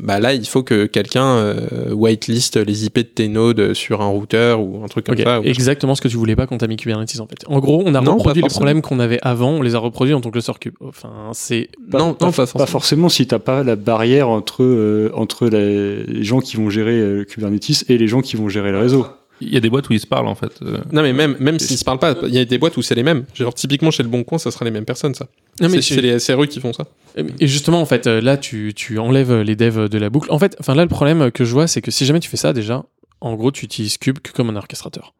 [0.00, 4.06] bah là, il faut que quelqu'un euh, whitelist les IP de tes nodes sur un
[4.06, 5.40] routeur ou un truc comme ça.
[5.40, 7.38] ou- Exactement ce que tu voulais pas quand t'as mis Kubernetes en fait.
[7.48, 10.12] En gros, on a Non, reproduit les problèmes qu'on avait avant, on les a reproduits
[10.12, 10.74] dans ton cluster cube.
[10.80, 12.64] Enfin, c'est Pas- non, pas, non, pas forcément.
[12.64, 16.70] pas forcément si t'as pas la barrière entre euh, entre les, les gens qui vont
[16.70, 19.06] gérer euh, Kubernetes et les gens qui vont gérer le réseau.
[19.40, 20.52] Il y a des boîtes où ils se parlent en fait.
[20.62, 20.78] euh.
[20.92, 22.94] Non, mais même, même s'ils se parlent pas, il y a des boîtes où c'est
[22.94, 23.24] les mêmes.
[23.34, 25.26] Genre, typiquement, chez le Bon Coin, ça sera les mêmes personnes, ça.
[25.60, 26.86] Non, mais c'est les SRE qui font ça.
[27.16, 30.30] Et justement, en fait, euh, là, tu, tu enlèves les devs de la boucle.
[30.32, 32.36] En fait, enfin là, le problème que je vois, c'est que si jamais tu fais
[32.36, 32.84] ça, déjà,
[33.20, 35.14] en gros, tu utilises Cube que comme un orchestrateur.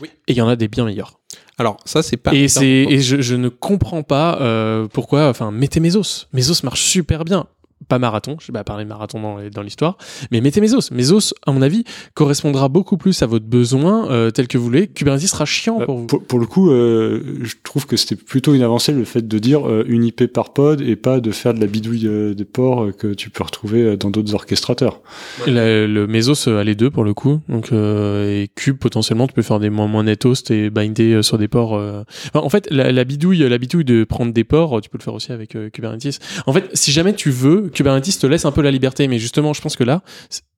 [0.00, 0.08] Oui.
[0.28, 1.18] Et il y en a des bien meilleurs.
[1.58, 2.32] Alors, ça, c'est pas.
[2.34, 5.28] et c'est et je, je ne comprends pas euh, pourquoi.
[5.28, 6.26] Enfin, mettez Mesos.
[6.32, 7.46] Mesos marche super bien.
[7.88, 9.96] Pas marathon, je vais pas parler marathon dans, dans l'histoire,
[10.30, 10.90] mais mettez Mesos.
[10.92, 11.84] Mesos, à mon avis,
[12.14, 14.88] correspondra beaucoup plus à votre besoin euh, tel que vous voulez.
[14.88, 16.06] Kubernetes sera chiant Bah, pour vous.
[16.06, 19.38] pour, pour le coup, euh, je trouve que c'était plutôt une avancée le fait de
[19.38, 22.88] dire euh, une IP par pod et pas de faire de la bidouille des ports
[22.96, 25.00] que tu peux retrouver dans d'autres orchestrateurs.
[25.46, 27.40] Le, le Mesos a les deux pour le coup.
[27.48, 31.38] Donc et Cube potentiellement tu peux faire des moins moins net host et binder sur
[31.38, 31.72] des ports.
[31.72, 35.02] Enfin, en fait la, la bidouille la bidouille de prendre des ports tu peux le
[35.02, 36.18] faire aussi avec Kubernetes.
[36.46, 39.52] En fait si jamais tu veux Kubernetes te laisse un peu la liberté mais justement
[39.52, 40.02] je pense que là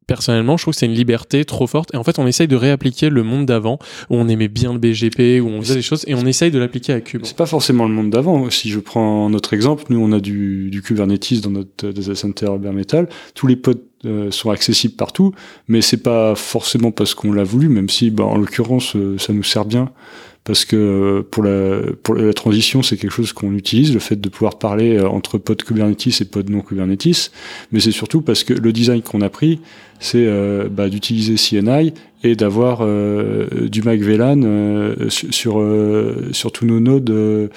[0.07, 2.57] personnellement je trouve que c'est une liberté trop forte et en fait on essaye de
[2.57, 6.05] réappliquer le monde d'avant où on aimait bien le BGP où on faisait des choses
[6.09, 7.21] et on essaye de l'appliquer à Cube.
[7.25, 8.51] C'est pas forcément le monde d'avant.
[8.51, 12.73] Si je prends notre exemple, nous on a du, Kubernetes dans notre data center bare
[12.73, 13.09] metal.
[13.35, 15.33] Tous les pods euh, sont accessibles partout,
[15.69, 19.35] mais c'est pas forcément parce qu'on l'a voulu, même si, bah, en l'occurrence, euh, ça
[19.35, 19.93] nous sert bien.
[20.45, 24.19] Parce que euh, pour la, pour la transition, c'est quelque chose qu'on utilise, le fait
[24.19, 27.31] de pouvoir parler euh, entre pods Kubernetes et pods non Kubernetes.
[27.73, 29.61] Mais c'est surtout parce que le design qu'on a pris,
[29.99, 36.53] c'est euh, bah, d'utiliser CNI et d'avoir euh, du Mac VLAN euh, sur, euh, sur
[36.53, 37.51] tous nos nodes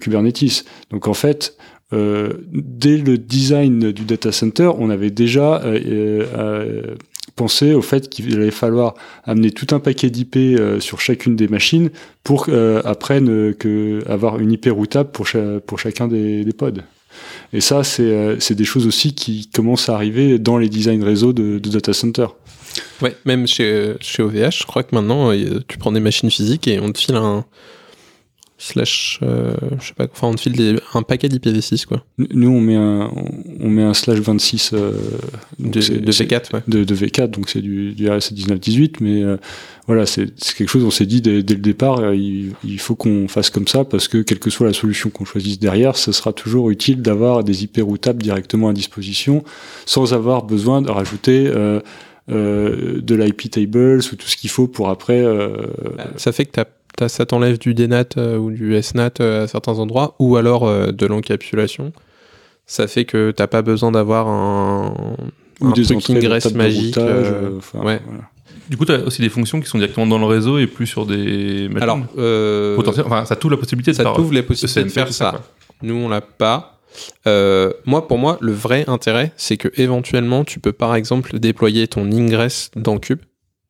[0.00, 0.64] Kubernetes.
[0.90, 1.56] Donc en fait,
[1.92, 5.62] dès le design du data center, on avait déjà
[7.40, 10.80] euh, euh, euh, pensé au fait qu'il allait falloir amener tout un paquet d'IP euh,
[10.80, 11.90] sur chacune des machines
[12.24, 16.82] pour euh, après ne, que avoir une IP routable pour, cha- pour chacun des, pods.
[17.52, 21.32] Et ça, c'est euh, des choses aussi qui commencent à arriver dans les designs réseau
[21.32, 22.26] de, data center.
[23.00, 26.68] Ouais, même chez, chez OVH, je crois que maintenant, euh, tu prends des machines physiques
[26.68, 27.44] et on te file un
[28.58, 32.04] slash, euh, je sais pas, enfin, on te file des- un paquet d'IPv6, quoi.
[32.16, 33.10] Nous, on met un,
[33.60, 34.92] on met un slash 26 euh,
[35.58, 35.80] De, de
[36.12, 36.62] c'est- V4, ouais.
[36.66, 39.36] de, de V4, donc c'est du, du RS 1918, mais euh,
[39.86, 40.26] voilà, c'est
[40.56, 43.50] quelque chose, on s'est dit dès, dès le départ, euh, il, il faut qu'on fasse
[43.50, 46.70] comme ça, parce que quelle que soit la solution qu'on choisisse derrière, ce sera toujours
[46.70, 49.44] utile d'avoir des IP routables directement à disposition,
[49.84, 51.80] sans avoir besoin de rajouter euh,
[52.30, 55.20] euh, de l'IP tables ou tout ce qu'il faut pour après...
[55.22, 55.56] euh,
[56.16, 56.60] Ça fait que
[57.08, 60.92] ça t'enlève du DNAT euh, ou du SNAT euh, à certains endroits, ou alors euh,
[60.92, 61.92] de l'encapsulation.
[62.66, 64.94] Ça fait que t'as pas besoin d'avoir un,
[65.60, 66.96] ou un des truc ingress magique.
[66.96, 68.00] routage, euh, enfin, ouais.
[68.04, 68.22] voilà.
[68.68, 70.86] Du coup, tu as aussi des fonctions qui sont directement dans le réseau et plus
[70.86, 71.82] sur des machines.
[71.82, 72.76] Alors, euh.
[73.04, 75.30] Enfin, ça t'ouvre la possibilité de ça faire t'ouvre les possibilités de faire ça.
[75.30, 75.42] quoi.
[75.82, 76.80] Nous, on l'a pas.
[77.26, 81.86] Euh, moi, pour moi, le vrai intérêt, c'est que éventuellement, tu peux par exemple déployer
[81.86, 83.20] ton ingress dans Cube.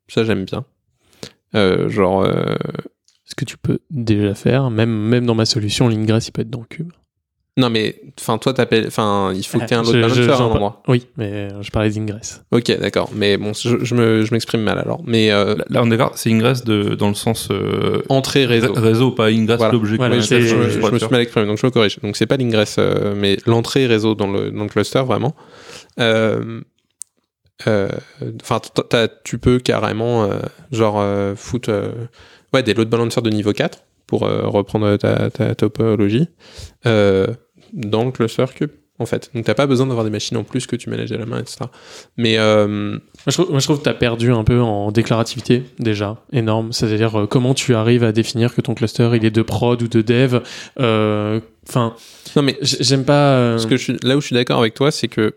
[0.09, 0.65] Ça, j'aime bien.
[1.55, 2.55] Euh, genre, euh,
[3.27, 6.51] Ce que tu peux déjà faire, même même dans ma solution, l'ingress il peut être
[6.51, 6.93] dans Cube.
[7.59, 10.21] non mais, enfin, toi, t'appelles, enfin, il faut que tu aies un load je- balancer
[10.21, 10.83] à j'en un par- endroit.
[10.89, 12.45] Oui, mais euh, je parlais d'ingress.
[12.53, 13.11] Ok, d'accord.
[13.15, 15.03] Mais bon, je, je me, je m'exprime mal alors.
[15.07, 18.45] Mais euh, Là, là, on est d'accord, c'est ingress de, dans le sens euh, entrée
[18.47, 18.73] réseau.
[18.75, 19.73] ré- réseau, pas ingress Voilà.
[19.73, 19.97] l'objet.
[19.97, 21.99] Voilà, je, je- Je me suis mal exprimé, donc je me corrige.
[22.03, 25.35] Donc c'est pas l'ingress, euh, mais l'entrée réseau dans le, dans le cluster vraiment.
[25.99, 26.61] Euh,
[27.67, 27.89] euh,
[28.43, 28.61] Enfin,
[29.25, 30.41] tu peux carrément euh,
[30.73, 31.91] genre euh, foutre euh,
[32.63, 36.29] des load balancers de niveau 4 pour euh, reprendre ta, ta topologie.
[36.87, 37.27] Euh,
[37.73, 39.31] dans le cluster cube en fait.
[39.35, 41.39] Donc t'as pas besoin d'avoir des machines en plus que tu manages à la main,
[41.41, 41.59] etc.
[42.17, 44.91] Mais euh, Moi je, trouve, moi, je trouve que tu as perdu un peu en
[44.93, 46.73] déclarativité, déjà, énorme.
[46.73, 49.89] C'est-à-dire euh, comment tu arrives à définir que ton cluster il est de prod ou
[49.89, 50.41] de dev.
[50.81, 51.95] euh, Enfin,
[52.37, 53.57] non mais j'aime pas.
[53.69, 55.35] que je suis, là où je suis d'accord avec toi, c'est que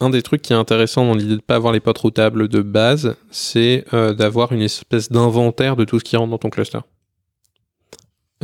[0.00, 2.62] un des trucs qui est intéressant dans l'idée de pas avoir les potes routables de
[2.62, 6.78] base, c'est d'avoir une espèce d'inventaire de tout ce qui rentre dans ton cluster.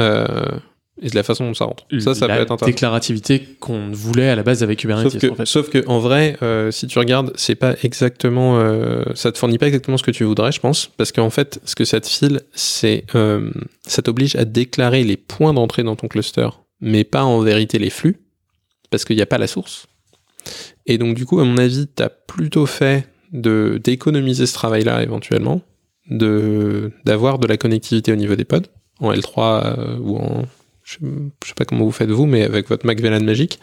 [0.00, 0.58] Euh,
[1.00, 1.86] et de la façon dont ça rentre.
[2.00, 2.66] Ça, ça la peut être intéressant.
[2.74, 5.10] déclarativité qu'on voulait à la base avec Kubernetes.
[5.10, 5.46] Sauf que, en fait.
[5.46, 9.58] sauf que en vrai, euh, si tu regardes, c'est pas exactement, euh, ça te fournit
[9.58, 12.08] pas exactement ce que tu voudrais, je pense, parce qu'en fait, ce que ça te
[12.08, 13.50] file, c'est, euh,
[13.86, 16.48] ça t'oblige à déclarer les points d'entrée dans ton cluster,
[16.80, 18.18] mais pas en vérité les flux,
[18.90, 19.86] parce qu'il n'y a pas la source.
[20.86, 25.62] Et donc du coup, à mon avis, t'as plutôt fait de d'économiser ce travail-là éventuellement,
[26.10, 28.68] de d'avoir de la connectivité au niveau des pods
[29.00, 30.44] en L3 euh, ou en
[30.84, 30.96] je,
[31.42, 33.58] je sais pas comment vous faites vous, mais avec votre Mac VLAN magique.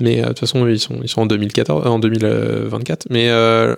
[0.00, 3.06] Mais euh, de toute façon, ils sont, ils sont en 2014, euh, en 2024.
[3.10, 3.74] Mais euh,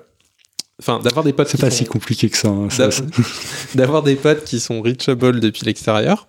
[0.80, 1.49] enfin, d'avoir des potes.
[1.49, 2.49] C'est pas sont- si compliqué que ça.
[2.49, 2.68] hein,
[3.74, 6.26] d'avoir des potes qui sont reachable depuis l'extérieur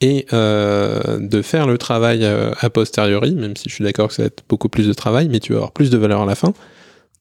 [0.00, 4.22] et euh, de faire le travail a posteriori, même si je suis d'accord que ça
[4.22, 6.34] va être beaucoup plus de travail, mais tu vas avoir plus de valeur à la
[6.34, 6.52] fin,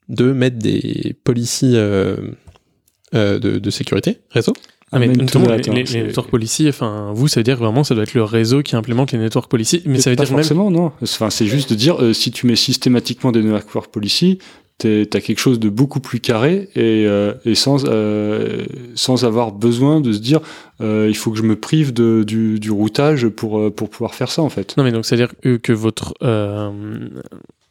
[0.09, 2.17] de mettre des policies euh,
[3.13, 4.53] euh, de, de sécurité réseau.
[4.93, 7.57] Ah, mais notamment, les, hein, les- c'est- les network policy, enfin, vous, ça veut dire
[7.57, 10.25] vraiment, ça doit être le réseau qui implémente les network policy, mais ça veut pas
[10.25, 10.43] dire même.
[10.43, 10.91] forcément, non.
[11.01, 14.39] Enfin, c'est juste de dire, euh, si tu mets systématiquement des network policy,
[14.79, 18.65] t'as quelque chose de beaucoup plus carré et, euh, et sans, euh,
[18.95, 20.39] sans avoir besoin de se dire,
[20.81, 24.15] euh, il faut que je me prive de, du, du routage pour, euh, pour pouvoir
[24.15, 24.75] faire ça, en fait.
[24.77, 26.15] Non, mais donc, c'est-à-dire que- que votre.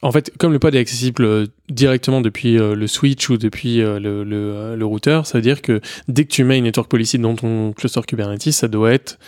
[0.03, 3.83] En fait, comme le pod est accessible euh, directement depuis euh, le switch ou depuis
[3.83, 6.91] euh, le, le, le routeur, ça veut dire que dès que tu mets une network
[6.91, 9.19] policy dans ton cluster Kubernetes, ça doit être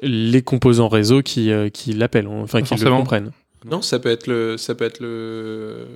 [0.00, 2.98] les composants réseau qui, qui l'appellent, enfin, Pas qui le forcément.
[2.98, 3.30] comprennent.
[3.68, 5.86] Non, ça peut être le, ça peut être le,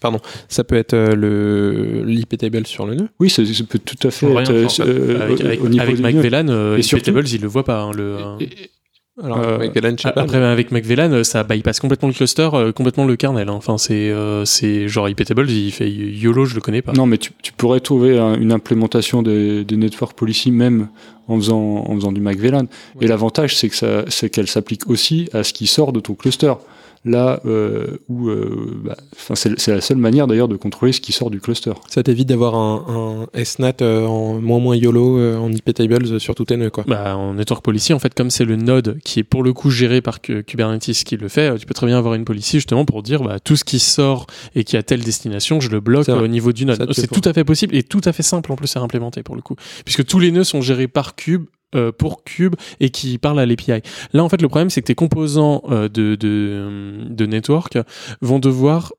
[0.00, 3.08] pardon, ça peut être le l'IP table sur le nœud.
[3.18, 5.82] Oui, ça, ça peut tout à fait Rien, être enfin, euh, avec, avec, au niveau
[5.82, 7.80] avec euh, tables, il le voit pas.
[7.82, 8.70] hein, le, Et- et-
[9.22, 10.22] Alors, Euh, avec VLAN, je sais pas.
[10.22, 13.48] Après, avec Mac VLAN, euh, ça bypass complètement le cluster, euh, complètement le kernel.
[13.48, 13.54] hein.
[13.54, 16.92] Enfin, c'est, euh, c'est genre IP tables, il fait YOLO, je le connais pas.
[16.92, 20.88] Non, mais tu, tu pourrais trouver un- une implémentation des, des network policy même
[21.28, 21.58] en faisant,
[21.88, 22.66] en faisant du Mac VLAN.
[23.00, 26.14] Et l'avantage, c'est que ça, c'est qu'elle s'applique aussi à ce qui sort de ton
[26.14, 26.52] cluster.
[27.08, 28.96] Là euh, où, euh, bah,
[29.34, 31.72] c'est c'est la seule manière d'ailleurs de contrôler ce qui sort du cluster.
[31.88, 36.18] Ça t'évite d'avoir un, un SNAT euh, en moins moins YOLO euh, en IP tables
[36.18, 36.82] sur tous tes nœuds, quoi.
[36.88, 39.70] Bah, en network policy, en fait, comme c'est le node qui est pour le coup
[39.70, 42.84] géré par Ku- Kubernetes qui le fait, tu peux très bien avoir une policy justement
[42.84, 44.26] pour dire bah, tout ce qui sort
[44.56, 46.78] et qui a telle destination, je le bloque au niveau du node.
[46.92, 49.36] C'est tout à fait possible et tout à fait simple en plus à implémenter pour
[49.36, 49.54] le coup,
[49.84, 51.44] puisque tous les nœuds sont gérés par Cube.
[51.74, 53.82] Euh, pour Cube et qui parlent à l'API.
[54.12, 57.78] Là, en fait, le problème, c'est que tes composants euh, de, de, de network
[58.20, 58.92] vont devoir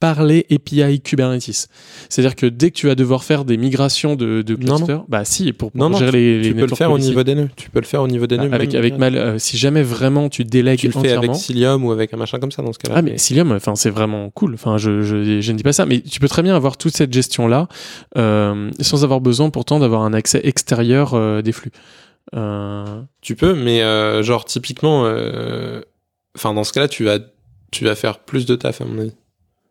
[0.00, 1.68] parler API Kubernetes.
[2.10, 4.76] C'est-à-dire que dès que tu vas devoir faire des migrations de, de Non, non.
[4.76, 6.98] clusters, bah si, pour, pour Non, non, gérer les, les tu peux le faire au
[6.98, 7.48] niveau des nœuds.
[7.56, 8.52] Tu peux le faire au niveau des nœuds.
[8.52, 11.92] Avec, avec mal, euh, si jamais vraiment tu délègues tu le fais avec Cilium ou
[11.92, 12.96] avec un machin comme ça dans ce cas-là.
[12.98, 14.54] ah mais Cilium, enfin c'est vraiment cool.
[14.54, 16.94] Enfin je, je, je ne dis pas ça, mais tu peux très bien avoir toute
[16.94, 17.68] cette gestion là
[18.18, 21.70] euh, sans avoir besoin pourtant d'avoir un accès extérieur euh, des flux.
[22.34, 25.80] Euh, Tu peux, mais euh, genre typiquement, euh,
[26.36, 27.18] enfin dans ce cas-là, tu vas,
[27.70, 29.12] tu vas faire plus de taf à mon avis,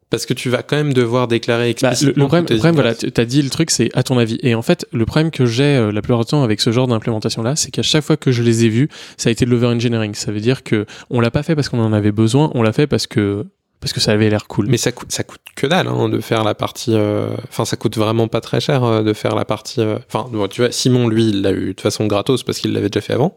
[0.09, 2.23] parce que tu vas quand même devoir déclarer bah, le, explicitement.
[2.23, 4.37] le problème, le problème, voilà, egress- tu as dit le truc, c'est à ton avis.
[4.43, 6.87] Et en fait, le problème que j'ai euh, la plupart du temps avec ce genre
[6.87, 9.49] d'implémentation là, c'est qu'à chaque fois que je les ai vus, ça a été de
[9.49, 10.13] l'over-engineering.
[10.13, 12.71] Ça veut dire que on l'a pas fait parce qu'on en avait besoin, on l'a
[12.73, 13.45] fait parce que
[13.83, 14.67] parce que ça avait l'air cool.
[14.69, 16.93] Mais ça coûte, ça coûte que dalle hein, de faire la partie.
[16.95, 19.81] euh, Enfin, ça coûte vraiment pas très cher euh, de faire la partie.
[19.81, 22.87] euh, Enfin, tu vois, Simon lui, il l'a eu de façon gratos parce qu'il l'avait
[22.89, 23.35] déjà fait avant.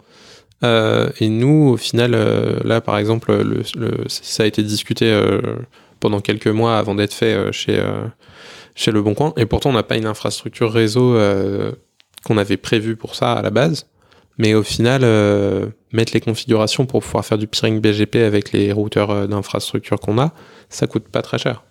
[1.20, 2.12] Et nous, au final,
[2.64, 5.06] là, par exemple, le, le- ça a été discuté
[6.00, 7.82] pendant quelques mois avant d'être fait chez
[8.74, 9.32] chez Le Bon Coin.
[9.36, 11.18] Et pourtant, on n'a pas une infrastructure réseau
[12.24, 13.86] qu'on avait prévue pour ça à la base.
[14.38, 18.72] Mais au final, euh, mettre les configurations pour pouvoir faire du peering BGP avec les
[18.72, 20.32] routeurs euh, d'infrastructure qu'on a,
[20.68, 21.64] ça coûte pas très cher.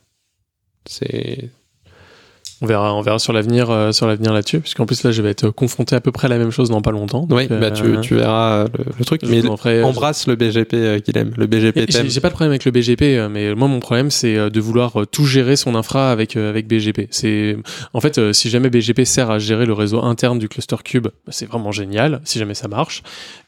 [2.66, 5.30] On verra, on verra sur l'avenir, euh, sur l'avenir là-dessus, puisqu'en plus là, je vais
[5.30, 7.28] être confronté à peu près à la même chose dans pas longtemps.
[7.28, 9.22] donc, oui, bah tu, euh, tu verras euh, le, le truc.
[9.28, 11.86] Mais ferai- embrasse le BGP euh, qu'il aime, le BGP.
[11.92, 14.60] J'ai pas de problème avec le BGP, euh, mais moi mon problème c'est euh, de
[14.60, 17.08] vouloir euh, tout gérer son infra avec euh, avec BGP.
[17.12, 17.56] C'est
[17.94, 21.04] en fait euh, si jamais BGP sert à gérer le réseau interne du cluster cube,
[21.04, 23.04] bah, c'est vraiment génial si jamais ça marche.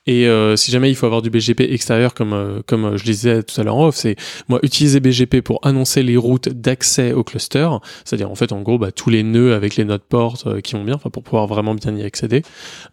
[0.08, 3.04] Et euh, si jamais il faut avoir du BGP extérieur comme euh, comme euh, je
[3.04, 4.16] disais tout à l'heure en off, c'est
[4.48, 7.68] moi utiliser BGP pour annoncer les routes d'accès au cluster,
[8.06, 10.74] c'est-à-dire en fait en gros bah, tous les nœuds avec les node ports euh, qui
[10.74, 12.42] vont bien, enfin pour pouvoir vraiment bien y accéder.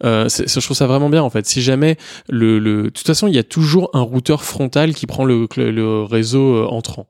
[0.03, 1.45] Euh, je trouve ça vraiment bien en fait.
[1.45, 1.97] Si jamais
[2.29, 5.47] le, le de toute façon il y a toujours un routeur frontal qui prend le,
[5.57, 7.07] le- réseau entrant.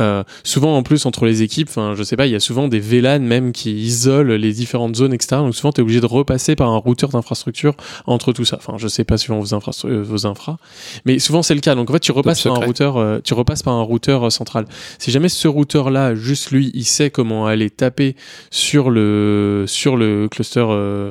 [0.00, 2.80] Euh, souvent en plus entre les équipes, je sais pas, il y a souvent des
[2.80, 5.36] VLAN même qui isolent les différentes zones etc.
[5.42, 7.74] Donc souvent tu es obligé de repasser par un routeur d'infrastructure
[8.06, 8.56] entre tout ça.
[8.58, 10.58] Enfin je sais pas suivant vos, infrastru- euh, vos infras,
[11.04, 11.74] mais souvent c'est le cas.
[11.74, 14.30] Donc en fait tu repasses par un routeur, euh, tu repasses par un routeur euh,
[14.30, 14.66] central.
[14.98, 18.14] Si jamais ce routeur là, juste lui, il sait comment aller taper
[18.50, 20.60] sur le sur le cluster,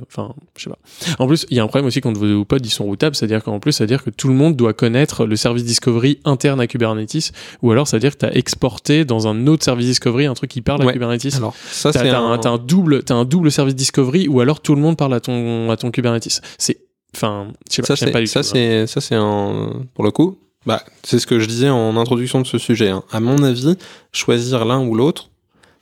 [0.07, 0.80] enfin je sais pas.
[1.19, 3.43] En plus, il y a un problème aussi quand vos pods ils sont routables, c'est-à-dire
[3.43, 7.31] qu'en plus, c'est-à-dire que tout le monde doit connaître le service discovery interne à Kubernetes,
[7.61, 10.61] ou alors c'est-à-dire que tu as exporté dans un autre service discovery un truc qui
[10.61, 10.91] parle à.
[10.93, 11.35] Kubernetes.
[11.35, 12.31] Alors, ça, T'as un...
[12.33, 15.13] un, t'as un double, t'as un double service discovery, ou alors tout le monde parle
[15.13, 16.41] à ton à ton Kubernetes.
[16.57, 16.77] C'est,
[17.15, 18.47] enfin, je sais pas, pas du ça, tout.
[18.47, 18.51] hein.
[18.53, 22.41] c'est, ça, c'est un, pour le coup, bah, c'est ce que je disais en introduction
[22.41, 22.89] de ce sujet.
[22.89, 23.03] hein.
[23.11, 23.75] À mon avis,
[24.11, 25.29] choisir l'un ou l'autre,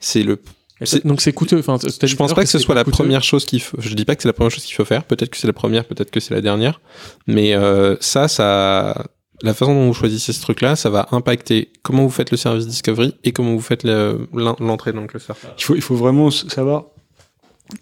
[0.00, 0.38] c'est le
[0.82, 1.58] C'est- Donc c'est coûteux.
[1.58, 2.96] Enfin, Je pense pas que ce soit la coûteux.
[2.98, 3.76] première chose qu'il faut.
[3.80, 5.04] Je dis pas que c'est la première chose qu'il faut faire.
[5.04, 6.80] Peut-être que c'est la première, peut-être que c'est la dernière.
[7.26, 9.06] Mais euh, ça, ça,
[9.42, 12.66] la façon dont vous choisissez ce truc-là, ça va impacter comment vous faites le service
[12.66, 15.32] discovery et comment vous faites le- l'en- l'entrée dans le cluster.
[15.58, 16.84] Il faut, vraiment savoir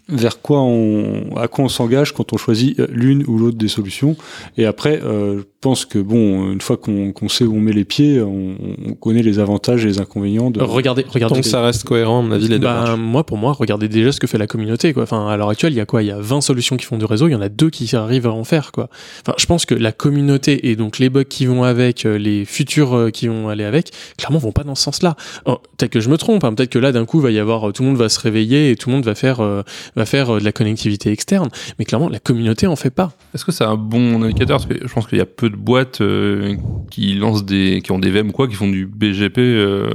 [0.09, 3.67] vers quoi on, à quoi on s'engage quand on choisit euh, l'une ou l'autre des
[3.67, 4.15] solutions.
[4.57, 7.73] Et après, euh, je pense que bon, une fois qu'on qu'on sait où on met
[7.73, 8.55] les pieds, on,
[8.87, 10.61] on connaît les avantages et les inconvénients de.
[10.61, 11.35] Regardez, regardez.
[11.35, 13.87] Tant que ça reste cohérent, à mon avis, les deux Bah, moi, pour moi, regardez
[13.87, 15.03] déjà ce que fait la communauté, quoi.
[15.03, 16.03] Enfin, à l'heure actuelle, il y a quoi?
[16.03, 17.95] Il y a 20 solutions qui font du réseau, il y en a deux qui
[17.95, 18.89] arrivent à en faire, quoi.
[19.21, 22.45] Enfin, je pense que la communauté et donc les bugs qui vont avec, euh, les
[22.45, 25.15] futurs qui vont aller avec, clairement, vont pas dans ce sens-là.
[25.45, 27.71] Oh, peut-être que je me trompe, hein, peut-être que là, d'un coup, va y avoir,
[27.73, 29.63] tout le monde va se réveiller et tout le monde va faire, euh,
[29.95, 31.49] va faire euh, de la connectivité externe.
[31.79, 33.13] Mais clairement, la communauté en fait pas.
[33.33, 34.57] Est-ce que c'est un bon indicateur?
[34.57, 36.55] Parce que je pense qu'il y a peu de boîtes euh,
[36.91, 39.89] qui lancent des, qui ont des VM ou quoi, qui font du BGP, euh,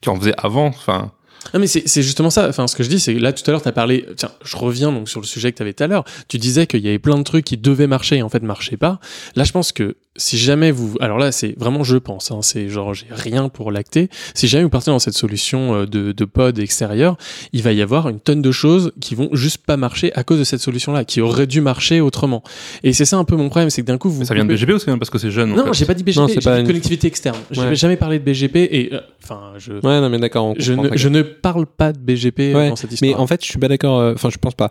[0.00, 0.66] qui en faisaient avant.
[0.66, 1.12] Enfin,
[1.52, 2.48] Ah mais c'est c'est justement ça.
[2.48, 4.06] Enfin, ce que je dis, c'est là tout à l'heure, tu as parlé.
[4.16, 6.04] Tiens, je reviens donc sur le sujet que tu avais tout à l'heure.
[6.28, 8.76] Tu disais qu'il y avait plein de trucs qui devaient marcher et en fait marchaient
[8.76, 9.00] pas.
[9.36, 12.30] Là, je pense que si jamais vous, alors là, c'est vraiment je pense.
[12.30, 14.08] Hein, c'est genre j'ai rien pour l'acter.
[14.34, 17.16] Si jamais vous partez dans cette solution euh, de, de pod extérieur,
[17.52, 20.38] il va y avoir une tonne de choses qui vont juste pas marcher à cause
[20.38, 22.42] de cette solution-là, qui aurait dû marcher autrement.
[22.84, 24.20] Et c'est ça un peu mon problème, c'est que d'un coup vous.
[24.20, 25.54] mais ça vient de BGP aussi, hein, parce que c'est jeune.
[25.54, 27.36] Non, j'ai pas dit BGP, Non, j'ai c'est une- connectivité externe.
[27.50, 27.74] J'ai Ouais.
[27.74, 29.72] jamais parlé de BGP et euh, enfin je.
[29.72, 30.44] Ouais, non, mais d'accord.
[30.46, 33.10] on Je comprend ne, je ne parle pas de BGP Ouais, dans cette histoire.
[33.12, 33.98] Mais en fait, je suis pas d'accord.
[34.00, 34.70] euh, Enfin, je pense pas.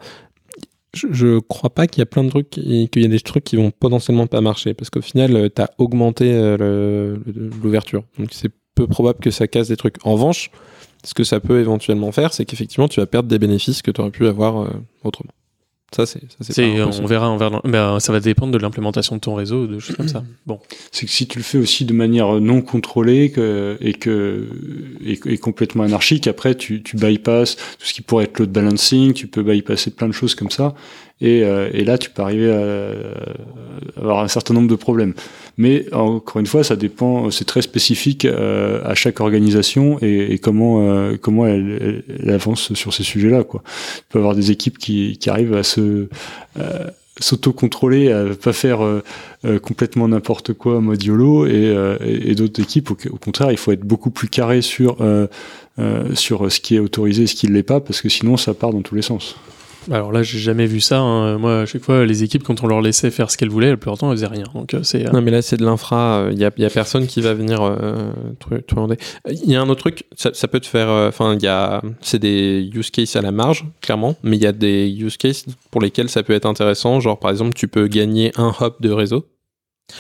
[0.93, 3.19] Je, je crois pas qu'il y a plein de trucs et qu'il y a des
[3.19, 7.17] trucs qui vont potentiellement pas marcher parce qu'au final, euh, t'as augmenté euh,
[7.61, 8.03] l'ouverture.
[8.17, 9.97] Donc c'est peu probable que ça casse des trucs.
[10.05, 10.51] En revanche,
[11.03, 14.01] ce que ça peut éventuellement faire, c'est qu'effectivement, tu vas perdre des bénéfices que tu
[14.01, 14.69] aurais pu avoir euh,
[15.03, 15.31] autrement.
[15.95, 17.03] Ça, c'est ça, c'est C'est, pas impossible.
[17.03, 17.61] on verra, on verra.
[17.65, 20.23] Mais, euh, ça va dépendre de l'implémentation de ton réseau, de choses comme ça.
[20.45, 20.59] Bon.
[20.91, 24.47] C'est que si tu le fais aussi de manière non contrôlée que, et que
[25.03, 29.13] et, et complètement anarchique, après tu, tu bypasses tout ce qui pourrait être load balancing,
[29.13, 30.75] tu peux bypasser plein de choses comme ça,
[31.21, 32.59] et, euh, et là tu peux arriver à,
[33.97, 35.13] à avoir un certain nombre de problèmes.
[35.57, 40.37] Mais encore une fois, ça dépend, c'est très spécifique euh, à chaque organisation et, et
[40.37, 43.43] comment euh, comment elle, elle- avance sur ces sujets-là.
[43.43, 43.61] Quoi.
[43.97, 46.07] Tu peux avoir des équipes qui, qui arrivent à se
[47.19, 49.03] s'auto-contrôler, à pas faire euh,
[49.45, 53.51] euh, complètement n'importe quoi en mode YOLO et, euh, et d'autres équipes au, au contraire
[53.51, 55.27] il faut être beaucoup plus carré sur euh,
[55.79, 58.37] euh, sur ce qui est autorisé et ce qui ne l'est pas parce que sinon
[58.37, 59.35] ça part dans tous les sens.
[59.91, 60.99] Alors là, j'ai jamais vu ça.
[60.99, 61.37] hein.
[61.37, 63.77] Moi, à chaque fois, les équipes, quand on leur laissait faire ce qu'elles voulaient, la
[63.77, 64.45] plupart du temps, elles faisaient rien.
[64.53, 65.07] Donc, euh, c'est.
[65.07, 66.27] euh, Non, mais là, c'est de l'infra.
[66.31, 68.97] Il y a, y a personne qui va venir euh, tru- truander.
[69.29, 70.89] Il y a un autre truc, ça, ça peut te faire.
[70.89, 71.81] euh, Enfin, il y a.
[72.01, 74.15] C'est des use cases à la marge, clairement.
[74.23, 76.99] Mais il y a des use cases pour lesquels ça peut être intéressant.
[76.99, 79.25] Genre, par exemple, tu peux gagner un hop de réseau.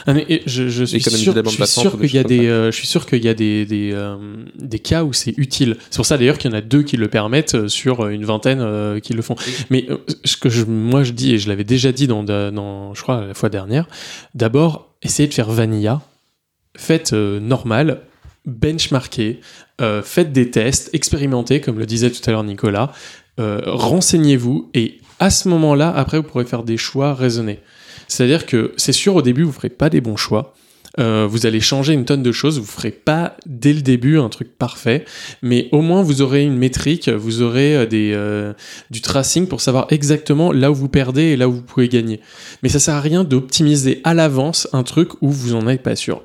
[0.05, 2.77] Ah, mais je, je suis sûr, je suis sûr qu'il y a des, euh, je
[2.77, 4.17] suis sûr qu'il y a des des, euh,
[4.55, 5.77] des cas où c'est utile.
[5.89, 8.09] C'est pour ça d'ailleurs qu'il y en a deux qui le permettent euh, sur euh,
[8.09, 9.35] une vingtaine euh, qui le font.
[9.69, 9.87] Mais
[10.23, 13.25] ce que je, moi je dis et je l'avais déjà dit dans, dans je crois
[13.25, 13.87] la fois dernière.
[14.35, 16.01] D'abord, essayez de faire vanilla.
[16.77, 18.01] Faites normal,
[18.45, 19.41] benchmarkez,
[20.03, 22.93] faites des tests, expérimentez comme le disait tout à l'heure Nicolas.
[23.37, 27.59] Renseignez-vous et à ce moment-là, après vous pourrez faire des choix raisonnés.
[28.09, 30.53] C'est-à-dire que c'est sûr au début vous ferez pas des bons choix.
[30.99, 34.27] Euh, vous allez changer une tonne de choses, vous ferez pas dès le début un
[34.27, 35.05] truc parfait,
[35.41, 38.53] mais au moins vous aurez une métrique, vous aurez euh, euh,
[38.89, 42.19] du tracing pour savoir exactement là où vous perdez et là où vous pouvez gagner.
[42.63, 45.95] Mais ça sert à rien d'optimiser à l'avance un truc où vous en êtes pas
[45.95, 46.23] sûr.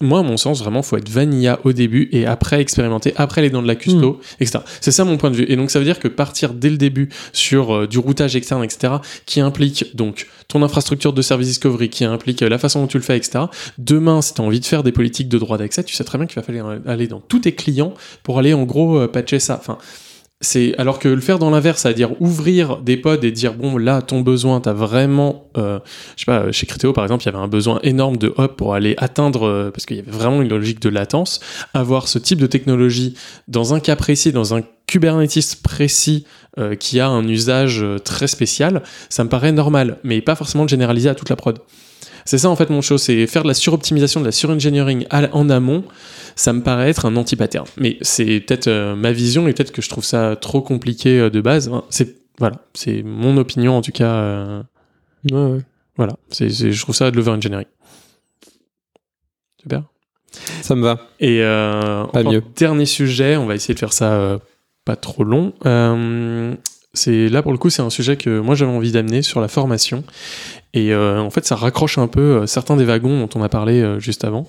[0.00, 3.50] Moi, à mon sens, vraiment, faut être vanilla au début et après expérimenter, après aller
[3.50, 4.60] dans de la custo, etc.
[4.80, 5.46] C'est ça mon point de vue.
[5.48, 8.64] Et donc, ça veut dire que partir dès le début sur euh, du routage externe,
[8.64, 8.94] etc.,
[9.26, 12.98] qui implique donc ton infrastructure de service discovery, qui implique euh, la façon dont tu
[12.98, 13.44] le fais, etc.
[13.78, 16.18] Demain, si tu as envie de faire des politiques de droit d'accès, tu sais très
[16.18, 19.38] bien qu'il va falloir aller dans tous tes clients pour aller en gros euh, patcher
[19.38, 19.58] ça.
[19.60, 19.78] Enfin,
[20.42, 24.02] c'est alors que le faire dans l'inverse, c'est-à-dire ouvrir des pods et dire bon là
[24.02, 25.78] ton besoin, t'as vraiment, euh,
[26.16, 28.56] je sais pas, chez Criteo par exemple, il y avait un besoin énorme de hop
[28.56, 31.40] pour aller atteindre euh, parce qu'il y avait vraiment une logique de latence,
[31.72, 33.14] avoir ce type de technologie
[33.48, 34.62] dans un cas précis, dans un
[34.92, 36.26] Kubernetes précis
[36.58, 40.64] euh, qui a un usage euh, très spécial, ça me paraît normal, mais pas forcément
[40.64, 41.58] de généraliser à toute la prod.
[42.26, 45.48] C'est ça en fait mon chose, c'est faire de la suroptimisation, de la surengineering en
[45.48, 45.84] amont.
[46.36, 47.66] Ça me paraît être un anti-pattern.
[47.76, 51.30] Mais c'est peut-être euh, ma vision et peut-être que je trouve ça trop compliqué euh,
[51.30, 51.68] de base.
[51.68, 51.84] hein.
[51.90, 54.14] C'est voilà, c'est mon opinion en tout cas.
[54.14, 54.62] euh,
[55.30, 55.60] Ouais, ouais.
[55.96, 57.66] voilà, c'est c'est- je trouve ça de l'overengineering.
[59.60, 59.84] Super.
[60.62, 61.08] Ça me va.
[61.20, 61.40] Et
[62.12, 62.42] Pas mieux.
[62.56, 64.40] dernier sujet, on va essayer de faire ça
[64.84, 65.52] pas trop long.
[66.94, 69.48] C'est là pour le coup, c'est un sujet que moi j'avais envie d'amener sur la
[69.48, 70.04] formation.
[70.74, 73.48] Et euh, en fait, ça raccroche un peu euh, certains des wagons dont on a
[73.48, 74.46] parlé euh, juste avant.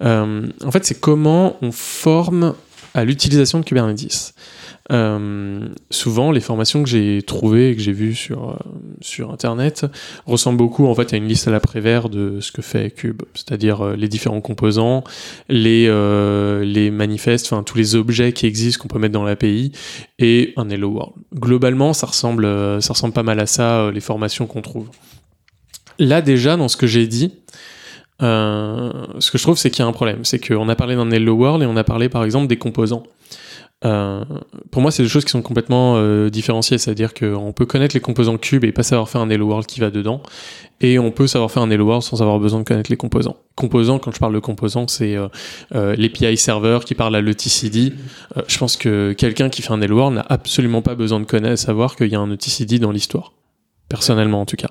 [0.00, 2.54] En fait, c'est comment on forme
[2.94, 4.34] à l'utilisation de Kubernetes.
[4.90, 8.54] Euh, souvent les formations que j'ai trouvées et que j'ai vues sur, euh,
[9.00, 9.86] sur internet
[10.26, 13.86] ressemblent beaucoup en fait à une liste à l'après-vert de ce que fait Cube, c'est-à-dire
[13.86, 15.04] euh, les différents composants,
[15.48, 15.86] les,
[16.64, 19.72] les manifestes, enfin tous les objets qui existent qu'on peut mettre dans l'API
[20.18, 21.12] et un Hello World.
[21.34, 22.44] Globalement, ça ressemble,
[22.82, 24.88] ça ressemble pas mal à ça, les formations qu'on trouve.
[25.98, 27.32] Là déjà, dans ce que j'ai dit,
[28.20, 30.24] ce que je trouve, c'est qu'il y a un problème.
[30.24, 33.04] C'est qu'on a parlé d'un Hello World et on a parlé par exemple des composants.
[33.84, 34.24] Euh,
[34.70, 36.78] pour moi, c'est des choses qui sont complètement euh, différenciées.
[36.78, 39.80] C'est-à-dire qu'on peut connaître les composants cube et pas savoir faire un Hello World qui
[39.80, 40.22] va dedans.
[40.82, 43.36] Et on peut savoir faire un Hello World sans avoir besoin de connaître les composants.
[43.54, 45.28] Composants, quand je parle de composants, c'est euh,
[45.74, 47.92] euh, l'API serveur qui parle à l'ETCD.
[48.36, 51.24] Euh, je pense que quelqu'un qui fait un Hello World n'a absolument pas besoin de
[51.24, 53.32] connaître, savoir qu'il y a un ETCD dans l'histoire.
[53.88, 54.70] Personnellement, en tout cas.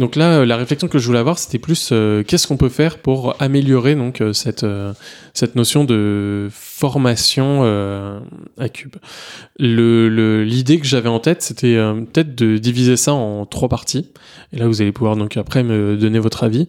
[0.00, 2.70] Donc là, euh, la réflexion que je voulais avoir, c'était plus euh, qu'est-ce qu'on peut
[2.70, 4.94] faire pour améliorer donc euh, cette euh,
[5.34, 8.18] cette notion de formation euh,
[8.58, 8.96] à Cube.
[9.58, 14.10] Le l'idée que j'avais en tête, c'était euh, peut-être de diviser ça en trois parties.
[14.54, 16.68] Et là, vous allez pouvoir donc après me donner votre avis.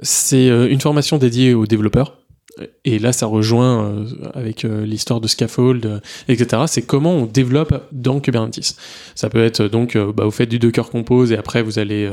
[0.00, 2.16] C'est une formation dédiée aux développeurs.
[2.84, 4.04] Et là, ça rejoint euh,
[4.34, 6.62] avec euh, l'histoire de scaffold, euh, etc.
[6.66, 8.76] C'est comment on développe dans Kubernetes.
[9.14, 12.08] Ça peut être donc, bah, vous faites du Docker Compose et après vous allez,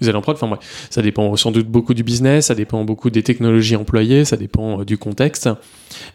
[0.00, 0.36] vous allez en prod.
[0.36, 4.24] Enfin bref, ça dépend sans doute beaucoup du business, ça dépend beaucoup des technologies employées,
[4.24, 5.48] ça dépend du contexte.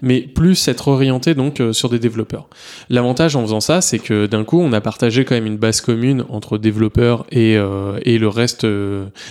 [0.01, 2.47] Mais plus être orienté donc sur des développeurs.
[2.89, 5.81] L'avantage en faisant ça, c'est que d'un coup, on a partagé quand même une base
[5.81, 8.68] commune entre développeurs et, et le reste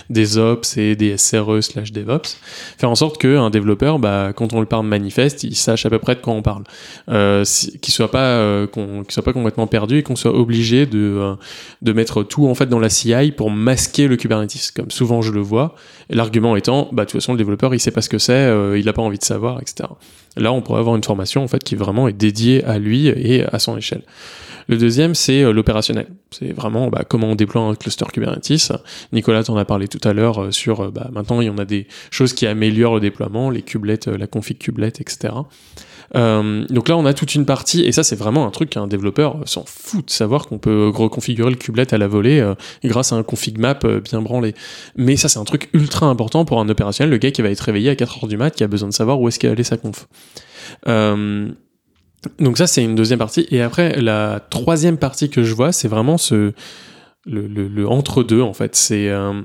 [0.09, 2.37] des ops et des SRE slash DevOps.
[2.77, 5.99] Faire en sorte qu'un développeur, bah, quand on le parle manifeste, il sache à peu
[5.99, 6.63] près de quoi on parle.
[7.09, 8.67] Euh, si- qu'il soit pas euh,
[9.09, 11.35] soit pas complètement perdu et qu'on soit obligé de euh,
[11.81, 15.31] de mettre tout en fait dans la CI pour masquer le Kubernetes, comme souvent je
[15.31, 15.75] le vois.
[16.09, 18.77] L'argument étant, bah de toute façon le développeur il sait pas ce que c'est, euh,
[18.77, 19.87] il a pas envie de savoir, etc.
[20.35, 23.43] Là, on pourrait avoir une formation en fait qui vraiment est dédiée à lui et
[23.45, 24.01] à son échelle.
[24.67, 26.07] Le deuxième, c'est euh, l'opérationnel.
[26.31, 28.71] C'est vraiment bah, comment on déploie un cluster Kubernetes.
[29.11, 31.57] Nicolas t'en a parlé tout à l'heure euh, sur euh, bah, maintenant il y en
[31.57, 35.33] a des choses qui améliorent le déploiement, les kubelettes, euh, la config kubelet, etc.
[36.15, 38.85] Euh, donc là, on a toute une partie, et ça, c'est vraiment un truc qu'un
[38.85, 42.53] développeur s'en fout de savoir qu'on peut reconfigurer le kubelet à la volée
[42.83, 44.53] grâce à un config map bien branlé.
[44.95, 47.61] Mais ça, c'est un truc ultra important pour un opérationnel, le gars qui va être
[47.61, 49.63] réveillé à 4 heures du mat, qui a besoin de savoir où est-ce qu'est allée
[49.63, 50.07] sa conf.
[52.39, 53.47] Donc ça, c'est une deuxième partie.
[53.51, 56.53] Et après, la troisième partie que je vois, c'est vraiment ce
[57.25, 58.75] le, entre-deux, en fait.
[58.75, 59.41] C'est euh,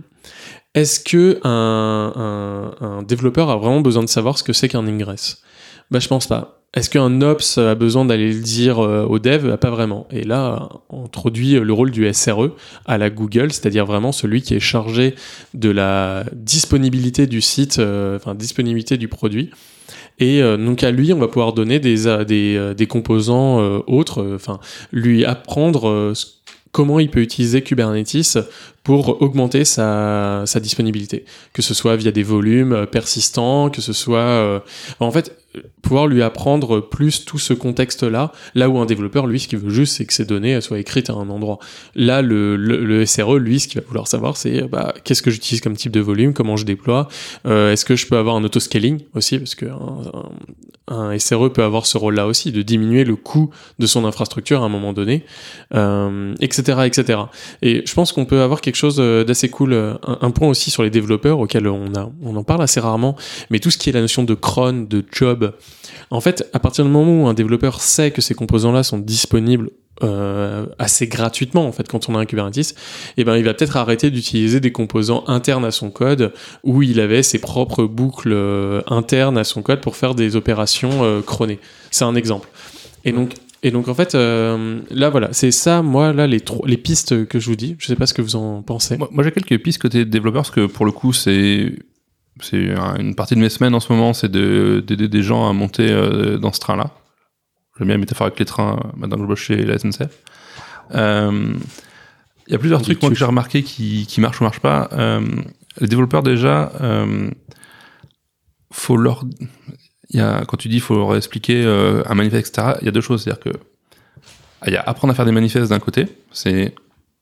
[0.75, 5.43] est-ce que un développeur a vraiment besoin de savoir ce que c'est qu'un ingress?
[5.91, 6.59] Bah, je pense pas.
[6.75, 9.57] Est-ce qu'un ops a besoin d'aller le dire euh, au dev?
[9.57, 10.07] Pas vraiment.
[10.11, 12.51] Et là, on introduit le rôle du SRE
[12.85, 15.15] à la Google, c'est-à-dire vraiment celui qui est chargé
[15.55, 19.51] de la disponibilité du site, euh, enfin disponibilité du produit.
[20.19, 23.59] Et euh, donc à lui, on va pouvoir donner des euh, des, euh, des composants
[23.87, 24.59] autres, enfin
[24.93, 26.13] lui apprendre
[26.73, 28.39] comment il peut utiliser Kubernetes
[28.85, 34.63] pour augmenter sa, sa disponibilité, que ce soit via des volumes persistants, que ce soit
[35.01, 35.37] en fait
[35.83, 39.71] pouvoir lui apprendre plus tout ce contexte-là, là où un développeur, lui, ce qu'il veut
[39.71, 41.59] juste, c'est que ces données soient écrites à un endroit.
[41.95, 45.31] Là, le, le, SRE, lui, ce qu'il va vouloir savoir, c'est euh, bah, qu'est-ce que
[45.31, 47.09] j'utilise comme type de volume, comment je déploie,
[47.47, 49.67] euh, est-ce que je peux avoir un auto-scaling aussi, parce que
[50.89, 54.67] un, SRE peut avoir ce rôle-là aussi, de diminuer le coût de son infrastructure à
[54.67, 55.25] un moment donné,
[55.75, 57.21] euh, etc., etc.
[57.63, 60.83] Et je pense qu'on peut avoir quelque chose d'assez cool, un, un point aussi sur
[60.83, 63.17] les développeurs auquel on, a, on en parle assez rarement,
[63.51, 65.48] mais tout ce qui est la notion de cron, de job,
[66.11, 69.71] en fait, à partir du moment où un développeur sait que ces composants-là sont disponibles
[70.03, 72.75] euh, assez gratuitement en fait quand on a un Kubernetes,
[73.17, 77.01] eh ben il va peut-être arrêter d'utiliser des composants internes à son code où il
[77.01, 81.59] avait ses propres boucles euh, internes à son code pour faire des opérations euh, chronées.
[81.91, 82.49] C'est un exemple.
[83.05, 83.35] Et donc
[83.65, 87.41] et donc en fait euh, là voilà, c'est ça moi là les les pistes que
[87.41, 88.97] je vous dis, je sais pas ce que vous en pensez.
[88.97, 91.73] Moi, moi, j'ai quelques pistes côté développeur parce que pour le coup c'est
[92.41, 95.49] c'est un- une partie de mes semaines en ce moment, c'est de- d'aider des gens
[95.49, 96.91] à monter euh, dans ce train-là.
[97.79, 100.11] J'aime bien la métaphore avec les trains maintenant que je bosse chez la SNCF.
[100.95, 101.55] Euh,
[102.47, 104.89] Il y a plusieurs trucs moi, que j'ai remarqué qui, qui marchent ou marchent pas.
[104.93, 105.21] Euh,
[105.81, 107.31] les développeurs déjà, euh,
[108.73, 109.25] faut leur,
[110.11, 112.79] y a, quand tu dis faut leur expliquer euh, un manifeste, etc.
[112.81, 113.59] Il y a deux choses, c'est-à-dire que
[114.67, 116.75] il y a apprendre à faire des manifestes d'un côté, c'est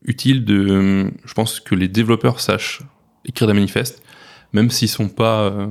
[0.05, 2.83] utile de, je pense que les développeurs sachent
[3.25, 4.03] écrire des manifestes,
[4.53, 5.67] même s'ils sont pas euh,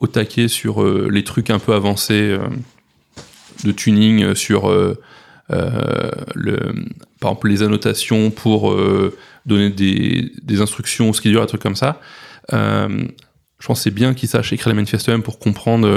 [0.00, 2.40] au taquet sur euh, les trucs un peu avancés euh,
[3.64, 4.62] de tuning sur
[5.48, 8.76] par exemple les annotations pour
[9.46, 12.00] donner des, des instructions au scheduler, un truc comme ça.
[12.52, 15.90] Je pense c'est bien qu'ils sachent écrire les manifestes eux-mêmes pour comprendre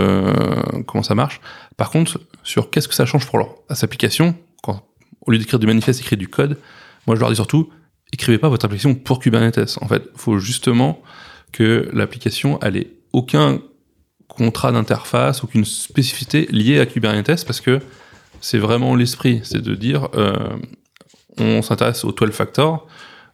[0.87, 1.39] comment ça marche.
[1.77, 4.87] Par contre, sur qu'est-ce que ça change pour leur application, quand
[5.27, 6.57] au lieu d'écrire du manifeste, écrire du code,
[7.05, 7.69] moi je leur dis surtout,
[8.11, 9.77] écrivez pas votre application pour Kubernetes.
[9.81, 11.01] En fait, faut justement
[11.51, 13.61] que l'application elle ait aucun
[14.27, 17.79] contrat d'interface, aucune spécificité liée à Kubernetes parce que
[18.39, 20.57] c'est vraiment l'esprit, c'est de dire euh,
[21.37, 22.87] on s'intéresse au 12 factor,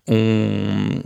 [0.08, 1.04] on,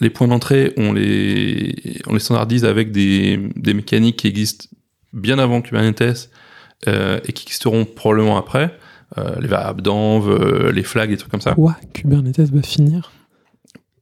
[0.00, 4.66] les points d'entrée, on les, on les standardise avec des, des mécaniques qui existent
[5.12, 6.30] bien avant Kubernetes
[6.88, 8.76] euh, et qui existeront probablement après.
[9.16, 11.54] Euh, les variables d'env, euh, les flags et trucs comme ça.
[11.54, 13.12] Quoi Kubernetes va finir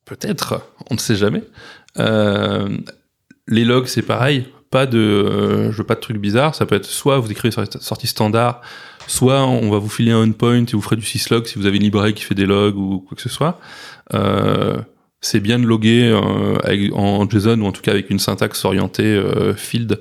[0.07, 1.43] Peut-être, on ne sait jamais.
[1.99, 2.69] Euh,
[3.49, 4.47] les logs, c'est pareil.
[4.71, 6.55] Pas de, euh, je veux pas de trucs bizarres.
[6.55, 8.63] Ça peut être soit vous écrivez sur sortie standard,
[9.07, 11.77] soit on va vous filer un endpoint et vous ferez du syslog si vous avez
[11.77, 13.61] une librairie qui fait des logs ou quoi que ce soit.
[14.15, 14.77] Euh,
[15.21, 18.65] c'est bien de loguer euh, avec- en JSON ou en tout cas avec une syntaxe
[18.65, 20.01] orientée euh, field.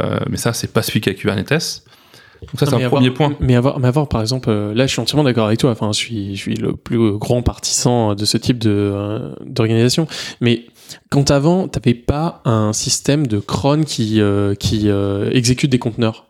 [0.00, 1.82] Euh, mais ça, c'est pas spécifique à Kubernetes.
[2.42, 3.34] Donc ça, c'est un avoir- premier point.
[3.40, 5.70] Mais avoir, mais avoir, par exemple, là, je suis entièrement d'accord avec toi.
[5.70, 10.06] Enfin, je suis, je suis le plus grand partisan de ce type de d'organisation.
[10.40, 10.66] Mais
[11.10, 16.26] quand avant, t'avais pas un système de cron qui euh, qui euh, exécute des conteneurs.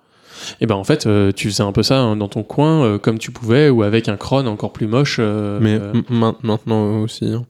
[0.60, 3.18] Et ben en fait, euh, tu faisais un peu ça hein, dans ton coin, comme
[3.18, 5.18] tu pouvais, ou avec un cron encore plus moche.
[5.18, 5.78] Mais
[6.10, 7.26] maintenant aussi.
[7.26, 7.44] hein.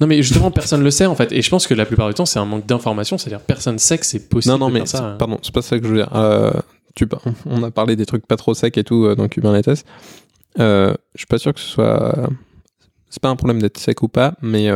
[0.00, 1.32] Non, mais justement, personne le sait en fait.
[1.32, 3.18] Et je pense que la plupart du temps, c'est un manque d'information.
[3.18, 4.52] C'est-à-dire, personne sait que c'est possible.
[4.52, 4.98] Non, non, de mais ça.
[4.98, 6.10] c'est- pardon, c'est pas ça que je veux dire.
[6.94, 7.08] Tu,
[7.46, 9.84] on a parlé des trucs pas trop secs et tout dans Kubernetes.
[10.58, 12.28] Je suis pas sûr que ce soit.
[13.10, 14.70] C'est pas un problème d'être sec ou pas, mais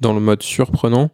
[0.00, 1.10] dans le mode surprenant,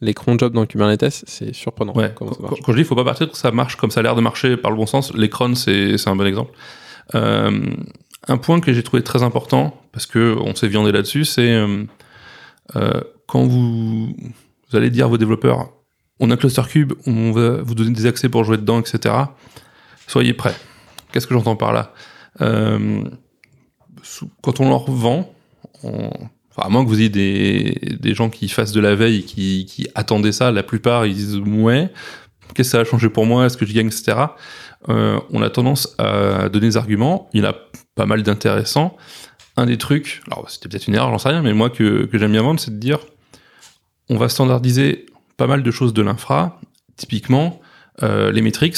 [0.00, 1.94] les cron jobs dans Kubernetes, c'est surprenant.
[1.94, 2.12] Ouais.
[2.14, 4.14] comment ça Quand, je dis, il faut pas partir ça marche comme ça a l'air
[4.14, 5.14] de marcher par le bon sens.
[5.14, 6.52] Les crons, c'est un bon exemple.
[7.14, 7.60] Euh,
[8.28, 11.84] un point que j'ai trouvé très important parce que on s'est viandé là-dessus, c'est euh,
[12.74, 14.06] euh, quand vous,
[14.70, 15.70] vous allez dire à vos développeurs,
[16.20, 19.14] on a un cluster cube, on va vous donner des accès pour jouer dedans, etc.
[20.08, 20.54] Soyez prêts.
[21.12, 21.92] Qu'est-ce que j'entends par là?
[24.42, 25.32] Quand on leur vend,
[25.82, 26.10] on-
[26.58, 29.86] à moins que vous ayez des, des gens qui fassent de la veille, qui, qui
[29.94, 31.90] attendaient ça, la plupart ils disent ouais,
[32.54, 34.18] qu'est-ce que ça a changé pour moi, est-ce que je gagne, etc.
[34.88, 37.54] Euh, on a tendance à donner des arguments, il y en a
[37.94, 38.96] pas mal d'intéressants.
[39.58, 42.18] Un des trucs, alors c'était peut-être une erreur, j'en sais rien, mais moi que, que
[42.18, 42.98] j'aime bien vendre, c'est de dire
[44.08, 45.06] on va standardiser
[45.36, 46.60] pas mal de choses de l'infra.
[46.96, 47.60] Typiquement,
[48.02, 48.76] euh, les metrics,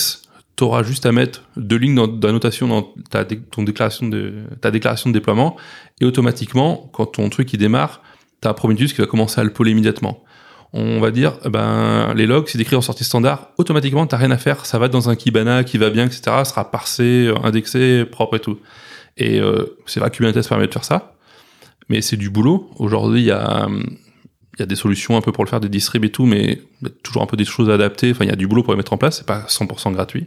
[0.59, 5.57] tu auras juste à mettre deux lignes d'annotation dans ta, déclaration de, déploiement,
[6.01, 8.03] et automatiquement, quand ton truc il démarre,
[8.43, 10.25] tu as Prometheus qui va commencer à le poler immédiatement.
[10.73, 14.33] On va dire, eh ben, les logs, c'est décrit en sortie standard, automatiquement, t'as rien
[14.33, 18.05] à faire, ça va dans un Kibana qui va bien, etc., sera parsé, euh, indexé,
[18.05, 18.59] propre et tout.
[19.17, 21.15] Et euh, c'est vrai que Kubernetes permet de faire ça,
[21.89, 22.69] mais c'est du boulot.
[22.79, 23.97] Aujourd'hui, il y a, hum,
[24.59, 26.61] il y a des solutions un peu pour le faire, des distribs et tout, mais
[26.83, 28.11] y a toujours un peu des choses à adapter.
[28.11, 30.27] Enfin, il y a du boulot pour les mettre en place, c'est pas 100% gratuit.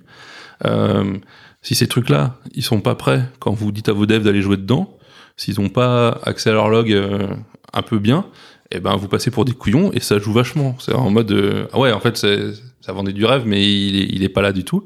[0.65, 1.17] Euh,
[1.61, 4.57] si ces trucs-là, ils sont pas prêts quand vous dites à vos devs d'aller jouer
[4.57, 4.97] dedans,
[5.35, 7.27] s'ils ont pas accès à leur log euh,
[7.73, 8.25] un peu bien,
[8.71, 10.75] eh ben vous passez pour des couillons et ça joue vachement.
[10.79, 14.07] C'est en mode euh, ah ouais, en fait, ça vendait du rêve, mais il est,
[14.11, 14.85] il est pas là du tout.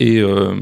[0.00, 0.54] Et euh,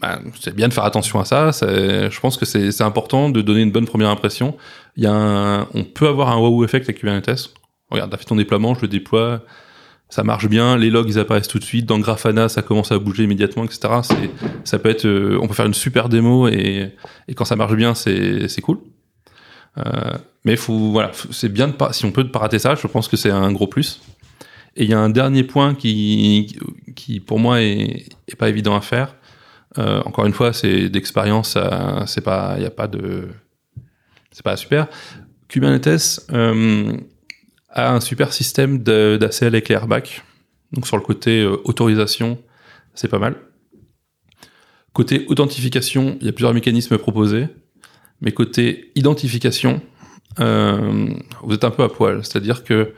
[0.00, 1.50] bah, c'est bien de faire attention à ça.
[1.52, 4.56] Je pense que c'est important de donner une bonne première impression.
[4.96, 7.50] Il y a un, on peut avoir un wow effect avec Kubernetes.
[7.90, 9.42] Regarde, t'as fait ton déploiement, je le déploie,
[10.08, 12.98] ça marche bien, les logs ils apparaissent tout de suite, dans Grafana ça commence à
[12.98, 14.00] bouger immédiatement, etc.
[14.64, 16.92] Ça peut être, euh, on peut faire une super démo et,
[17.28, 18.78] et quand ça marche bien, c'est, cool.
[19.78, 19.82] Euh,
[20.44, 23.08] mais faut, voilà, c'est bien de pas, si on peut pas rater ça, je pense
[23.08, 24.00] que c'est un gros plus.
[24.76, 26.58] Et il y a un dernier point qui,
[26.96, 29.14] qui pour moi est, est pas évident à faire.
[29.78, 31.58] Euh, encore une fois, c'est d'expérience,
[32.06, 33.28] c'est pas, il y a pas de,
[34.30, 34.88] c'est pas super.
[35.48, 36.96] Kubernetes euh,
[37.70, 40.22] a un super système d'ACL avec les airbags.
[40.72, 42.38] Donc sur le côté euh, autorisation,
[42.94, 43.36] c'est pas mal.
[44.92, 47.48] Côté authentification, il y a plusieurs mécanismes proposés.
[48.20, 49.82] Mais côté identification,
[50.38, 52.24] vous êtes un peu à poil.
[52.24, 52.94] C'est-à-dire que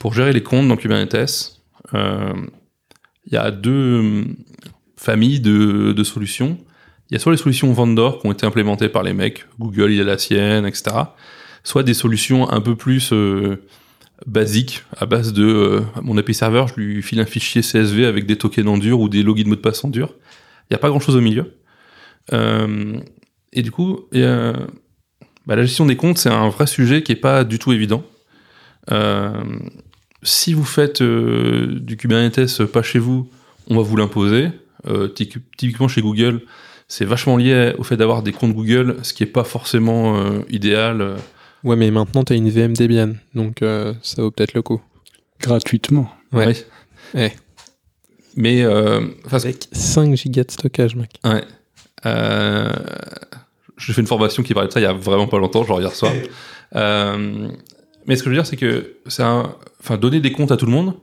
[0.00, 1.60] pour gérer les comptes dans Kubernetes,
[1.92, 4.24] il y a deux
[4.96, 6.58] familles de, de solutions.
[7.10, 9.92] Il y a soit les solutions vendor qui ont été implémentées par les mecs, Google,
[9.92, 10.96] il a la sienne, etc.
[11.62, 13.62] Soit des solutions un peu plus euh,
[14.26, 18.26] basiques, à base de euh, mon API serveur, je lui file un fichier CSV avec
[18.26, 20.14] des tokens en dur ou des logins mot de passe en dur.
[20.62, 21.54] Il n'y a pas grand-chose au milieu.
[22.32, 22.98] Euh,
[23.52, 27.44] et du coup, bah, la gestion des comptes, c'est un vrai sujet qui est pas
[27.44, 28.02] du tout évident.
[30.22, 33.28] Si vous faites du Kubernetes pas chez vous,
[33.68, 34.48] on va vous l'imposer.
[34.86, 36.42] Euh, typ- typiquement chez Google,
[36.88, 40.40] c'est vachement lié au fait d'avoir des comptes Google, ce qui est pas forcément euh,
[40.50, 41.16] idéal.
[41.62, 44.82] Ouais, mais maintenant, t'as une VM Debian, donc euh, ça vaut peut-être le coup.
[45.40, 46.10] gratuitement.
[46.32, 46.46] Ouais.
[46.48, 46.54] Oui.
[47.14, 47.32] Ouais.
[48.36, 49.00] Mais euh,
[49.30, 51.10] Avec 5 gigas de stockage, mec.
[51.24, 51.44] Ouais.
[52.04, 52.72] Euh,
[53.78, 55.80] j'ai fait une formation qui parlait de ça il y a vraiment pas longtemps, genre
[55.80, 56.12] hier soir.
[56.76, 57.46] Euh,
[58.06, 60.72] mais ce que je veux dire, c'est que enfin, donner des comptes à tout le
[60.72, 60.94] monde,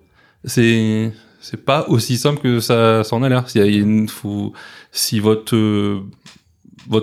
[0.43, 3.45] c'est, c'est pas aussi simple que ça, ça en a l'air.
[3.49, 6.01] Si votre, euh,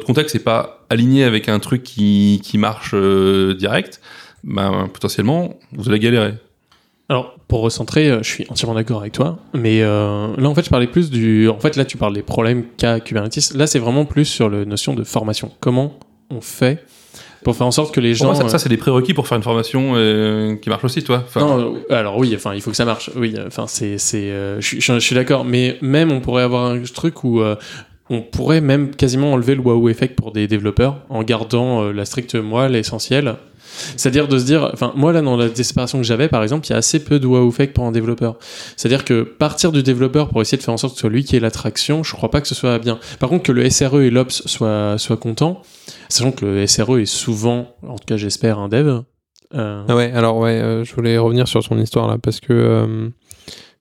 [0.06, 4.00] contexte n'est pas aligné avec un truc qui, marche euh, direct,
[4.44, 6.34] ben, potentiellement, vous allez galérer.
[7.08, 10.70] Alors, pour recentrer, euh, je suis entièrement d'accord avec toi, mais là, en fait, je
[10.70, 11.48] parlais plus du...
[11.48, 13.54] En fait, là, tu parles des problèmes qu'a Kubernetes.
[13.54, 15.50] Là, c'est vraiment plus sur la notion de formation.
[15.60, 15.98] Comment
[16.30, 16.84] on fait
[17.44, 18.26] pour faire en sorte que les gens...
[18.26, 21.02] moi, ça, euh, ça, c'est des prérequis pour faire une formation euh, qui marche aussi,
[21.02, 21.22] toi.
[21.26, 23.10] Enfin, non, euh, alors oui, enfin, il faut que ça marche.
[23.16, 25.44] Oui, enfin, c'est, c'est, euh, je suis- je, suis- je suis d'accord.
[25.44, 27.54] Mais même, on pourrait avoir un truc où euh,
[28.10, 32.04] on pourrait même quasiment enlever le wow effect pour des développeurs en gardant euh, la
[32.04, 33.36] stricte moi, l'essentiel.
[33.96, 36.70] C'est-à-dire de se dire, enfin, moi là, dans la desperation que j'avais, par exemple, il
[36.70, 38.36] y a assez peu de wow effect pour un développeur.
[38.76, 41.24] C'est-à-dire que partir du développeur pour essayer de faire en sorte que ce soit lui
[41.24, 42.98] qui ait l'attraction, je crois pas que ce soit bien.
[43.18, 45.62] Par contre, que le SRE et l'Ops soient, soient contents,
[46.08, 49.02] sachant que le SRE est souvent, en tout cas, j'espère, un dev.
[49.54, 53.08] Ah ouais, alors ouais, euh, je voulais revenir sur ton histoire là, parce que euh,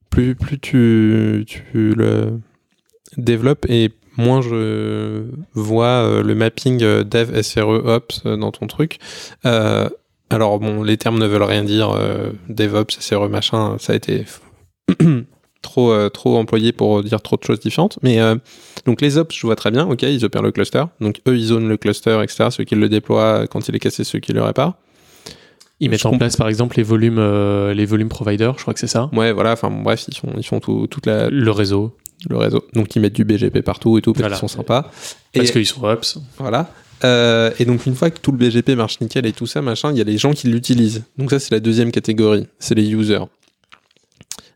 [0.09, 2.39] plus, plus tu, tu le
[3.17, 8.67] développes et moins je vois euh, le mapping euh, dev, SRE, ops euh, dans ton
[8.67, 8.99] truc.
[10.29, 11.95] Alors bon, les termes ne veulent rien dire,
[12.49, 14.25] DevOps, SRE, machin, ça a été
[15.61, 17.99] trop, euh, trop employé pour dire trop de choses différentes.
[18.01, 18.35] Mais euh,
[18.85, 20.83] donc les ops, je vois très bien, ok, ils opèrent le cluster.
[21.01, 22.47] Donc eux, ils zonent le cluster, etc.
[22.51, 24.75] Ceux qui le déploient, quand il est cassé, ceux qui le réparent.
[25.79, 26.19] Ils mettent Je en comprends.
[26.25, 29.09] place par exemple les volumes, euh, les volumes providers, je crois que c'est ça.
[29.13, 31.95] Ouais, voilà, enfin bref, ils font, ils font tout, toute la, Le réseau,
[32.29, 32.63] le réseau.
[32.73, 34.35] Donc ils mettent du BGP partout et tout, parce Voilà.
[34.37, 34.91] qu'ils sont sympas.
[35.33, 36.17] Et parce qu'ils sont ops.
[36.39, 36.71] voilà.
[37.03, 39.91] Euh, et donc une fois que tout le BGP marche nickel et tout ça, machin,
[39.91, 41.03] il y a les gens qui l'utilisent.
[41.17, 43.19] Donc ça c'est la deuxième catégorie, c'est les users.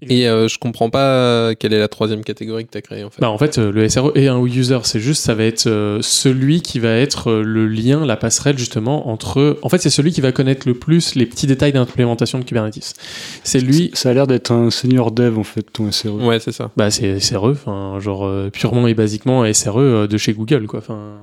[0.10, 3.10] Et euh, je comprends pas quelle est la troisième catégorie que tu as créée en
[3.10, 3.22] fait.
[3.22, 5.99] Bah en fait, euh, le SRE est un user, c'est juste, ça va être euh,
[6.02, 9.60] celui qui va être euh, le lien, la passerelle justement entre.
[9.61, 12.95] En fait, c'est celui qui va connaître le plus les petits détails d'implémentation de Kubernetes.
[13.44, 13.91] C'est lui.
[13.94, 16.15] Ça a l'air d'être un senior dev en fait, ton SRE.
[16.15, 16.72] Ouais, c'est ça.
[16.78, 20.80] Bah c'est SRE, enfin genre euh, purement et basiquement SRE euh, de chez Google quoi.
[20.80, 21.19] Enfin.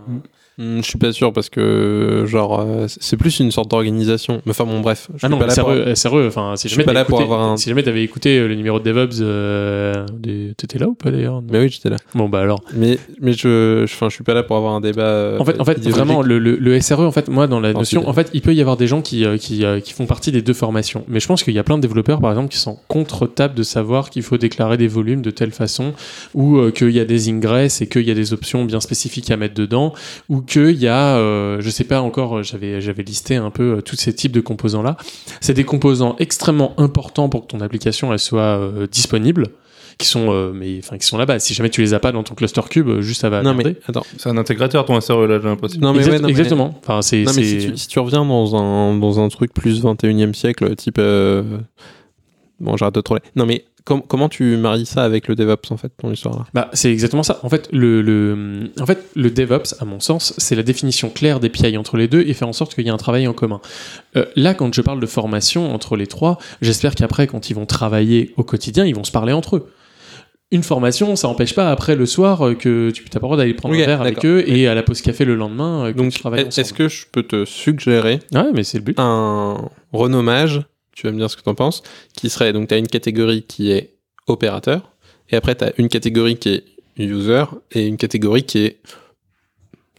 [0.58, 4.42] Hmm, je suis pas sûr parce que genre euh, c'est plus une sorte d'organisation.
[4.44, 6.68] Mais Enfin bon bref, je Ah suis non, pas là pour- SRE, SRE, enfin si
[6.68, 10.04] jamais t'avais écouté- avoir un- si jamais t'avais écouté euh, le numéro de DevOps, euh,
[10.12, 11.42] des- t'étais là ou pas d'ailleurs?
[11.48, 11.96] Mais oui, j'étais là.
[12.14, 12.60] Bon bah alors.
[12.74, 15.36] Mais mais je, enfin, je suis pas là pour avoir un débat.
[15.38, 18.08] En fait, en fait vraiment, le, le, le SRE, en fait, moi, dans la notion,
[18.08, 20.54] en fait, il peut y avoir des gens qui, qui, qui font partie des deux
[20.54, 21.04] formations.
[21.06, 23.54] Mais je pense qu'il y a plein de développeurs, par exemple, qui sont contre table
[23.54, 25.92] de savoir qu'il faut déclarer des volumes de telle façon,
[26.34, 29.30] ou euh, qu'il y a des ingress et qu'il y a des options bien spécifiques
[29.30, 29.94] à mettre dedans,
[30.28, 33.76] ou qu'il y a, euh, je sais pas encore, euh, j'avais, j'avais listé un peu
[33.76, 34.96] euh, tous ces types de composants-là.
[35.40, 39.48] C'est des composants extrêmement importants pour que ton application, elle soit euh, disponible
[39.98, 42.22] qui sont euh, mais enfin qui sont là-bas si jamais tu les as pas dans
[42.22, 43.70] ton cluster cube juste ça va Non merder.
[43.72, 44.04] mais attends.
[44.16, 45.80] c'est un intégrateur, ton SRE, là, j'ai l'impression.
[45.80, 46.78] Non mais Exact- ouais, non, mais- exactement.
[46.80, 47.22] Enfin, c'est.
[47.24, 50.34] Non mais c'est- si tu, si tu reviens dans un, dans un truc plus 21e
[50.34, 50.98] siècle, type...
[51.00, 51.42] euh,
[52.60, 53.22] Bon, j'arrête de troller.
[53.36, 56.44] Non mais com- comment tu maries ça avec le DevOps en fait, ton histoire là?
[56.54, 57.40] Bah, c'est exactement ça.
[57.42, 61.40] En fait, le, le, en fait, le DevOps, à mon sens, c'est la définition claire
[61.40, 63.32] des PI entre les deux et faire en sorte qu'il y ait un travail en
[63.32, 63.60] commun.
[64.16, 67.66] Euh, là, quand je parle de formation entre les trois, j'espère qu'après, quand ils vont
[67.66, 69.66] travailler au quotidien, ils vont se parler entre eux.
[70.50, 73.36] Une formation, ça n'empêche pas après le soir euh, que tu n'as pas le droit
[73.36, 76.10] d'aller prendre un verre avec eux et à la pause café le lendemain euh, Donc
[76.12, 78.98] tu travailles est- est-ce que je peux te suggérer Ouais, mais c'est le but.
[78.98, 80.62] un renommage,
[80.98, 81.84] tu vas me dire ce que tu en penses,
[82.16, 83.94] qui serait donc tu as une catégorie qui est
[84.26, 84.90] opérateur
[85.30, 86.64] et après tu as une catégorie qui est
[86.96, 88.78] user et une catégorie qui est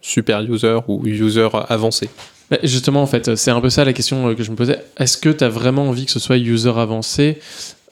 [0.02, 2.10] super user ou user avancé.
[2.50, 4.78] Bah, justement, en fait, c'est un peu ça la question euh, que je me posais.
[4.98, 7.38] Est-ce que tu as vraiment envie que ce soit user avancé?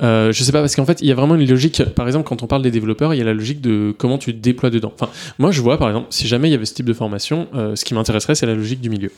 [0.03, 1.83] Euh, Je sais pas, parce qu'en fait, il y a vraiment une logique.
[1.95, 4.35] Par exemple, quand on parle des développeurs, il y a la logique de comment tu
[4.35, 4.93] te déploies dedans.
[4.99, 7.47] Enfin, moi, je vois, par exemple, si jamais il y avait ce type de formation,
[7.55, 9.13] euh, ce qui m'intéresserait, c'est la logique du milieu.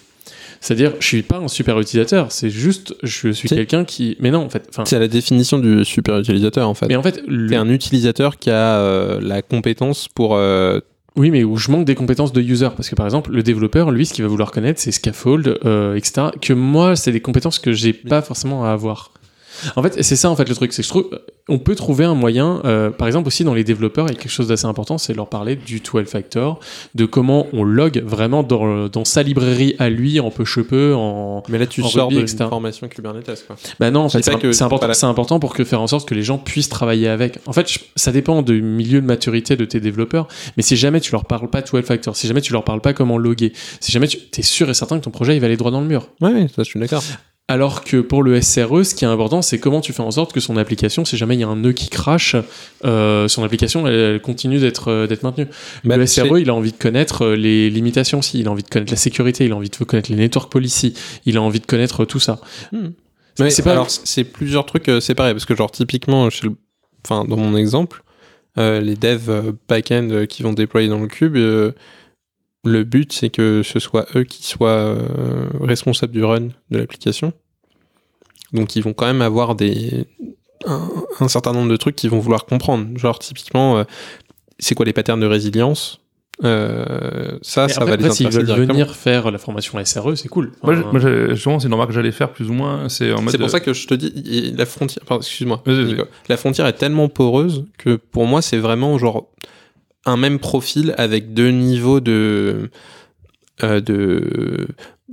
[0.61, 4.17] C'est-à-dire, je suis pas un super utilisateur, c'est juste, je suis quelqu'un qui.
[4.21, 4.69] Mais non, en fait.
[4.85, 6.87] C'est la définition du super utilisateur en fait.
[6.87, 10.81] mais en fait, le- un utilisateur qui a euh, la compétence pour euh,
[11.17, 12.69] Oui, mais où je manque des compétences de user.
[12.77, 15.95] Parce que par exemple, le développeur, lui, ce qu'il va vouloir connaître, c'est scaffold, euh,
[15.97, 16.29] etc.
[16.41, 19.13] Que moi, c'est des compétences que j'ai pas forcément à avoir.
[19.77, 21.11] En fait, c'est ça en fait le truc, c'est que je trouve,
[21.49, 24.19] on peut trouver un moyen, euh, par exemple aussi dans les développeurs, il y a
[24.21, 26.61] quelque chose d'assez important, c'est de leur parler du 12 factor,
[26.95, 31.43] de comment on log vraiment dans, dans sa librairie à lui, en peu peu, en,
[31.49, 32.45] Mais là, tu En sors rugby, d'une etc.
[32.49, 33.45] formation Kubernetes.
[33.47, 33.57] Quoi.
[33.79, 34.19] bah non, en fait,
[34.53, 37.09] c'est important, la- c'est important pour que faire en sorte que les gens puissent travailler
[37.09, 37.39] avec.
[37.47, 41.01] En fait, je- ça dépend du milieu de maturité de tes développeurs, mais si jamais
[41.01, 43.53] tu leur parles pas de 12 factor, si jamais tu leur parles pas comment loguer,
[43.81, 45.81] si jamais tu es sûr et certain que ton projet il va aller droit dans
[45.81, 46.09] le mur.
[46.21, 47.03] Ouais, ça, je suis d'accord.
[47.51, 50.33] Alors que pour le SRE, ce qui est important, c'est comment tu fais en sorte
[50.33, 52.37] que son application, si jamais il y a un nœud qui crache,
[52.85, 55.47] euh, son application, elle, elle continue d'être euh, d'être maintenue.
[55.85, 58.51] Bah, le c'est- SRE, il a envie de connaître euh, les limitations, si, il a
[58.53, 60.95] envie de connaître la sécurité, il a envie de connaître les network policy,
[61.27, 62.41] il a envie de connaître tout ça.
[63.39, 66.55] Ouais, c'est pas- alors c'est plusieurs trucs euh, séparés parce que genre typiquement chez le-
[67.05, 68.03] enfin dans mon exemple
[68.59, 71.37] euh, les devs back-end qui vont déployer dans le cube
[72.65, 77.33] le but c'est que ce soit eux qui soient euh, responsables du run de l'application.
[78.53, 80.07] Donc ils vont quand même avoir des
[80.67, 80.89] un,
[81.21, 82.87] un certain nombre de trucs qu'ils vont vouloir comprendre.
[82.99, 83.85] Genre typiquement euh,
[84.59, 86.01] c'est quoi les patterns de résilience?
[86.43, 90.15] Euh, ça Mais ça après, va les après, s'ils veulent venir faire la formation SRE,
[90.17, 90.53] c'est cool.
[90.63, 92.89] Moi, Enfin, moi, j'ai- justement, c'est une remarque que j'allais faire plus ou moins.
[92.89, 95.63] C'est pour ça que je te dis, la frontière, excuse-moi,
[96.29, 99.29] la frontière est tellement poreuse que pour moi c'est vraiment genre
[100.07, 102.71] un même profil avec deux niveaux de
[103.63, 104.67] euh, de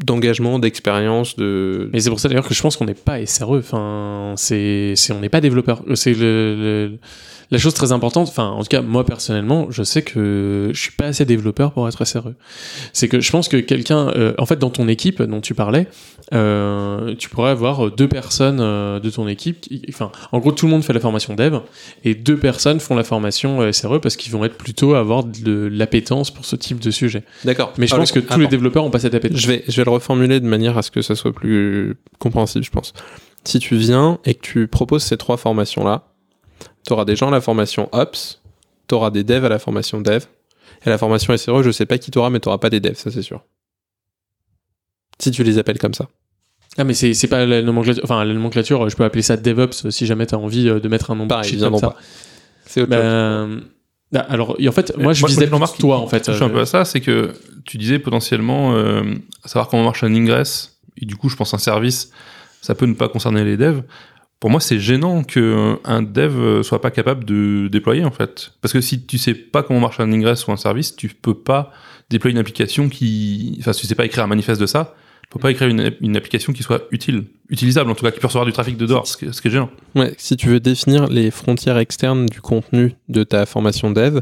[0.03, 3.57] d'engagement, d'expérience, de Mais c'est pour ça d'ailleurs que je pense qu'on n'est pas SRE.
[3.57, 5.81] Enfin, c'est, c'est, on n'est pas développeur.
[5.95, 6.55] C'est le,
[6.89, 6.99] le-
[7.51, 8.27] la chose très importante.
[8.27, 11.87] Enfin, en tout cas, moi personnellement, je sais que je suis pas assez développeur pour
[11.87, 12.33] être SRE.
[12.93, 15.87] C'est que je pense que quelqu'un, euh, en fait, dans ton équipe dont tu parlais,
[16.33, 19.61] euh, tu pourrais avoir deux personnes euh, de ton équipe.
[19.61, 21.59] Qui, enfin, en gros, tout le monde fait la formation dev
[22.03, 26.31] et deux personnes font la formation SRE parce qu'ils vont être plutôt avoir de l'appétence
[26.31, 27.23] pour ce type de sujet.
[27.45, 27.73] D'accord.
[27.77, 28.35] Mais je Ah, pense que attends.
[28.35, 29.39] tous les développeurs ont pas cette appétence.
[29.39, 32.65] Je vais, je vais le reformuler de manière à ce que ça soit plus compréhensible,
[32.65, 32.93] je pense.
[33.45, 36.03] Si tu viens et que tu proposes ces trois formations-là,
[36.87, 38.41] tu auras des gens à la formation Ops,
[38.87, 40.23] tu auras des devs à la formation Dev,
[40.83, 42.95] et à la formation SRE, je sais pas qui t'auras, mais tu pas des devs,
[42.95, 43.43] ça c'est sûr.
[45.19, 46.07] Si tu les appelles comme ça.
[46.79, 49.85] Ah mais c'est c'est pas la nomenclature enfin la nomenclature je peux appeler ça DevOps
[49.85, 51.79] euh, si jamais tu as envie euh, de mettre un nom Pareil, ils bullshit comme
[51.79, 51.89] ça.
[51.89, 51.97] pas.
[52.67, 53.47] C'est autre Bah,
[54.21, 54.25] chose.
[54.29, 56.65] alors en fait moi je visais remarque toi en fait Je suis un peu à
[56.67, 57.33] ça, c'est que
[57.65, 59.01] tu disais potentiellement euh,
[59.45, 62.11] savoir comment marche un ingress, et du coup, je pense un service,
[62.61, 63.83] ça peut ne pas concerner les devs.
[64.39, 68.71] Pour moi, c'est gênant que un dev soit pas capable de déployer en fait, parce
[68.71, 71.71] que si tu sais pas comment marche un ingress ou un service, tu peux pas
[72.09, 75.29] déployer une application qui, enfin, si tu sais pas écrire un manifeste de ça, tu
[75.29, 78.45] peux pas écrire une application qui soit utile, utilisable en tout cas, qui peut recevoir
[78.45, 79.69] du trafic de dehors, ce qui, est gênant.
[79.95, 84.19] Ouais, si tu veux définir les frontières externes du contenu de ta formation dev,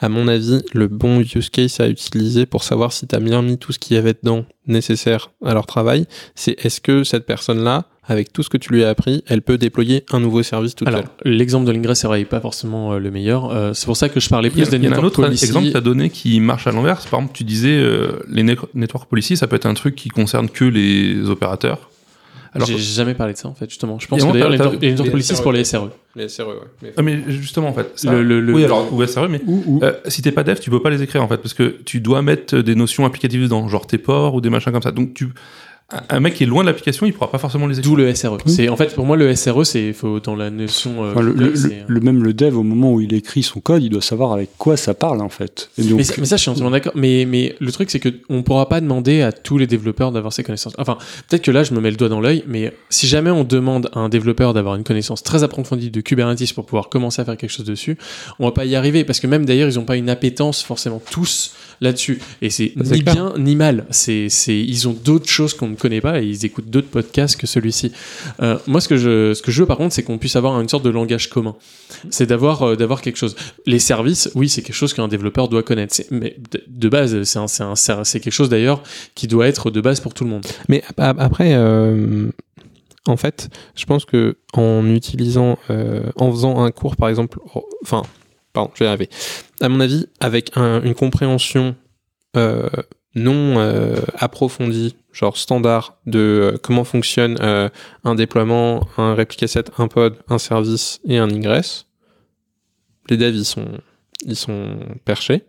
[0.00, 3.42] à mon avis, le bon use case à utiliser pour savoir si tu as bien
[3.42, 7.26] mis tout ce qu'il y avait dedans nécessaire à leur travail, c'est est-ce que cette
[7.26, 10.74] personne-là, avec tout ce que tu lui as appris, elle peut déployer un nouveau service
[10.74, 13.74] toute alors l'exemple de l'ingress c'est vrai il est pas forcément euh, le meilleur Euh,
[13.74, 15.22] c'est pour ça que je parlais plus des il y en a un network autre
[15.26, 15.44] policy.
[15.44, 16.96] exemple que tu as donné qui marche à l'envers.
[17.10, 20.08] Par exemple, tu disais euh, les net- network policy, ça peut être un truc qui
[20.08, 21.90] concerne que les opérateurs.
[22.54, 24.64] Alors j'ai jamais parlé de ça en fait justement je pense que d'ailleurs les t'as-
[24.64, 25.42] network les network les SRE.
[25.42, 26.42] pour les SRE Les SRE,
[26.82, 26.92] ouais.
[26.96, 27.92] Ah, mais justement, en fait.
[27.94, 30.42] ça- Le- le- le- oui, alors, ou SRE, mais Ou, ou- euh, si t'es pas
[30.42, 33.04] dev, tu peux pas les écrire, en fait, parce que tu dois mettre des notions
[33.04, 34.90] applicatives dedans, genre tes ports ou des machins comme ça.
[34.90, 35.28] Donc, tu,
[36.10, 37.90] un- mec qui est loin de l'application, il pourra pas forcément les écrire.
[37.90, 41.02] d'où le SRE c'est en fait pour moi le SRE c'est faut dans la notion
[41.04, 44.02] euh, enfin, le, même le dev, au moment où il écrit son code, il doit
[44.02, 45.70] savoir avec quoi ça parle en fait.
[45.78, 46.92] Et donc, Mais ça, mais ça, je suis entièrement d'accord.
[46.94, 50.32] Mais, mais le truc, c'est que on pourra pas demander à tous les développeurs d'avoir
[50.32, 50.74] ces connaissances.
[50.78, 50.98] Enfin,
[51.28, 53.88] peut-être que là, je me mets le doigt dans l'œil, mais si jamais on demande
[53.94, 57.36] à un développeur d'avoir une connaissance très approfondie de Kubernetes pour pouvoir commencer à faire
[57.36, 57.96] quelque chose dessus,
[58.38, 61.00] on va pas y arriver parce que même d'ailleurs, ils ont pas une appétence forcément
[61.10, 62.20] tous là-dessus.
[62.42, 63.14] Et c'est ni clair.
[63.14, 63.86] bien ni mal.
[63.90, 67.36] C'est, c'est, ils ont d'autres choses qu'on ne connaît pas et ils écoutent d'autres podcasts
[67.40, 67.92] que celui-ci.
[68.42, 70.60] Euh, moi, ce que je, ce que je veux par contre, c'est qu'on puisse avoir
[70.60, 71.56] une sorte de langage commun.
[72.10, 73.36] C'est d'avoir, euh, quelque chose.
[73.66, 75.94] Les services, oui, c'est quelque chose qu'un développeur doit connaître.
[76.10, 76.36] Mais
[76.68, 77.22] de, base,
[78.04, 78.82] c'est quelque chose d'ailleurs
[79.14, 80.46] qui doit être de base pour tout le monde.
[80.68, 82.30] Mais ap- ap- après, euh,
[83.06, 85.58] en fait, je pense que en utilisant,
[86.16, 88.02] en faisant un cours, par exemple, oh, enfin,
[88.52, 89.08] pardon, je vais y arriver.
[89.60, 91.74] À mon avis, avec un- une compréhension
[93.18, 97.68] non euh, approfondie, genre standard, de euh, comment fonctionne euh,
[98.04, 101.86] un déploiement, un réplica set, un pod, un service et un ingress,
[103.10, 103.66] les devs ils sont,
[104.24, 105.44] ils sont perchés.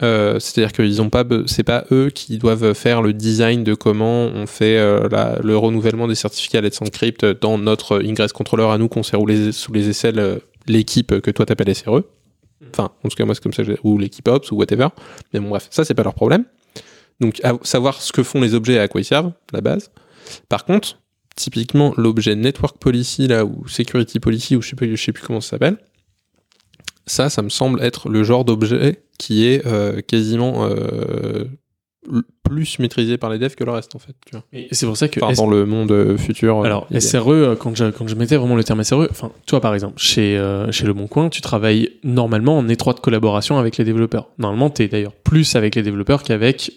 [0.00, 4.26] Euh, c'est-à-dire qu'ils ont pas, c'est pas eux qui doivent faire le design de comment
[4.26, 9.02] on fait le renouvellement des certificats Let's Encrypt dans notre Ingress Controller à nous qu'on
[9.14, 12.04] roulé sous les aisselles l'équipe que toi t'appelles SRE.
[12.72, 14.88] Enfin, en tout cas moi c'est comme ça, ou l'équipe Ops ou whatever.
[15.32, 16.44] Mais bon bref, ça c'est pas leur problème.
[17.20, 19.90] Donc savoir ce que font les objets et à quoi ils servent, la base.
[20.48, 20.98] Par contre,
[21.34, 25.40] typiquement l'objet Network Policy là ou Security Policy ou je sais je sais plus comment
[25.40, 25.78] ça s'appelle.
[27.06, 31.44] Ça, ça me semble être le genre d'objet qui est euh, quasiment euh,
[32.42, 34.14] plus maîtrisé par les devs que le reste en fait.
[34.26, 34.42] Tu vois.
[34.52, 36.58] Et c'est pour ça que Enfin, dans le monde euh, futur.
[36.60, 36.86] euh, Alors.
[36.98, 39.94] SRE, euh, quand je, quand je mettais vraiment le terme SRE, enfin, toi par exemple,
[39.98, 44.28] chez, euh, chez Le Bon Coin, tu travailles normalement en étroite collaboration avec les développeurs.
[44.38, 46.72] Normalement, tu es d'ailleurs plus avec les développeurs qu'avec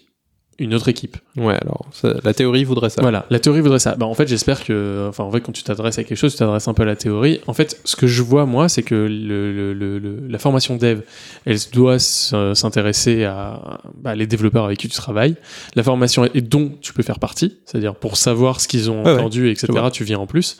[0.62, 1.18] une autre équipe.
[1.36, 3.02] Ouais, alors ça- la théorie voudrait ça.
[3.02, 3.96] Voilà, la théorie voudrait ça.
[3.96, 6.38] Bah, en fait, j'espère que, enfin, en fait, quand tu t'adresses à quelque chose, tu
[6.40, 7.42] t'adresses un peu à la théorie.
[7.48, 10.76] En fait, ce que je vois, moi, c'est que le, le- le- le- la formation
[10.78, 11.00] dev,
[11.46, 15.36] elle doit s'intéresser à bah, les développeurs avec qui tu travailles.
[15.76, 19.14] La formation et dont tu peux faire partie, c'est-à-dire pour savoir ce qu'ils ont Ouais,
[19.14, 20.58] ouais, entendu, etc., tu viens en plus.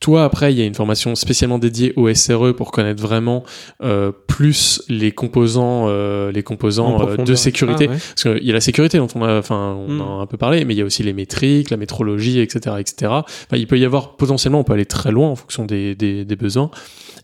[0.00, 3.44] Toi, après, il y a une formation spécialement dédiée au SRE pour connaître vraiment
[3.82, 7.84] euh, plus les composants, euh, les En composants euh, de sécurité.
[7.86, 7.98] Ah, ouais.
[7.98, 10.00] Parce qu'il y a la sécurité dont on a, enfin, on Mm.
[10.00, 13.12] a un peu parlé, mais il y a aussi les métriques, la métrologie, etc., etc.
[13.12, 16.24] Enfin, il peut y avoir potentiellement, on peut aller très loin en fonction des, des,
[16.24, 16.70] des besoins.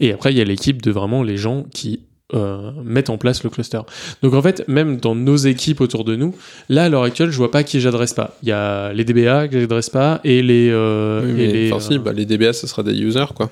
[0.01, 2.01] Et après, il y a l'équipe de vraiment les gens qui
[2.35, 3.81] euh, mettent en place le cluster.
[4.23, 6.35] Donc en fait, même dans nos équipes autour de nous,
[6.69, 8.37] là à l'heure actuelle, je vois pas qui j'adresse pas.
[8.43, 11.81] Il y a les DBA que j'adresse pas et les, euh, Oui, et les, enfin,
[11.81, 13.51] si, euh, bah, les DBA, ce sera des users, quoi.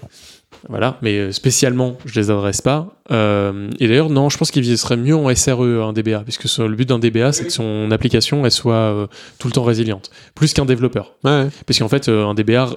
[0.68, 2.88] voilà, mais euh, spécialement, je les adresse pas.
[3.10, 6.74] Euh, et d'ailleurs, non, je pense qu'il serait mieux en SRE un DBA, puisque le
[6.74, 9.06] but d'un DBA, c'est que son application elle soit euh,
[9.38, 11.12] tout le temps résiliente, plus qu'un développeur.
[11.22, 12.70] Ouais, Parce qu'en fait, euh, un DBA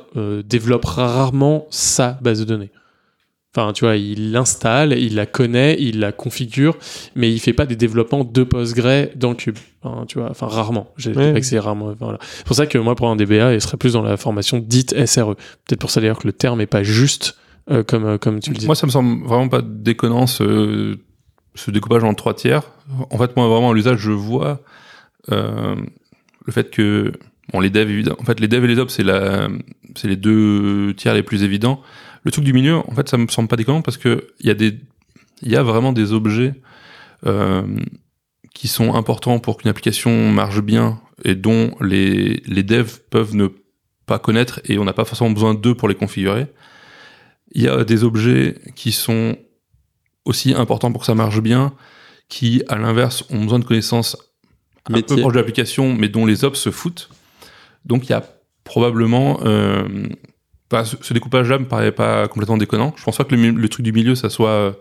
[0.46, 2.70] développe rarement sa base de données.
[3.58, 6.78] Enfin, tu vois, il l'installe, il la connaît, il la configure,
[7.16, 9.58] mais il fait pas des développements de Postgre dans Cube.
[9.82, 10.92] Enfin, tu vois, enfin rarement.
[10.98, 11.34] J'ai Ouais.
[11.34, 11.94] pas que c'est rarement.
[12.00, 12.20] Voilà.
[12.22, 14.94] C'est pour ça que moi, pour un DBA, il serait plus dans la formation dite
[15.08, 15.34] SRE.
[15.66, 17.36] Peut-être pour ça d'ailleurs que le terme est pas juste
[17.72, 18.66] euh, comme euh, comme tu le dis.
[18.68, 20.96] Moi, ça me semble vraiment pas déconnant ce,
[21.56, 22.62] ce découpage en trois tiers.
[23.10, 24.62] En fait, moi, vraiment, à l'usage, je vois
[25.32, 25.76] euh,
[26.46, 27.12] le fait que
[27.52, 28.18] bon, les devs, évidemment.
[28.22, 29.48] En fait, les devs et les ops, c'est la,
[29.96, 31.82] c'est les deux tiers les plus évidents.
[32.28, 34.50] Le truc du milieu, en fait, ça me semble pas déconnant parce que il y
[34.50, 34.78] a des,
[35.42, 36.56] il y a vraiment des objets
[37.26, 37.66] euh,
[38.54, 43.48] qui sont importants pour qu'une application marche bien et dont les, les devs peuvent ne
[44.06, 46.48] pas connaître et on n'a pas forcément besoin d'eux pour les configurer.
[47.54, 49.38] Il y a des objets qui sont
[50.26, 51.76] aussi importants pour que ça marche bien,
[52.28, 54.18] qui, à l'inverse, ont besoin de connaissances
[54.90, 55.16] un Métier.
[55.16, 57.10] peu proches de l'application, mais dont les ops se foutent.
[57.86, 58.26] Donc il y a
[58.66, 59.40] probablement...
[59.46, 60.10] Euh,
[60.70, 62.94] bah, ce, découpage-là me paraît pas complètement déconnant.
[62.98, 64.72] Je pense pas que le, le truc du milieu, ça soit euh,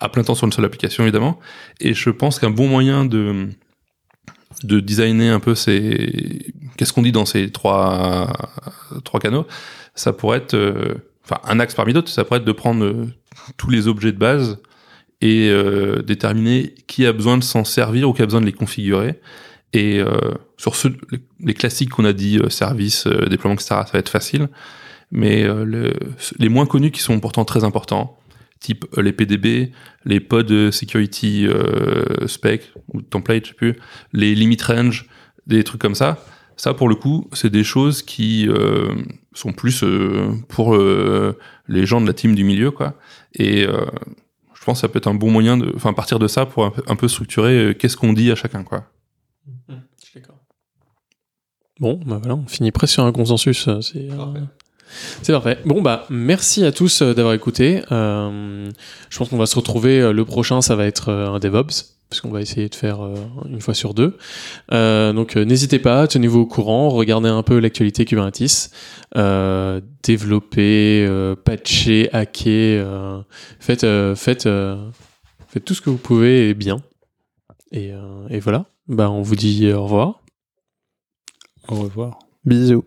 [0.00, 1.38] à plein temps sur une seule application, évidemment.
[1.80, 3.48] Et je pense qu'un bon moyen de
[4.64, 8.32] de designer un peu ces qu'est-ce qu'on dit dans ces trois
[9.04, 9.46] trois canaux
[9.94, 10.94] ça pourrait être euh,
[11.24, 13.06] enfin un axe parmi d'autres ça pourrait être de prendre euh,
[13.56, 14.58] tous les objets de base
[15.20, 18.52] et euh, déterminer qui a besoin de s'en servir ou qui a besoin de les
[18.52, 19.20] configurer
[19.72, 20.18] et euh,
[20.56, 20.96] sur ceux
[21.38, 24.48] les, classiques qu'on a dit service déploiement etc ça va être facile
[25.10, 25.94] mais euh, le-
[26.38, 28.16] les moins connus qui sont pourtant très importants
[28.60, 29.72] type euh, les PDB
[30.04, 33.76] les pod security euh, spec ou template je sais plus
[34.12, 35.06] les limit range
[35.46, 36.22] des trucs comme ça
[36.56, 38.94] ça pour le coup c'est des choses qui euh,
[39.32, 41.36] sont plus euh, pour euh,
[41.68, 42.98] les gens de la team du milieu quoi
[43.34, 43.86] et euh,
[44.54, 46.66] je pense que ça peut être un bon moyen de enfin partir de ça pour
[46.66, 48.84] un peu, un peu structurer euh, qu'est-ce qu'on dit à chacun quoi
[49.68, 49.74] Je
[50.04, 50.36] suis d'accord.
[51.78, 53.68] Bon, bah voilà, on finit presque sur un consensus.
[53.80, 54.16] C'est euh,
[55.22, 55.58] c'est parfait.
[55.64, 57.82] Bon, bah merci à tous euh, d'avoir écouté.
[57.92, 58.70] Euh,
[59.08, 60.00] je pense qu'on va se retrouver.
[60.00, 61.96] euh, le prochain, ça va être un DevOps.
[62.10, 63.08] Parce qu'on va essayer de faire
[63.48, 64.18] une fois sur deux.
[64.72, 68.72] Euh, donc n'hésitez pas, tenez-vous au courant, regardez un peu l'actualité Kubernetes,
[69.16, 73.20] euh, développez, euh, patchez, hacker, euh,
[73.60, 74.90] faites, euh, faites, euh,
[75.46, 76.78] faites tout ce que vous pouvez et bien.
[77.70, 78.64] Et, euh, et voilà.
[78.88, 80.20] Bah on vous dit au revoir.
[81.68, 82.18] Au revoir.
[82.44, 82.84] Bisous.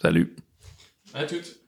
[0.00, 0.34] salut
[1.14, 1.61] À toutes.